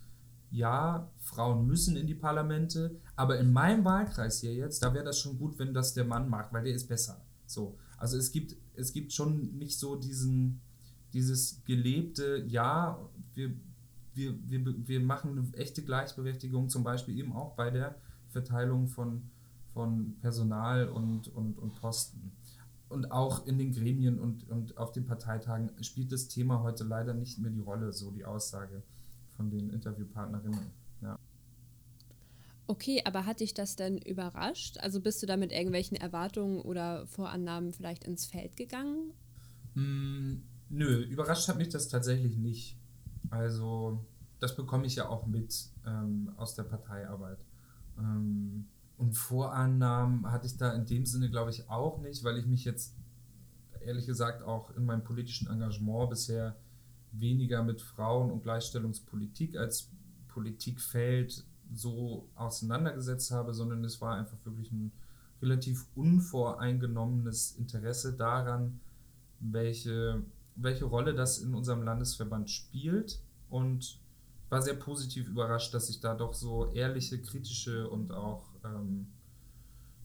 ja, 0.50 1.10
Frauen 1.18 1.66
müssen 1.66 1.96
in 1.96 2.08
die 2.08 2.16
Parlamente, 2.16 3.00
aber 3.16 3.40
in 3.40 3.52
meinem 3.52 3.86
Wahlkreis 3.86 4.42
hier 4.42 4.54
jetzt, 4.54 4.84
da 4.84 4.94
wäre 4.94 5.06
das 5.06 5.20
schon 5.20 5.38
gut, 5.38 5.58
wenn 5.60 5.74
das 5.74 5.94
der 5.94 6.06
Mann 6.06 6.30
macht, 6.30 6.52
weil 6.54 6.64
der 6.64 6.74
ist 6.74 6.88
besser. 6.88 7.22
So, 7.46 7.78
also 7.98 8.18
es 8.18 8.32
gibt, 8.32 8.56
es 8.76 8.92
gibt 8.94 9.14
schon 9.14 9.58
nicht 9.58 9.78
so 9.78 9.96
diesen, 9.96 10.62
dieses 11.14 11.64
gelebte, 11.66 12.46
ja, 12.48 13.00
wir, 13.34 13.54
wir, 14.14 14.34
wir, 14.50 14.88
wir 14.88 15.00
machen 15.00 15.38
eine 15.38 15.54
echte 15.58 15.82
Gleichberechtigung, 15.82 16.70
zum 16.70 16.84
Beispiel 16.84 17.18
eben 17.18 17.34
auch 17.34 17.56
bei 17.56 17.70
der 17.70 17.96
Verteilung 18.30 18.88
von, 18.88 19.24
von 19.74 20.16
Personal 20.22 20.90
und, 20.90 21.28
und, 21.30 21.58
und 21.58 21.76
Posten. 21.76 22.32
Und 22.90 23.12
auch 23.12 23.48
in 23.48 23.58
den 23.58 23.72
Gremien 23.72 24.20
und, 24.20 24.50
und 24.50 24.78
auf 24.78 24.92
den 24.92 25.06
Parteitagen 25.06 25.72
spielt 25.82 26.12
das 26.12 26.28
Thema 26.28 26.62
heute 26.62 26.84
leider 26.84 27.14
nicht 27.14 27.40
mehr 27.40 27.52
die 27.52 27.62
Rolle, 27.62 27.94
so 27.94 28.12
die 28.12 28.26
Aussage 28.26 28.84
von 29.38 29.50
den 29.50 29.70
Interviewpartnerinnen. 29.70 30.68
Ja. 31.02 31.18
Okay, 32.68 33.02
aber 33.06 33.26
hat 33.26 33.40
dich 33.40 33.54
das 33.54 33.78
denn 33.78 33.98
überrascht? 33.98 34.78
Also 34.80 35.00
bist 35.00 35.24
du 35.24 35.26
da 35.26 35.38
mit 35.38 35.54
irgendwelchen 35.54 35.96
Erwartungen 35.96 36.60
oder 36.62 37.06
Vorannahmen 37.08 37.72
vielleicht 37.72 38.04
ins 38.04 38.26
Feld 38.26 38.58
gegangen? 38.58 39.14
Mm, 39.74 40.42
Nö, 40.74 41.02
überrascht 41.04 41.50
hat 41.50 41.58
mich 41.58 41.68
das 41.68 41.90
tatsächlich 41.90 42.38
nicht. 42.38 42.78
Also, 43.32 44.06
das 44.40 44.56
bekomme 44.56 44.86
ich 44.86 44.96
ja 44.96 45.10
auch 45.10 45.26
mit 45.26 45.72
ähm, 45.86 46.32
aus 46.38 46.54
der 46.54 46.64
Parteiarbeit. 46.64 47.44
Ähm, 47.98 48.68
und 48.98 49.14
Vorannahmen 49.14 50.32
hatte 50.32 50.46
ich 50.46 50.58
da 50.58 50.74
in 50.74 50.86
dem 50.86 51.08
Sinne, 51.08 51.32
glaube 51.32 51.50
ich, 51.50 51.68
auch 51.70 52.00
nicht, 52.02 52.24
weil 52.24 52.38
ich 52.38 52.46
mich 52.46 52.66
jetzt 52.66 52.96
ehrlich 53.84 54.06
gesagt 54.06 54.44
auch 54.44 54.70
in 54.76 54.86
meinem 54.86 55.04
politischen 55.04 55.48
Engagement 55.48 56.12
bisher 56.12 56.56
weniger 57.12 57.64
mit 57.64 57.82
Frauen 57.82 58.32
und 58.32 58.44
Gleichstellungspolitik 58.44 59.58
als 59.58 59.90
Politikfeld 60.28 61.44
so 61.74 62.30
auseinandergesetzt 62.36 63.32
habe, 63.32 63.54
sondern 63.54 63.84
es 63.84 64.02
war 64.02 64.16
einfach 64.16 64.38
wirklich 64.44 64.72
ein 64.72 64.92
relativ 65.42 65.88
unvoreingenommenes 65.96 67.56
Interesse 67.58 68.14
daran, 68.14 68.80
welche, 69.40 70.22
welche 70.56 70.86
Rolle 70.86 71.14
das 71.14 71.40
in 71.40 71.54
unserem 71.54 71.84
Landesverband 71.84 72.50
spielt. 72.50 73.20
Und 73.50 74.00
war 74.52 74.62
sehr 74.62 74.76
positiv 74.76 75.30
überrascht, 75.30 75.74
dass 75.74 75.90
ich 75.90 76.02
da 76.02 76.14
doch 76.14 76.34
so 76.34 76.72
ehrliche, 76.74 77.22
kritische 77.22 77.90
und 77.90 78.12
auch 78.12 78.50
ähm, 78.66 79.08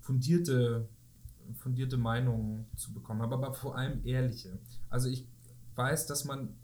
fundierte, 0.01 0.89
fundierte 1.55 1.97
Meinungen 1.97 2.65
zu 2.77 2.93
bekommen 2.93 3.23
habe, 3.23 3.35
aber 3.35 3.55
vor 3.55 3.77
allem 3.77 4.07
ehrliche. 4.07 4.57
Also 4.89 5.09
ich 5.09 5.27
weiß, 5.75 6.07
dass 6.07 6.25
man, 6.25 6.55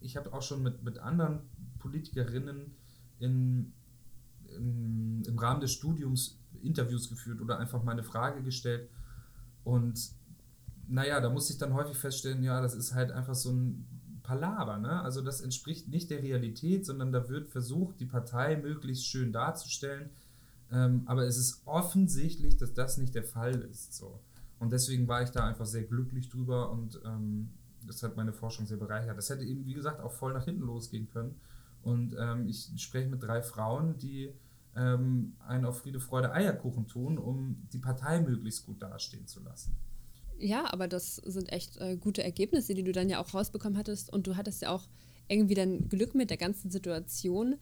ich 0.00 0.16
habe 0.16 0.32
auch 0.32 0.40
schon 0.40 0.62
mit, 0.62 0.82
mit 0.82 0.98
anderen 1.00 1.40
Politikerinnen 1.78 2.74
in, 3.20 3.74
in, 4.56 5.22
im 5.26 5.38
Rahmen 5.38 5.60
des 5.60 5.72
Studiums 5.72 6.38
Interviews 6.62 7.10
geführt 7.10 7.42
oder 7.42 7.58
einfach 7.58 7.82
mal 7.84 7.92
eine 7.92 8.04
Frage 8.04 8.42
gestellt. 8.42 8.88
Und 9.64 10.12
naja, 10.88 11.20
da 11.20 11.30
muss 11.30 11.50
ich 11.50 11.58
dann 11.58 11.74
häufig 11.74 11.96
feststellen, 11.96 12.42
ja, 12.42 12.60
das 12.60 12.74
ist 12.74 12.94
halt 12.94 13.12
einfach 13.12 13.34
so 13.34 13.50
ein 13.50 13.86
Palaver. 14.22 14.78
Ne? 14.78 15.00
Also 15.02 15.22
das 15.22 15.40
entspricht 15.40 15.88
nicht 15.88 16.10
der 16.10 16.22
Realität, 16.22 16.84
sondern 16.84 17.12
da 17.12 17.28
wird 17.28 17.48
versucht, 17.48 18.00
die 18.00 18.06
Partei 18.06 18.56
möglichst 18.56 19.06
schön 19.06 19.32
darzustellen. 19.32 20.10
Ähm, 20.70 21.02
aber 21.06 21.24
es 21.24 21.38
ist 21.38 21.62
offensichtlich, 21.64 22.56
dass 22.56 22.74
das 22.74 22.98
nicht 22.98 23.14
der 23.14 23.24
Fall 23.24 23.54
ist. 23.70 23.94
So. 23.94 24.20
Und 24.58 24.72
deswegen 24.72 25.08
war 25.08 25.22
ich 25.22 25.30
da 25.30 25.46
einfach 25.46 25.66
sehr 25.66 25.84
glücklich 25.84 26.28
drüber 26.28 26.70
und 26.70 27.00
ähm, 27.04 27.50
das 27.86 28.02
hat 28.02 28.16
meine 28.16 28.32
Forschung 28.32 28.66
sehr 28.66 28.76
bereichert. 28.76 29.16
Das 29.16 29.30
hätte 29.30 29.44
eben, 29.44 29.64
wie 29.64 29.74
gesagt, 29.74 30.00
auch 30.00 30.12
voll 30.12 30.34
nach 30.34 30.44
hinten 30.44 30.62
losgehen 30.62 31.08
können. 31.08 31.36
Und 31.82 32.14
ähm, 32.18 32.48
ich 32.48 32.70
spreche 32.76 33.08
mit 33.08 33.22
drei 33.22 33.42
Frauen, 33.42 33.96
die 33.96 34.34
ähm, 34.76 35.36
einen 35.46 35.64
auf 35.64 35.80
Friede, 35.80 36.00
Freude, 36.00 36.32
Eierkuchen 36.32 36.86
tun, 36.86 37.18
um 37.18 37.66
die 37.72 37.78
Partei 37.78 38.20
möglichst 38.20 38.66
gut 38.66 38.82
dastehen 38.82 39.26
zu 39.26 39.42
lassen. 39.42 39.76
Ja, 40.38 40.72
aber 40.72 40.88
das 40.88 41.16
sind 41.16 41.52
echt 41.52 41.78
äh, 41.78 41.96
gute 41.96 42.22
Ergebnisse, 42.22 42.74
die 42.74 42.84
du 42.84 42.92
dann 42.92 43.08
ja 43.08 43.20
auch 43.20 43.34
rausbekommen 43.34 43.78
hattest. 43.78 44.12
Und 44.12 44.26
du 44.26 44.36
hattest 44.36 44.62
ja 44.62 44.70
auch 44.70 44.88
irgendwie 45.28 45.54
dann 45.54 45.88
Glück 45.88 46.14
mit 46.14 46.30
der 46.30 46.36
ganzen 46.36 46.70
Situation. 46.70 47.56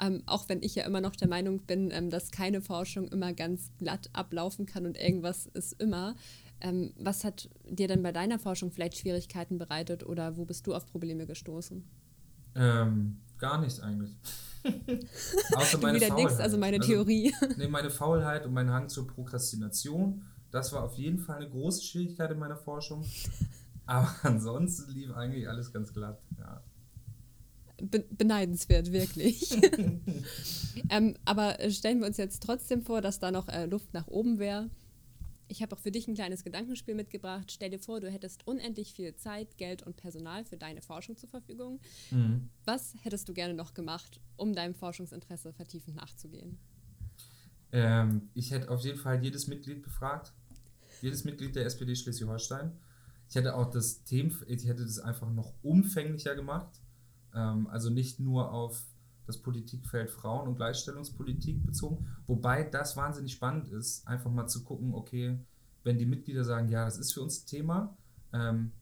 Ähm, 0.00 0.22
auch 0.26 0.48
wenn 0.48 0.62
ich 0.62 0.74
ja 0.74 0.84
immer 0.84 1.00
noch 1.00 1.14
der 1.16 1.28
Meinung 1.28 1.60
bin, 1.60 1.90
ähm, 1.90 2.08
dass 2.08 2.30
keine 2.30 2.62
Forschung 2.62 3.08
immer 3.08 3.32
ganz 3.32 3.70
glatt 3.78 4.08
ablaufen 4.12 4.64
kann 4.64 4.86
und 4.86 4.96
irgendwas 4.96 5.46
ist 5.46 5.80
immer. 5.80 6.14
Ähm, 6.60 6.92
was 6.96 7.24
hat 7.24 7.48
dir 7.68 7.88
denn 7.88 8.02
bei 8.02 8.12
deiner 8.12 8.38
Forschung 8.38 8.70
vielleicht 8.70 8.98
Schwierigkeiten 8.98 9.58
bereitet 9.58 10.04
oder 10.04 10.36
wo 10.36 10.44
bist 10.44 10.66
du 10.66 10.74
auf 10.74 10.86
Probleme 10.86 11.26
gestoßen? 11.26 11.84
Ähm, 12.54 13.18
gar 13.38 13.60
nichts 13.60 13.80
eigentlich. 13.80 14.16
Außer 15.54 15.78
meine 15.78 15.98
du 15.98 16.06
Faulheit. 16.06 16.40
also 16.40 16.58
meine 16.58 16.78
also, 16.78 16.88
Theorie. 16.88 17.34
nee, 17.56 17.68
meine 17.68 17.90
Faulheit 17.90 18.46
und 18.46 18.52
mein 18.52 18.70
Hang 18.70 18.88
zur 18.88 19.06
Prokrastination. 19.06 20.22
Das 20.50 20.72
war 20.72 20.82
auf 20.82 20.96
jeden 20.96 21.18
Fall 21.18 21.36
eine 21.36 21.50
große 21.50 21.84
Schwierigkeit 21.84 22.30
in 22.30 22.38
meiner 22.38 22.56
Forschung. 22.56 23.04
Aber 23.86 24.14
ansonsten 24.22 24.90
lief 24.92 25.12
eigentlich 25.12 25.48
alles 25.48 25.72
ganz 25.72 25.92
glatt. 25.92 26.20
Ja. 26.38 26.62
Be 27.82 28.04
beneidenswert, 28.10 28.92
wirklich. 28.92 29.50
ähm, 30.90 31.16
aber 31.24 31.56
stellen 31.70 32.00
wir 32.00 32.06
uns 32.06 32.18
jetzt 32.18 32.42
trotzdem 32.42 32.82
vor, 32.82 33.00
dass 33.00 33.20
da 33.20 33.30
noch 33.30 33.48
äh, 33.48 33.66
Luft 33.66 33.94
nach 33.94 34.06
oben 34.06 34.38
wäre. 34.38 34.68
Ich 35.48 35.62
habe 35.62 35.74
auch 35.74 35.80
für 35.80 35.90
dich 35.90 36.06
ein 36.06 36.14
kleines 36.14 36.44
Gedankenspiel 36.44 36.94
mitgebracht. 36.94 37.50
Stell 37.50 37.70
dir 37.70 37.80
vor, 37.80 38.00
du 38.00 38.08
hättest 38.08 38.46
unendlich 38.46 38.92
viel 38.92 39.16
Zeit, 39.16 39.58
Geld 39.58 39.82
und 39.82 39.96
Personal 39.96 40.44
für 40.44 40.56
deine 40.56 40.82
Forschung 40.82 41.16
zur 41.16 41.28
Verfügung. 41.28 41.80
Mhm. 42.12 42.50
Was 42.64 42.94
hättest 43.02 43.28
du 43.28 43.34
gerne 43.34 43.54
noch 43.54 43.74
gemacht, 43.74 44.20
um 44.36 44.54
deinem 44.54 44.74
Forschungsinteresse 44.74 45.52
vertiefend 45.52 45.96
nachzugehen? 45.96 46.58
Ähm, 47.72 48.30
ich 48.34 48.52
hätte 48.52 48.70
auf 48.70 48.82
jeden 48.82 48.98
Fall 48.98 49.22
jedes 49.24 49.48
Mitglied 49.48 49.82
befragt. 49.82 50.32
Jedes 51.02 51.24
Mitglied 51.24 51.56
der 51.56 51.66
SPD 51.66 51.94
Schleswig-Holstein. 51.94 52.72
Ich 53.28 53.36
hätte 53.36 53.54
auch 53.54 53.70
das 53.70 54.04
Thema, 54.04 54.34
ich 54.46 54.66
hätte 54.66 54.84
das 54.84 54.98
einfach 54.98 55.30
noch 55.30 55.54
umfänglicher 55.62 56.34
gemacht. 56.34 56.80
Ähm, 57.34 57.66
also 57.68 57.90
nicht 57.90 58.20
nur 58.20 58.52
auf 58.52 58.82
das 59.26 59.38
Politikfeld 59.38 60.10
Frauen- 60.10 60.48
und 60.48 60.56
Gleichstellungspolitik 60.56 61.64
bezogen. 61.64 62.06
Wobei 62.26 62.64
das 62.64 62.96
wahnsinnig 62.96 63.32
spannend 63.32 63.68
ist, 63.68 64.06
einfach 64.06 64.30
mal 64.30 64.48
zu 64.48 64.64
gucken, 64.64 64.92
okay, 64.94 65.38
wenn 65.84 65.98
die 65.98 66.06
Mitglieder 66.06 66.44
sagen, 66.44 66.68
ja, 66.68 66.84
das 66.84 66.98
ist 66.98 67.12
für 67.12 67.22
uns 67.22 67.44
Thema, 67.44 67.96
ähm, 68.32 68.72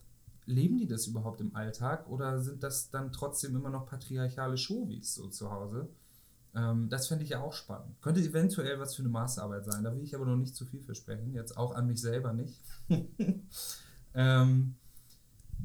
leben 0.47 0.79
die 0.79 0.87
das 0.87 1.07
überhaupt 1.07 1.41
im 1.43 1.55
Alltag 1.55 2.09
oder 2.09 2.41
sind 2.41 2.62
das 2.62 2.91
dann 2.91 3.12
trotzdem 3.12 3.55
immer 3.55 3.69
noch 3.69 3.87
patriarchale 3.87 4.57
Showies 4.57 5.14
so 5.14 5.29
zu 5.29 5.51
Hause? 5.51 5.89
Ähm, 6.59 6.89
das 6.89 7.09
fände 7.09 7.25
ich 7.25 7.31
ja 7.31 7.41
auch 7.41 7.53
spannend. 7.53 8.01
Könnte 8.03 8.21
eventuell 8.21 8.81
was 8.81 8.95
für 8.95 9.03
eine 9.03 9.11
Masterarbeit 9.11 9.65
sein, 9.65 9.85
da 9.85 9.95
will 9.95 10.03
ich 10.03 10.15
aber 10.15 10.27
noch 10.27 10.37
nicht 10.37 10.57
zu 10.57 10.65
viel 10.65 10.83
versprechen, 10.83 11.33
jetzt 11.35 11.57
auch 11.57 11.75
an 11.75 11.87
mich 11.87 12.01
selber 12.01 12.33
nicht. 12.33 12.61
ähm, 14.15 14.75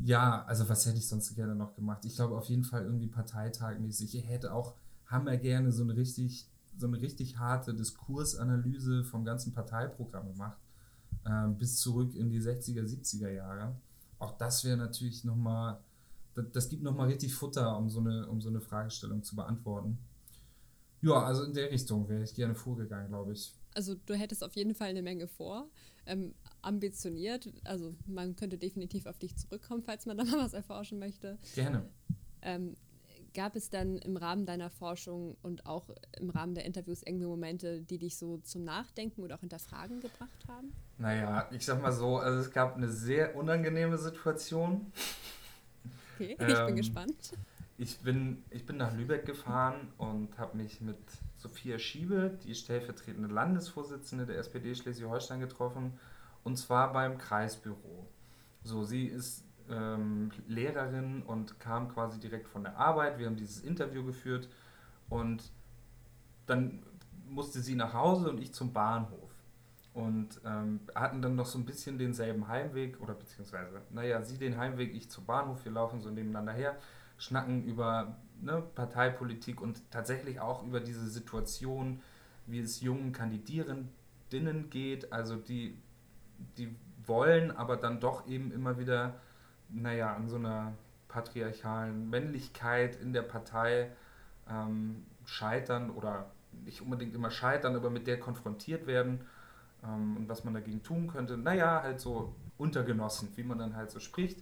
ja, 0.04 0.44
also 0.46 0.68
was 0.70 0.86
hätte 0.86 0.98
ich 0.98 1.08
sonst 1.08 1.34
gerne 1.36 1.56
noch 1.56 1.76
gemacht? 1.76 2.06
Ich 2.06 2.16
glaube 2.16 2.38
auf 2.38 2.46
jeden 2.46 2.64
Fall 2.64 2.84
irgendwie 2.84 3.08
parteitagmäßig. 3.08 4.16
Ich 4.16 4.28
hätte 4.28 4.54
auch 4.54 4.76
hammer 5.08 5.38
gerne 5.38 5.72
so 5.72 5.84
eine 5.84 5.96
richtig, 5.96 6.48
so 6.78 6.88
eine 6.88 7.02
richtig 7.02 7.38
harte 7.38 7.74
Diskursanalyse 7.74 9.04
vom 9.04 9.24
ganzen 9.26 9.54
Parteiprogramm 9.54 10.28
gemacht. 10.28 10.58
Äh, 11.26 11.48
bis 11.50 11.78
zurück 11.78 12.14
in 12.16 12.30
die 12.30 12.42
60er, 12.42 12.84
70er 12.84 13.30
Jahre. 13.30 13.76
Auch 14.20 14.38
das 14.38 14.64
wäre 14.64 14.78
natürlich 14.78 15.24
nochmal, 15.24 15.80
das, 16.36 16.46
das 16.52 16.70
gibt 16.70 16.84
nochmal 16.84 17.08
richtig 17.08 17.34
Futter, 17.34 17.78
um 17.78 17.90
so, 17.90 18.00
eine, 18.00 18.28
um 18.28 18.42
so 18.42 18.50
eine 18.50 18.62
Fragestellung 18.62 19.24
zu 19.24 19.36
beantworten. 19.36 19.98
Ja, 21.04 21.22
also 21.24 21.44
in 21.44 21.54
der 21.54 21.70
Richtung 21.70 22.08
wäre 22.08 22.24
ich 22.24 22.34
gerne 22.34 22.56
vorgegangen, 22.56 23.10
glaube 23.10 23.34
ich. 23.34 23.54
Also 23.76 23.96
du 24.06 24.14
hättest 24.14 24.44
auf 24.44 24.56
jeden 24.56 24.74
Fall 24.74 24.90
eine 24.90 25.02
Menge 25.02 25.28
vor. 25.28 25.70
Ähm, 26.06 26.34
ambitioniert. 26.62 27.52
Also 27.66 27.94
man 28.06 28.36
könnte 28.36 28.58
definitiv 28.58 29.06
auf 29.06 29.18
dich 29.20 29.36
zurückkommen, 29.36 29.84
falls 29.84 30.06
man 30.06 30.18
da 30.18 30.24
mal 30.24 30.40
was 30.40 30.54
erforschen 30.54 31.00
möchte. 31.00 31.38
Gerne. 31.56 31.90
Ähm, 32.42 32.76
gab 33.34 33.56
es 33.56 33.70
dann 33.70 33.98
im 33.98 34.16
Rahmen 34.16 34.46
deiner 34.46 34.70
Forschung 34.70 35.36
und 35.42 35.66
auch 35.66 35.90
im 36.20 36.30
Rahmen 36.30 36.56
der 36.56 36.66
Interviews 36.66 37.04
irgendwie 37.04 37.26
Momente, 37.26 37.82
die 37.82 37.98
dich 37.98 38.18
so 38.18 38.38
zum 38.38 38.64
Nachdenken 38.64 39.24
oder 39.24 39.36
auch 39.36 39.42
hinterfragen 39.42 40.00
gebracht 40.00 40.48
haben? 40.48 40.74
Naja, 40.98 41.50
ich 41.52 41.66
sag 41.66 41.82
mal 41.82 41.92
so, 41.92 42.18
also 42.18 42.40
es 42.40 42.52
gab 42.52 42.78
eine 42.78 42.90
sehr 42.90 43.36
unangenehme 43.36 43.98
Situation. 43.98 44.92
Okay, 46.16 46.38
ich 46.48 46.58
ähm, 46.58 46.66
bin 46.68 46.76
gespannt. 46.78 47.34
Ich 47.84 48.00
bin, 48.00 48.42
ich 48.50 48.66
bin 48.66 48.78
nach 48.78 48.94
Lübeck 48.94 49.26
gefahren 49.26 49.92
und 49.98 50.38
habe 50.38 50.56
mich 50.56 50.80
mit 50.80 50.96
Sophia 51.36 51.78
Schiebe, 51.78 52.32
die 52.46 52.56
stellvertretende 52.56 53.28
Landesvorsitzende 53.28 54.26
der 54.26 54.38
SPD 54.38 54.74
Schleswig-Holstein, 54.74 55.42
getroffen 55.42 55.92
und 56.46 56.56
zwar 56.56 56.94
beim 56.94 57.18
Kreisbüro. 57.18 58.08
So, 58.64 58.86
sie 58.86 59.08
ist 59.08 59.44
ähm, 59.70 60.32
Lehrerin 60.48 61.24
und 61.24 61.60
kam 61.60 61.90
quasi 61.90 62.22
direkt 62.22 62.48
von 62.48 62.64
der 62.64 62.78
Arbeit. 62.78 63.20
Wir 63.20 63.26
haben 63.26 63.36
dieses 63.36 63.60
Interview 63.60 64.06
geführt 64.06 64.48
und 65.10 65.52
dann 66.46 66.84
musste 67.28 67.60
sie 67.60 67.76
nach 67.76 67.94
Hause 67.94 68.30
und 68.30 68.40
ich 68.40 68.54
zum 68.54 68.72
Bahnhof. 68.72 69.30
Und 69.94 70.40
ähm, 70.46 70.80
hatten 70.96 71.22
dann 71.22 71.36
noch 71.36 71.48
so 71.48 71.60
ein 71.60 71.66
bisschen 71.66 71.98
denselben 71.98 72.48
Heimweg, 72.48 73.02
oder 73.02 73.14
beziehungsweise, 73.14 73.82
naja, 73.90 74.22
sie 74.22 74.38
den 74.38 74.58
Heimweg, 74.58 74.96
ich 74.96 75.10
zum 75.10 75.26
Bahnhof, 75.26 75.66
wir 75.66 75.74
laufen 75.74 76.00
so 76.00 76.10
nebeneinander 76.10 76.54
her, 76.54 76.78
schnacken 77.24 77.64
über 77.66 78.18
ne, 78.42 78.62
Parteipolitik 78.76 79.62
und 79.62 79.80
tatsächlich 79.92 80.40
auch 80.40 80.64
über 80.64 80.80
diese 80.80 81.08
Situation, 81.08 82.02
wie 82.46 82.60
es 82.60 82.82
jungen 82.82 83.14
Kandidierenden 83.14 84.70
geht, 84.70 85.14
also 85.14 85.36
die 85.36 85.78
die 86.58 86.76
wollen, 87.06 87.52
aber 87.52 87.78
dann 87.78 88.00
doch 88.00 88.28
eben 88.28 88.52
immer 88.52 88.78
wieder, 88.78 89.16
naja, 89.70 90.14
an 90.14 90.30
so 90.30 90.38
einer 90.38 90.74
patriarchalen 91.08 92.10
Männlichkeit 92.10 92.96
in 92.96 93.14
der 93.14 93.22
Partei 93.22 93.92
ähm, 94.50 95.06
scheitern 95.26 95.92
oder 95.92 96.32
nicht 96.66 96.82
unbedingt 96.82 97.14
immer 97.16 97.32
scheitern, 97.32 97.76
aber 97.76 97.90
mit 97.90 98.08
der 98.08 98.20
konfrontiert 98.20 98.88
werden 98.88 99.22
ähm, 99.84 100.18
und 100.18 100.30
was 100.30 100.44
man 100.44 100.54
dagegen 100.54 100.84
tun 100.84 101.08
könnte. 101.08 101.38
Naja, 101.38 101.82
halt 101.84 102.00
so 102.00 102.36
untergenossen, 102.58 103.30
wie 103.36 103.44
man 103.44 103.58
dann 103.58 103.76
halt 103.76 103.92
so 103.92 104.00
spricht. 104.00 104.40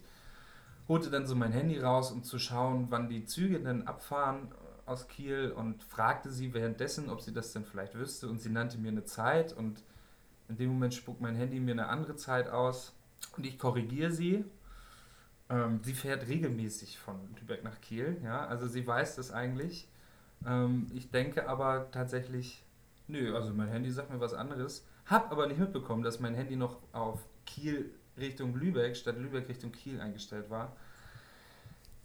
Holte 0.92 1.08
dann 1.08 1.26
so 1.26 1.34
mein 1.34 1.52
Handy 1.52 1.78
raus, 1.78 2.10
um 2.10 2.22
zu 2.22 2.38
schauen, 2.38 2.88
wann 2.90 3.08
die 3.08 3.24
Züge 3.24 3.58
denn 3.58 3.86
abfahren 3.86 4.54
aus 4.84 5.08
Kiel 5.08 5.50
und 5.50 5.82
fragte 5.82 6.30
sie 6.30 6.52
währenddessen, 6.52 7.08
ob 7.08 7.22
sie 7.22 7.32
das 7.32 7.54
denn 7.54 7.64
vielleicht 7.64 7.94
wüsste 7.94 8.28
und 8.28 8.42
sie 8.42 8.50
nannte 8.50 8.76
mir 8.76 8.90
eine 8.90 9.04
Zeit 9.04 9.54
und 9.54 9.82
in 10.50 10.58
dem 10.58 10.68
Moment 10.68 10.92
spuckt 10.92 11.22
mein 11.22 11.34
Handy 11.34 11.60
mir 11.60 11.72
eine 11.72 11.88
andere 11.88 12.16
Zeit 12.16 12.50
aus 12.50 12.94
und 13.38 13.46
ich 13.46 13.58
korrigiere 13.58 14.10
sie. 14.10 14.44
Ähm, 15.48 15.80
sie 15.82 15.94
fährt 15.94 16.28
regelmäßig 16.28 16.98
von 16.98 17.16
Lübeck 17.40 17.64
nach 17.64 17.80
Kiel, 17.80 18.20
ja, 18.22 18.46
also 18.46 18.66
sie 18.66 18.86
weiß 18.86 19.16
das 19.16 19.30
eigentlich. 19.30 19.88
Ähm, 20.46 20.88
ich 20.92 21.10
denke 21.10 21.48
aber 21.48 21.90
tatsächlich, 21.90 22.66
nö, 23.08 23.34
also 23.34 23.54
mein 23.54 23.68
Handy 23.68 23.90
sagt 23.90 24.10
mir 24.10 24.20
was 24.20 24.34
anderes. 24.34 24.86
Hab 25.06 25.32
aber 25.32 25.46
nicht 25.46 25.58
mitbekommen, 25.58 26.02
dass 26.02 26.20
mein 26.20 26.34
Handy 26.34 26.56
noch 26.56 26.76
auf 26.92 27.24
Kiel 27.46 27.94
Richtung 28.18 28.54
Lübeck 28.54 28.96
statt 28.96 29.18
Lübeck 29.18 29.48
Richtung 29.48 29.72
Kiel 29.72 30.00
eingestellt 30.00 30.50
war. 30.50 30.76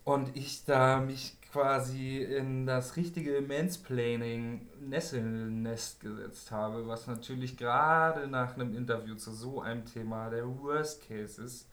und 0.03 0.35
ich 0.37 0.63
da 0.65 0.99
mich 1.01 1.35
quasi 1.51 2.19
in 2.19 2.65
das 2.65 2.95
richtige 2.95 3.41
Mansplaining 3.41 4.67
Nesselnest 4.81 5.99
gesetzt 5.99 6.51
habe, 6.51 6.87
was 6.87 7.07
natürlich 7.07 7.57
gerade 7.57 8.27
nach 8.27 8.55
einem 8.55 8.75
Interview 8.75 9.15
zu 9.15 9.31
so 9.31 9.61
einem 9.61 9.85
Thema 9.85 10.29
der 10.29 10.47
Worst 10.47 11.07
Case 11.07 11.41
ist. 11.41 11.67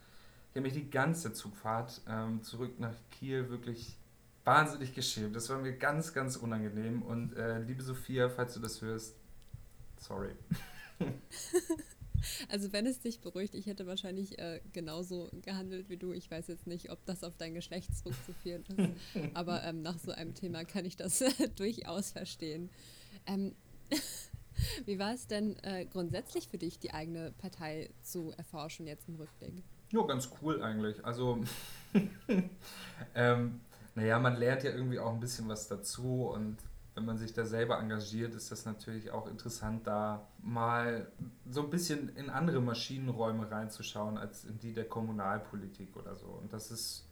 Ich 0.51 0.57
habe 0.57 0.63
mich 0.63 0.73
die 0.73 0.91
ganze 0.91 1.33
Zugfahrt 1.33 2.01
ähm, 2.09 2.43
zurück 2.43 2.79
nach 2.79 2.95
Kiel 3.11 3.51
wirklich 3.51 3.97
wahnsinnig 4.45 4.95
geschämt. 4.95 5.35
Das 5.35 5.49
war 5.51 5.59
mir 5.59 5.73
ganz, 5.73 6.13
ganz 6.13 6.37
unangenehm. 6.37 7.03
Und 7.03 7.37
äh, 7.37 7.59
liebe 7.61 7.83
Sophia, 7.83 8.29
falls 8.29 8.55
du 8.55 8.61
das 8.61 8.81
hörst, 8.81 9.17
sorry. 9.99 10.31
Also 12.49 12.73
wenn 12.73 12.87
es 12.87 13.01
dich 13.01 13.21
beruhigt, 13.21 13.55
ich 13.55 13.67
hätte 13.67 13.87
wahrscheinlich 13.87 14.39
äh, 14.39 14.61
genauso 14.73 15.31
gehandelt 15.43 15.89
wie 15.89 15.97
du. 15.97 16.13
Ich 16.13 16.31
weiß 16.31 16.47
jetzt 16.49 16.67
nicht, 16.67 16.91
ob 16.91 17.05
das 17.07 17.25
auf 17.25 17.37
dein 17.37 17.55
Geschlecht 17.55 17.97
zurückzuführen 17.97 18.65
ist, 18.77 18.91
aber 19.35 19.63
ähm, 19.65 19.83
nach 19.83 19.99
so 19.99 20.13
einem 20.13 20.35
Thema 20.35 20.65
kann 20.65 20.85
ich 20.85 20.97
das 20.97 21.23
durchaus 21.57 22.11
verstehen. 22.11 22.71
Ähm, 23.27 23.55
wie 24.85 24.99
war 24.99 25.15
es 25.15 25.27
denn 25.27 25.57
äh, 25.63 25.87
grundsätzlich 25.87 26.49
für 26.49 26.59
dich, 26.59 26.79
die 26.79 26.93
eigene 26.93 27.33
Partei 27.33 27.91
zu 28.03 28.33
erforschen 28.37 28.87
jetzt 28.87 29.09
im 29.09 29.17
Rückblick? 29.17 29.63
Ja, 29.91 30.03
ganz 30.03 30.29
cool 30.43 30.63
eigentlich. 30.63 31.05
Also, 31.05 31.39
ähm, 33.15 33.61
naja, 33.95 34.19
man 34.19 34.37
lernt 34.37 34.65
ja 34.65 34.71
irgendwie 34.71 34.99
auch 34.99 35.13
ein 35.13 35.21
bisschen 35.21 35.49
was 35.49 35.69
dazu 35.69 36.31
und 36.35 36.57
wenn 36.95 37.05
man 37.05 37.19
sich 37.19 37.33
da 37.33 37.45
selber 37.45 37.79
engagiert, 37.79 38.35
ist 38.35 38.53
das 38.53 38.65
natürlich 38.65 39.11
auch 39.11 39.27
interessant, 39.27 39.87
da 39.87 40.29
mal 40.43 41.11
so 41.51 41.63
ein 41.63 41.71
bisschen 41.71 42.15
in 42.17 42.31
andere 42.31 42.61
Maschinenräume 42.61 43.51
reinzuschauen, 43.51 44.17
als 44.17 44.45
in 44.45 44.59
die 44.61 44.73
der 44.73 44.89
Kommunalpolitik 44.89 45.97
oder 45.97 46.15
so. 46.15 46.27
Und 46.27 46.53
das 46.53 46.71
ist, 46.71 47.09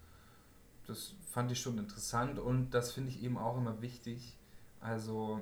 das 0.87 1.15
fand 1.31 1.51
ich 1.51 1.61
schon 1.61 1.79
interessant 1.79 2.39
und 2.39 2.71
das 2.71 2.93
finde 2.93 3.11
ich 3.11 3.23
eben 3.25 3.37
auch 3.37 3.59
immer 3.59 3.83
wichtig. 3.83 4.37
Also, 4.81 5.41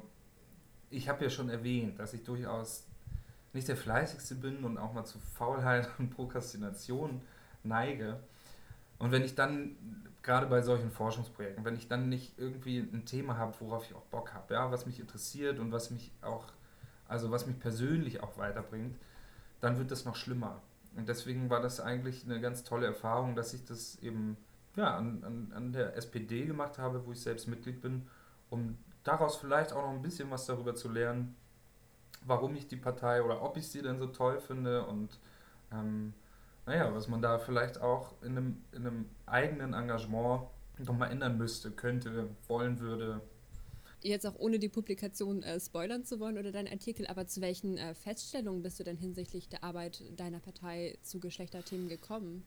ich 0.89 1.09
habe 1.09 1.25
ja 1.25 1.31
schon 1.31 1.51
erwähnt, 1.51 1.99
dass 1.99 2.15
ich 2.15 2.25
durchaus 2.25 2.87
nicht 3.53 3.69
der 3.69 3.77
fleißigste 3.77 4.37
bin 4.37 4.65
und 4.65 4.79
auch 4.79 4.93
mal 4.95 5.05
zu 5.05 5.19
Faulheit 5.19 5.89
und 5.99 6.11
Prokrastination 6.11 7.21
neige. 7.63 8.21
Und 8.99 9.13
wenn 9.13 9.23
ich 9.23 9.35
dann 9.35 9.77
gerade 10.23 10.47
bei 10.47 10.63
solchen 10.63 10.91
Forschungsprojekten, 10.91 11.65
wenn 11.65 11.77
ich 11.77 11.89
dann 11.89 12.09
nicht 12.09 12.39
irgendwie 12.39 12.79
ein 12.79 13.05
Thema 13.07 13.37
habe, 13.37 13.55
worauf 13.61 13.85
ich 13.87 13.95
auch 13.95 14.05
Bock 14.05 14.35
habe, 14.35 14.55
ja, 14.55 14.71
was 14.71 14.87
mich 14.87 15.01
interessiert 15.01 15.59
und 15.59 15.73
was 15.73 15.91
mich 15.91 16.13
auch, 16.23 16.45
also 17.09 17.31
was 17.31 17.47
mich 17.47 17.59
persönlich 17.59 18.23
auch 18.23 18.37
weiterbringt, 18.37 18.97
dann 19.61 19.79
wird 19.79 19.91
das 19.91 20.05
noch 20.05 20.17
schlimmer. 20.17 20.61
Und 20.97 21.09
deswegen 21.09 21.51
war 21.51 21.61
das 21.61 21.81
eigentlich 21.81 22.25
eine 22.25 22.41
ganz 22.41 22.65
tolle 22.65 22.87
Erfahrung, 22.87 23.35
dass 23.35 23.55
ich 23.55 23.65
das 23.65 23.99
eben 24.03 24.37
ja, 24.77 24.97
an, 24.97 25.23
an, 25.25 25.53
an 25.55 25.73
der 25.73 25.97
SPD 25.97 26.47
gemacht 26.47 26.79
habe, 26.79 27.05
wo 27.07 27.13
ich 27.13 27.21
selbst 27.21 27.49
Mitglied 27.49 27.81
bin, 27.81 28.07
um 28.51 28.77
daraus 29.05 29.37
vielleicht 29.37 29.73
auch 29.73 29.83
noch 29.83 29.91
ein 29.93 30.03
bisschen 30.03 30.31
was 30.31 30.47
darüber 30.47 30.75
zu 30.75 30.89
lernen, 30.89 31.37
warum 32.25 32.55
ich 32.55 32.67
die 32.67 32.77
Partei 32.77 33.23
oder 33.23 33.43
ob 33.43 33.57
ich 33.57 33.69
sie 33.69 33.83
denn 33.83 33.99
so 33.99 34.09
toll 34.09 34.41
finde 34.41 34.85
und 34.85 35.19
ähm, 35.73 36.13
naja, 36.71 36.95
was 36.95 37.09
man 37.09 37.21
da 37.21 37.41
vielleicht 37.41 37.81
auch 37.81 38.15
in 38.23 38.37
einem, 38.37 38.65
in 38.71 38.87
einem 38.87 39.07
eigenen 39.27 39.75
Engagement 39.75 40.43
nochmal 40.79 41.11
ändern 41.11 41.37
müsste, 41.37 41.73
könnte, 41.73 42.29
wollen 42.47 42.79
würde. 42.79 43.21
Jetzt 44.03 44.25
auch 44.25 44.37
ohne 44.39 44.61
die 44.61 44.69
Publikation 44.69 45.43
äh, 45.43 45.59
spoilern 45.59 46.05
zu 46.05 46.21
wollen 46.21 46.39
oder 46.39 46.53
deinen 46.53 46.69
Artikel, 46.69 47.09
aber 47.09 47.27
zu 47.27 47.41
welchen 47.41 47.77
äh, 47.77 47.93
Feststellungen 47.95 48.63
bist 48.63 48.79
du 48.79 48.85
denn 48.85 48.97
hinsichtlich 48.97 49.49
der 49.49 49.65
Arbeit 49.65 50.01
deiner 50.17 50.39
Partei 50.39 50.97
zu 51.03 51.19
Geschlechterthemen 51.19 51.89
gekommen? 51.89 52.45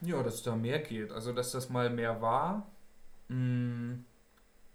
Ja, 0.00 0.24
dass 0.24 0.42
da 0.42 0.56
mehr 0.56 0.80
geht. 0.80 1.12
Also, 1.12 1.32
dass 1.32 1.52
das 1.52 1.70
mal 1.70 1.88
mehr 1.88 2.20
war. 2.20 2.66
Mh, 3.28 3.98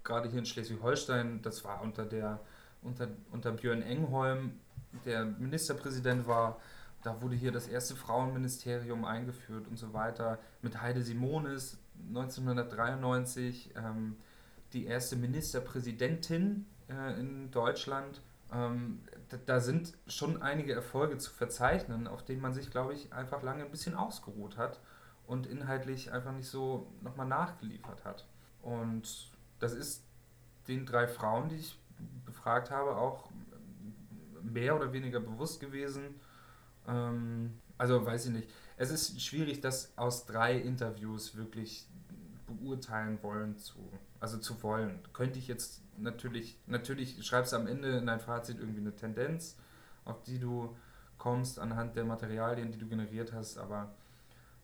gerade 0.06 0.30
hier 0.30 0.40
in 0.40 0.46
Schleswig-Holstein, 0.46 1.42
das 1.42 1.66
war 1.66 1.82
unter 1.82 2.06
der 2.06 2.40
unter, 2.82 3.10
unter 3.32 3.52
Björn 3.52 3.82
Engholm, 3.82 4.60
der 5.06 5.26
Ministerpräsident 5.26 6.26
war, 6.26 6.60
da 7.04 7.22
wurde 7.22 7.36
hier 7.36 7.52
das 7.52 7.68
erste 7.68 7.96
Frauenministerium 7.96 9.06
eingeführt 9.06 9.68
und 9.68 9.78
so 9.78 9.94
weiter. 9.94 10.40
Mit 10.62 10.82
Heide 10.82 11.02
Simonis 11.02 11.78
1993 12.10 13.74
ähm, 13.76 14.18
die 14.74 14.86
erste 14.86 15.16
Ministerpräsidentin 15.16 16.66
äh, 16.90 17.20
in 17.20 17.52
Deutschland. 17.52 18.22
Ähm, 18.54 19.02
da, 19.30 19.38
da, 19.46 19.60
sind 19.60 19.98
schon 20.08 20.42
einige 20.42 20.74
Erfolge 20.74 21.18
zu 21.18 21.32
verzeichnen, 21.32 22.08
auf 22.08 22.24
denen 22.24 22.42
man 22.42 22.54
sich, 22.54 22.70
glaube 22.70 22.94
ich, 22.94 23.12
einfach 23.14 23.42
lange 23.42 23.64
ein 23.64 23.72
bisschen 23.72 23.96
ausgeruht 23.96 24.58
hat 24.58 24.80
und 25.26 25.48
inhaltlich 25.48 26.12
einfach 26.12 26.34
nicht 26.34 26.50
so 26.50 26.88
nochmal 27.02 27.28
nachgeliefert 27.28 28.04
hat. 28.06 28.28
Und 28.62 29.32
das 29.60 29.74
ist 29.74 30.04
den 30.68 30.86
drei 30.86 31.08
Frauen, 31.08 31.50
die 31.50 31.56
ich 31.56 31.80
befragt 32.26 32.72
habe, 32.72 32.96
auch 32.96 33.30
mehr 34.42 34.76
oder 34.76 34.92
weniger 34.92 35.20
bewusst 35.20 35.60
gewesen 35.60 36.16
ähm, 36.88 37.60
also 37.78 38.06
weiß 38.06 38.28
ich 38.28 38.32
nicht. 38.32 38.50
Es 38.78 38.92
ist 38.92 39.22
schwierig, 39.22 39.62
das 39.62 39.96
aus 39.98 40.26
drei 40.26 40.58
Interviews 40.58 41.36
wirklich 41.36 41.88
beurteilen 42.48 43.20
wollen 43.22 43.58
zu, 43.58 43.78
also 44.20 44.38
zu 44.38 44.62
wollen. 44.64 45.00
Könnte 45.14 45.40
ich 45.40 45.48
jetzt 45.48 45.82
natürlich, 45.98 46.58
natürlich 46.68 47.26
schreibst 47.26 47.54
du 47.54 47.58
am 47.58 47.68
Ende 47.68 47.98
in 47.98 48.06
dein 48.06 48.20
Fazit 48.20 48.60
irgendwie 48.60 48.82
eine 48.82 48.96
Tendenz, 48.96 49.58
auf 50.06 50.24
die 50.24 50.40
du 50.40 50.76
kommst 51.18 51.60
anhand 51.60 51.96
der 51.96 52.04
Materialien, 52.04 52.72
die 52.72 52.80
du 52.80 52.88
generiert 52.88 53.34
hast, 53.34 53.58
aber 53.58 53.94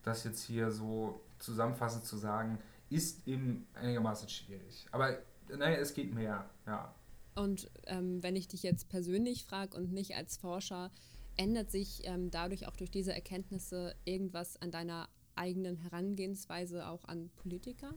das 0.03 0.23
jetzt 0.23 0.41
hier 0.43 0.71
so 0.71 1.21
zusammenfassend 1.39 2.05
zu 2.05 2.17
sagen, 2.17 2.59
ist 2.89 3.27
eben 3.27 3.67
einigermaßen 3.75 4.29
schwierig. 4.29 4.87
Aber 4.91 5.17
naja, 5.49 5.77
es 5.77 5.93
geht 5.93 6.13
mehr, 6.13 6.49
ja. 6.65 6.93
Und 7.35 7.69
ähm, 7.85 8.23
wenn 8.23 8.35
ich 8.35 8.47
dich 8.47 8.63
jetzt 8.63 8.89
persönlich 8.89 9.45
frage 9.45 9.77
und 9.77 9.91
nicht 9.91 10.15
als 10.15 10.37
Forscher, 10.37 10.89
ändert 11.37 11.71
sich 11.71 12.01
ähm, 12.03 12.31
dadurch 12.31 12.67
auch 12.67 12.75
durch 12.75 12.91
diese 12.91 13.13
Erkenntnisse 13.13 13.95
irgendwas 14.05 14.61
an 14.61 14.71
deiner 14.71 15.07
eigenen 15.35 15.77
Herangehensweise 15.77 16.87
auch 16.87 17.05
an 17.05 17.29
Politiker? 17.37 17.93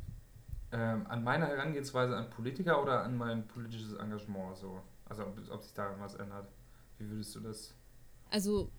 Ähm, 0.72 1.06
an 1.08 1.24
meiner 1.24 1.46
Herangehensweise 1.46 2.16
an 2.16 2.30
Politiker 2.30 2.80
oder 2.82 3.02
an 3.02 3.16
mein 3.16 3.46
politisches 3.48 3.94
Engagement 3.94 4.56
so? 4.56 4.82
Also 5.06 5.26
ob, 5.26 5.38
ob 5.50 5.62
sich 5.62 5.74
daran 5.74 5.98
was 6.00 6.14
ändert. 6.14 6.48
Wie 6.98 7.08
würdest 7.10 7.34
du 7.34 7.40
das? 7.40 7.74
Also, 8.30 8.70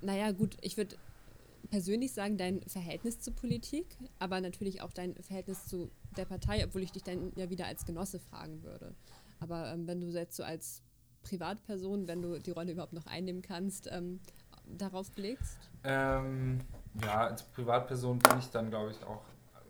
naja, 0.00 0.32
gut, 0.32 0.56
ich 0.62 0.76
würde 0.76 0.96
persönlich 1.70 2.12
sagen, 2.12 2.36
dein 2.36 2.62
Verhältnis 2.62 3.20
zur 3.20 3.34
Politik, 3.34 3.86
aber 4.18 4.40
natürlich 4.40 4.80
auch 4.80 4.92
dein 4.92 5.14
Verhältnis 5.22 5.66
zu 5.66 5.90
der 6.16 6.24
Partei, 6.24 6.64
obwohl 6.64 6.82
ich 6.82 6.92
dich 6.92 7.04
dann 7.04 7.32
ja 7.36 7.50
wieder 7.50 7.66
als 7.66 7.84
Genosse 7.84 8.18
fragen 8.18 8.62
würde. 8.62 8.94
Aber 9.38 9.72
ähm, 9.72 9.86
wenn 9.86 10.00
du 10.00 10.08
jetzt 10.08 10.36
so 10.36 10.42
als 10.42 10.82
Privatperson, 11.22 12.08
wenn 12.08 12.22
du 12.22 12.38
die 12.38 12.50
Rolle 12.50 12.72
überhaupt 12.72 12.92
noch 12.92 13.06
einnehmen 13.06 13.42
kannst, 13.42 13.88
ähm, 13.90 14.20
darauf 14.66 15.10
blickst? 15.12 15.58
Ähm, 15.84 16.60
ja, 17.02 17.26
als 17.26 17.42
Privatperson 17.42 18.18
bin 18.18 18.38
ich 18.38 18.50
dann, 18.50 18.70
glaube 18.70 18.90
ich, 18.90 19.04
auch 19.04 19.22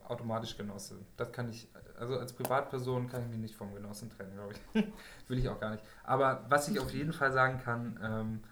automatisch 0.07 0.57
Genosse. 0.57 0.97
Das 1.17 1.31
kann 1.31 1.49
ich, 1.49 1.67
also 1.97 2.17
als 2.17 2.33
Privatperson 2.33 3.07
kann 3.07 3.23
ich 3.23 3.29
mich 3.29 3.39
nicht 3.39 3.55
vom 3.55 3.73
Genossen 3.73 4.09
trennen, 4.09 4.33
glaube 4.33 4.53
ich. 4.53 4.83
Will 5.27 5.37
ich 5.37 5.47
auch 5.47 5.59
gar 5.59 5.71
nicht. 5.71 5.83
Aber 6.03 6.45
was 6.49 6.67
ich 6.67 6.79
auf 6.79 6.91
jeden 6.93 7.13
Fall 7.13 7.31
sagen 7.31 7.59
kann, 7.59 7.99
ähm, 8.03 8.43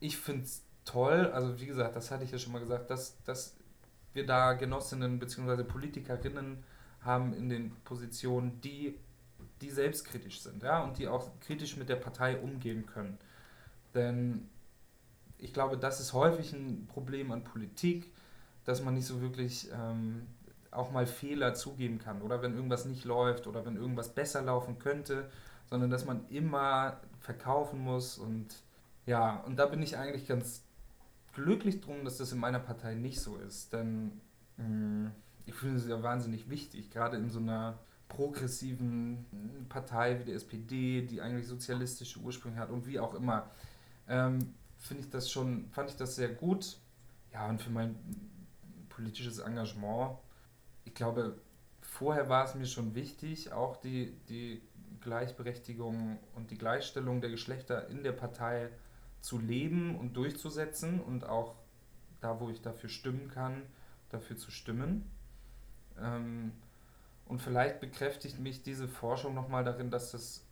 ich 0.00 0.18
finde 0.18 0.42
es 0.42 0.64
toll, 0.84 1.30
also 1.32 1.58
wie 1.60 1.66
gesagt, 1.66 1.96
das 1.96 2.10
hatte 2.10 2.24
ich 2.24 2.30
ja 2.30 2.38
schon 2.38 2.52
mal 2.52 2.60
gesagt, 2.60 2.90
dass, 2.90 3.22
dass 3.24 3.56
wir 4.12 4.26
da 4.26 4.52
Genossinnen 4.52 5.18
bzw. 5.18 5.64
Politikerinnen 5.64 6.62
haben 7.00 7.32
in 7.32 7.48
den 7.48 7.70
Positionen, 7.84 8.60
die 8.60 8.98
die 9.60 9.70
selbstkritisch 9.70 10.40
sind, 10.40 10.62
ja, 10.62 10.82
und 10.82 10.98
die 10.98 11.08
auch 11.08 11.30
kritisch 11.40 11.76
mit 11.76 11.88
der 11.88 11.96
Partei 11.96 12.38
umgehen 12.38 12.86
können. 12.86 13.18
Denn 13.94 14.48
ich 15.38 15.52
glaube, 15.52 15.78
das 15.78 16.00
ist 16.00 16.12
häufig 16.12 16.52
ein 16.52 16.86
Problem 16.86 17.32
an 17.32 17.44
Politik, 17.44 18.12
dass 18.64 18.82
man 18.82 18.94
nicht 18.94 19.06
so 19.06 19.20
wirklich 19.20 19.70
ähm, 19.72 20.26
auch 20.70 20.90
mal 20.90 21.06
Fehler 21.06 21.54
zugeben 21.54 21.98
kann 21.98 22.22
oder 22.22 22.42
wenn 22.42 22.54
irgendwas 22.54 22.84
nicht 22.84 23.04
läuft 23.04 23.46
oder 23.46 23.64
wenn 23.64 23.76
irgendwas 23.76 24.14
besser 24.14 24.42
laufen 24.42 24.78
könnte, 24.78 25.30
sondern 25.70 25.90
dass 25.90 26.04
man 26.04 26.28
immer 26.28 27.00
verkaufen 27.20 27.80
muss 27.80 28.18
und 28.18 28.62
ja, 29.06 29.40
und 29.46 29.56
da 29.56 29.66
bin 29.66 29.82
ich 29.82 29.96
eigentlich 29.96 30.26
ganz 30.26 30.64
glücklich 31.32 31.80
drum, 31.80 32.04
dass 32.04 32.18
das 32.18 32.32
in 32.32 32.38
meiner 32.38 32.58
Partei 32.58 32.94
nicht 32.94 33.20
so 33.20 33.36
ist, 33.36 33.72
denn 33.72 34.20
mh, 34.56 34.66
mm, 34.66 35.12
ich 35.46 35.54
finde 35.54 35.76
es 35.76 35.86
ja 35.86 36.02
wahnsinnig 36.02 36.50
wichtig, 36.50 36.90
gerade 36.90 37.16
in 37.16 37.30
so 37.30 37.38
einer 37.38 37.78
progressiven 38.08 39.66
Partei 39.68 40.18
wie 40.20 40.24
der 40.24 40.36
SPD, 40.36 41.02
die 41.02 41.20
eigentlich 41.20 41.46
sozialistische 41.46 42.20
Ursprünge 42.20 42.56
hat 42.56 42.70
und 42.70 42.86
wie 42.86 43.00
auch 43.00 43.14
immer, 43.14 43.50
ähm, 44.08 44.54
finde 44.78 45.02
ich 45.02 45.10
das 45.10 45.30
schon, 45.30 45.68
fand 45.70 45.90
ich 45.90 45.96
das 45.96 46.16
sehr 46.16 46.28
gut. 46.28 46.78
Ja, 47.32 47.48
und 47.48 47.60
für 47.60 47.70
mein 47.70 47.96
politisches 48.88 49.38
Engagement, 49.38 50.18
ich 50.84 50.94
glaube, 50.94 51.36
vorher 51.80 52.28
war 52.28 52.44
es 52.44 52.54
mir 52.54 52.66
schon 52.66 52.94
wichtig, 52.94 53.52
auch 53.52 53.76
die, 53.76 54.16
die 54.28 54.62
Gleichberechtigung 55.00 56.18
und 56.34 56.50
die 56.50 56.58
Gleichstellung 56.58 57.20
der 57.20 57.30
Geschlechter 57.30 57.88
in 57.88 58.02
der 58.02 58.12
Partei 58.12 58.70
zu 59.20 59.38
leben 59.38 59.96
und 59.96 60.16
durchzusetzen 60.16 61.00
und 61.00 61.24
auch 61.24 61.56
da, 62.20 62.40
wo 62.40 62.48
ich 62.48 62.62
dafür 62.62 62.88
stimmen 62.88 63.28
kann, 63.28 63.62
dafür 64.08 64.36
zu 64.36 64.50
stimmen. 64.50 65.10
Ähm, 66.00 66.52
Und 67.26 67.40
vielleicht 67.40 67.80
bekräftigt 67.80 68.38
mich 68.38 68.62
diese 68.62 68.88
Forschung 68.88 69.34
nochmal 69.34 69.64
darin, 69.64 69.90
dass 69.90 70.12
das 70.12 70.46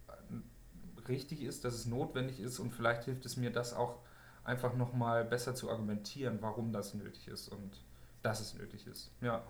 richtig 1.08 1.42
ist, 1.42 1.64
dass 1.64 1.74
es 1.74 1.86
notwendig 1.86 2.40
ist 2.40 2.58
und 2.58 2.72
vielleicht 2.72 3.04
hilft 3.04 3.24
es 3.26 3.36
mir, 3.36 3.50
das 3.50 3.74
auch 3.74 4.00
einfach 4.42 4.74
nochmal 4.74 5.24
besser 5.24 5.54
zu 5.54 5.70
argumentieren, 5.70 6.38
warum 6.40 6.72
das 6.72 6.94
nötig 6.94 7.28
ist 7.28 7.48
und 7.48 7.82
dass 8.22 8.40
es 8.40 8.54
nötig 8.54 8.86
ist. 8.86 9.10
Ja. 9.20 9.44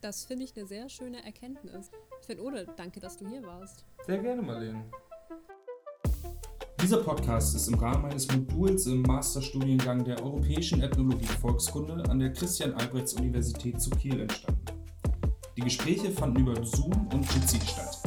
Das 0.00 0.24
finde 0.26 0.44
ich 0.44 0.56
eine 0.56 0.66
sehr 0.66 0.88
schöne 0.88 1.24
Erkenntnis. 1.24 1.90
Finn 2.20 2.38
Ode, 2.38 2.66
danke, 2.76 3.00
dass 3.00 3.16
du 3.16 3.28
hier 3.28 3.42
warst. 3.42 3.84
Sehr 4.06 4.18
gerne, 4.18 4.42
Marlene. 4.42 4.84
Dieser 6.80 7.02
Podcast 7.02 7.56
ist 7.56 7.66
im 7.66 7.74
Rahmen 7.74 8.04
eines 8.04 8.30
Moduls 8.30 8.86
im 8.86 9.02
Masterstudiengang 9.02 10.04
der 10.04 10.22
Europäischen 10.22 10.80
Ethnologie 10.80 11.26
Volkskunde 11.26 12.08
an 12.08 12.20
der 12.20 12.32
Christian-Albrechts-Universität 12.32 13.80
zu 13.80 13.90
Kiel 13.90 14.20
entstanden. 14.20 14.77
Die 15.58 15.64
Gespräche 15.64 16.12
fanden 16.12 16.42
über 16.42 16.64
Zoom 16.64 16.92
und 17.12 17.34
Jitsi 17.34 17.58
statt. 17.66 18.00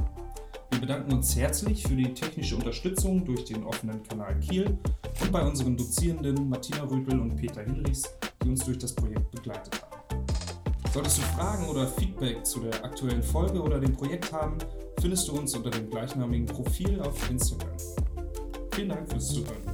Wir 0.70 0.80
bedanken 0.80 1.12
uns 1.12 1.36
herzlich 1.36 1.84
für 1.84 1.98
die 1.98 2.14
technische 2.14 2.56
Unterstützung 2.56 3.26
durch 3.26 3.44
den 3.44 3.66
offenen 3.66 4.02
Kanal 4.04 4.40
Kiel 4.40 4.78
und 5.20 5.32
bei 5.34 5.46
unseren 5.46 5.76
Dozierenden 5.76 6.48
Martina 6.48 6.84
Röpel 6.84 7.20
und 7.20 7.36
Peter 7.36 7.62
Hinrichs, 7.62 8.04
die 8.42 8.52
uns 8.52 8.64
durch 8.64 8.78
das 8.78 8.96
Projekt 8.96 9.30
begleitet 9.32 9.82
haben. 9.82 10.26
Solltest 10.94 11.18
du 11.18 11.22
Fragen 11.24 11.68
oder 11.68 11.90
Feedback 11.90 12.46
zu 12.46 12.62
der 12.62 12.86
aktuellen 12.86 13.22
Folge 13.22 13.62
oder 13.62 13.82
dem 13.82 13.92
Projekt 13.92 14.32
haben, 14.32 14.58
findest 15.02 15.28
du 15.28 15.34
uns 15.34 15.54
unter 15.54 15.72
dem 15.72 15.90
gleichnamigen 15.90 16.46
Profil 16.46 17.02
auf 17.02 17.30
Instagram. 17.30 17.76
Vielen 18.74 18.88
Dank 18.88 19.10
fürs 19.10 19.28
Zuhören. 19.28 19.71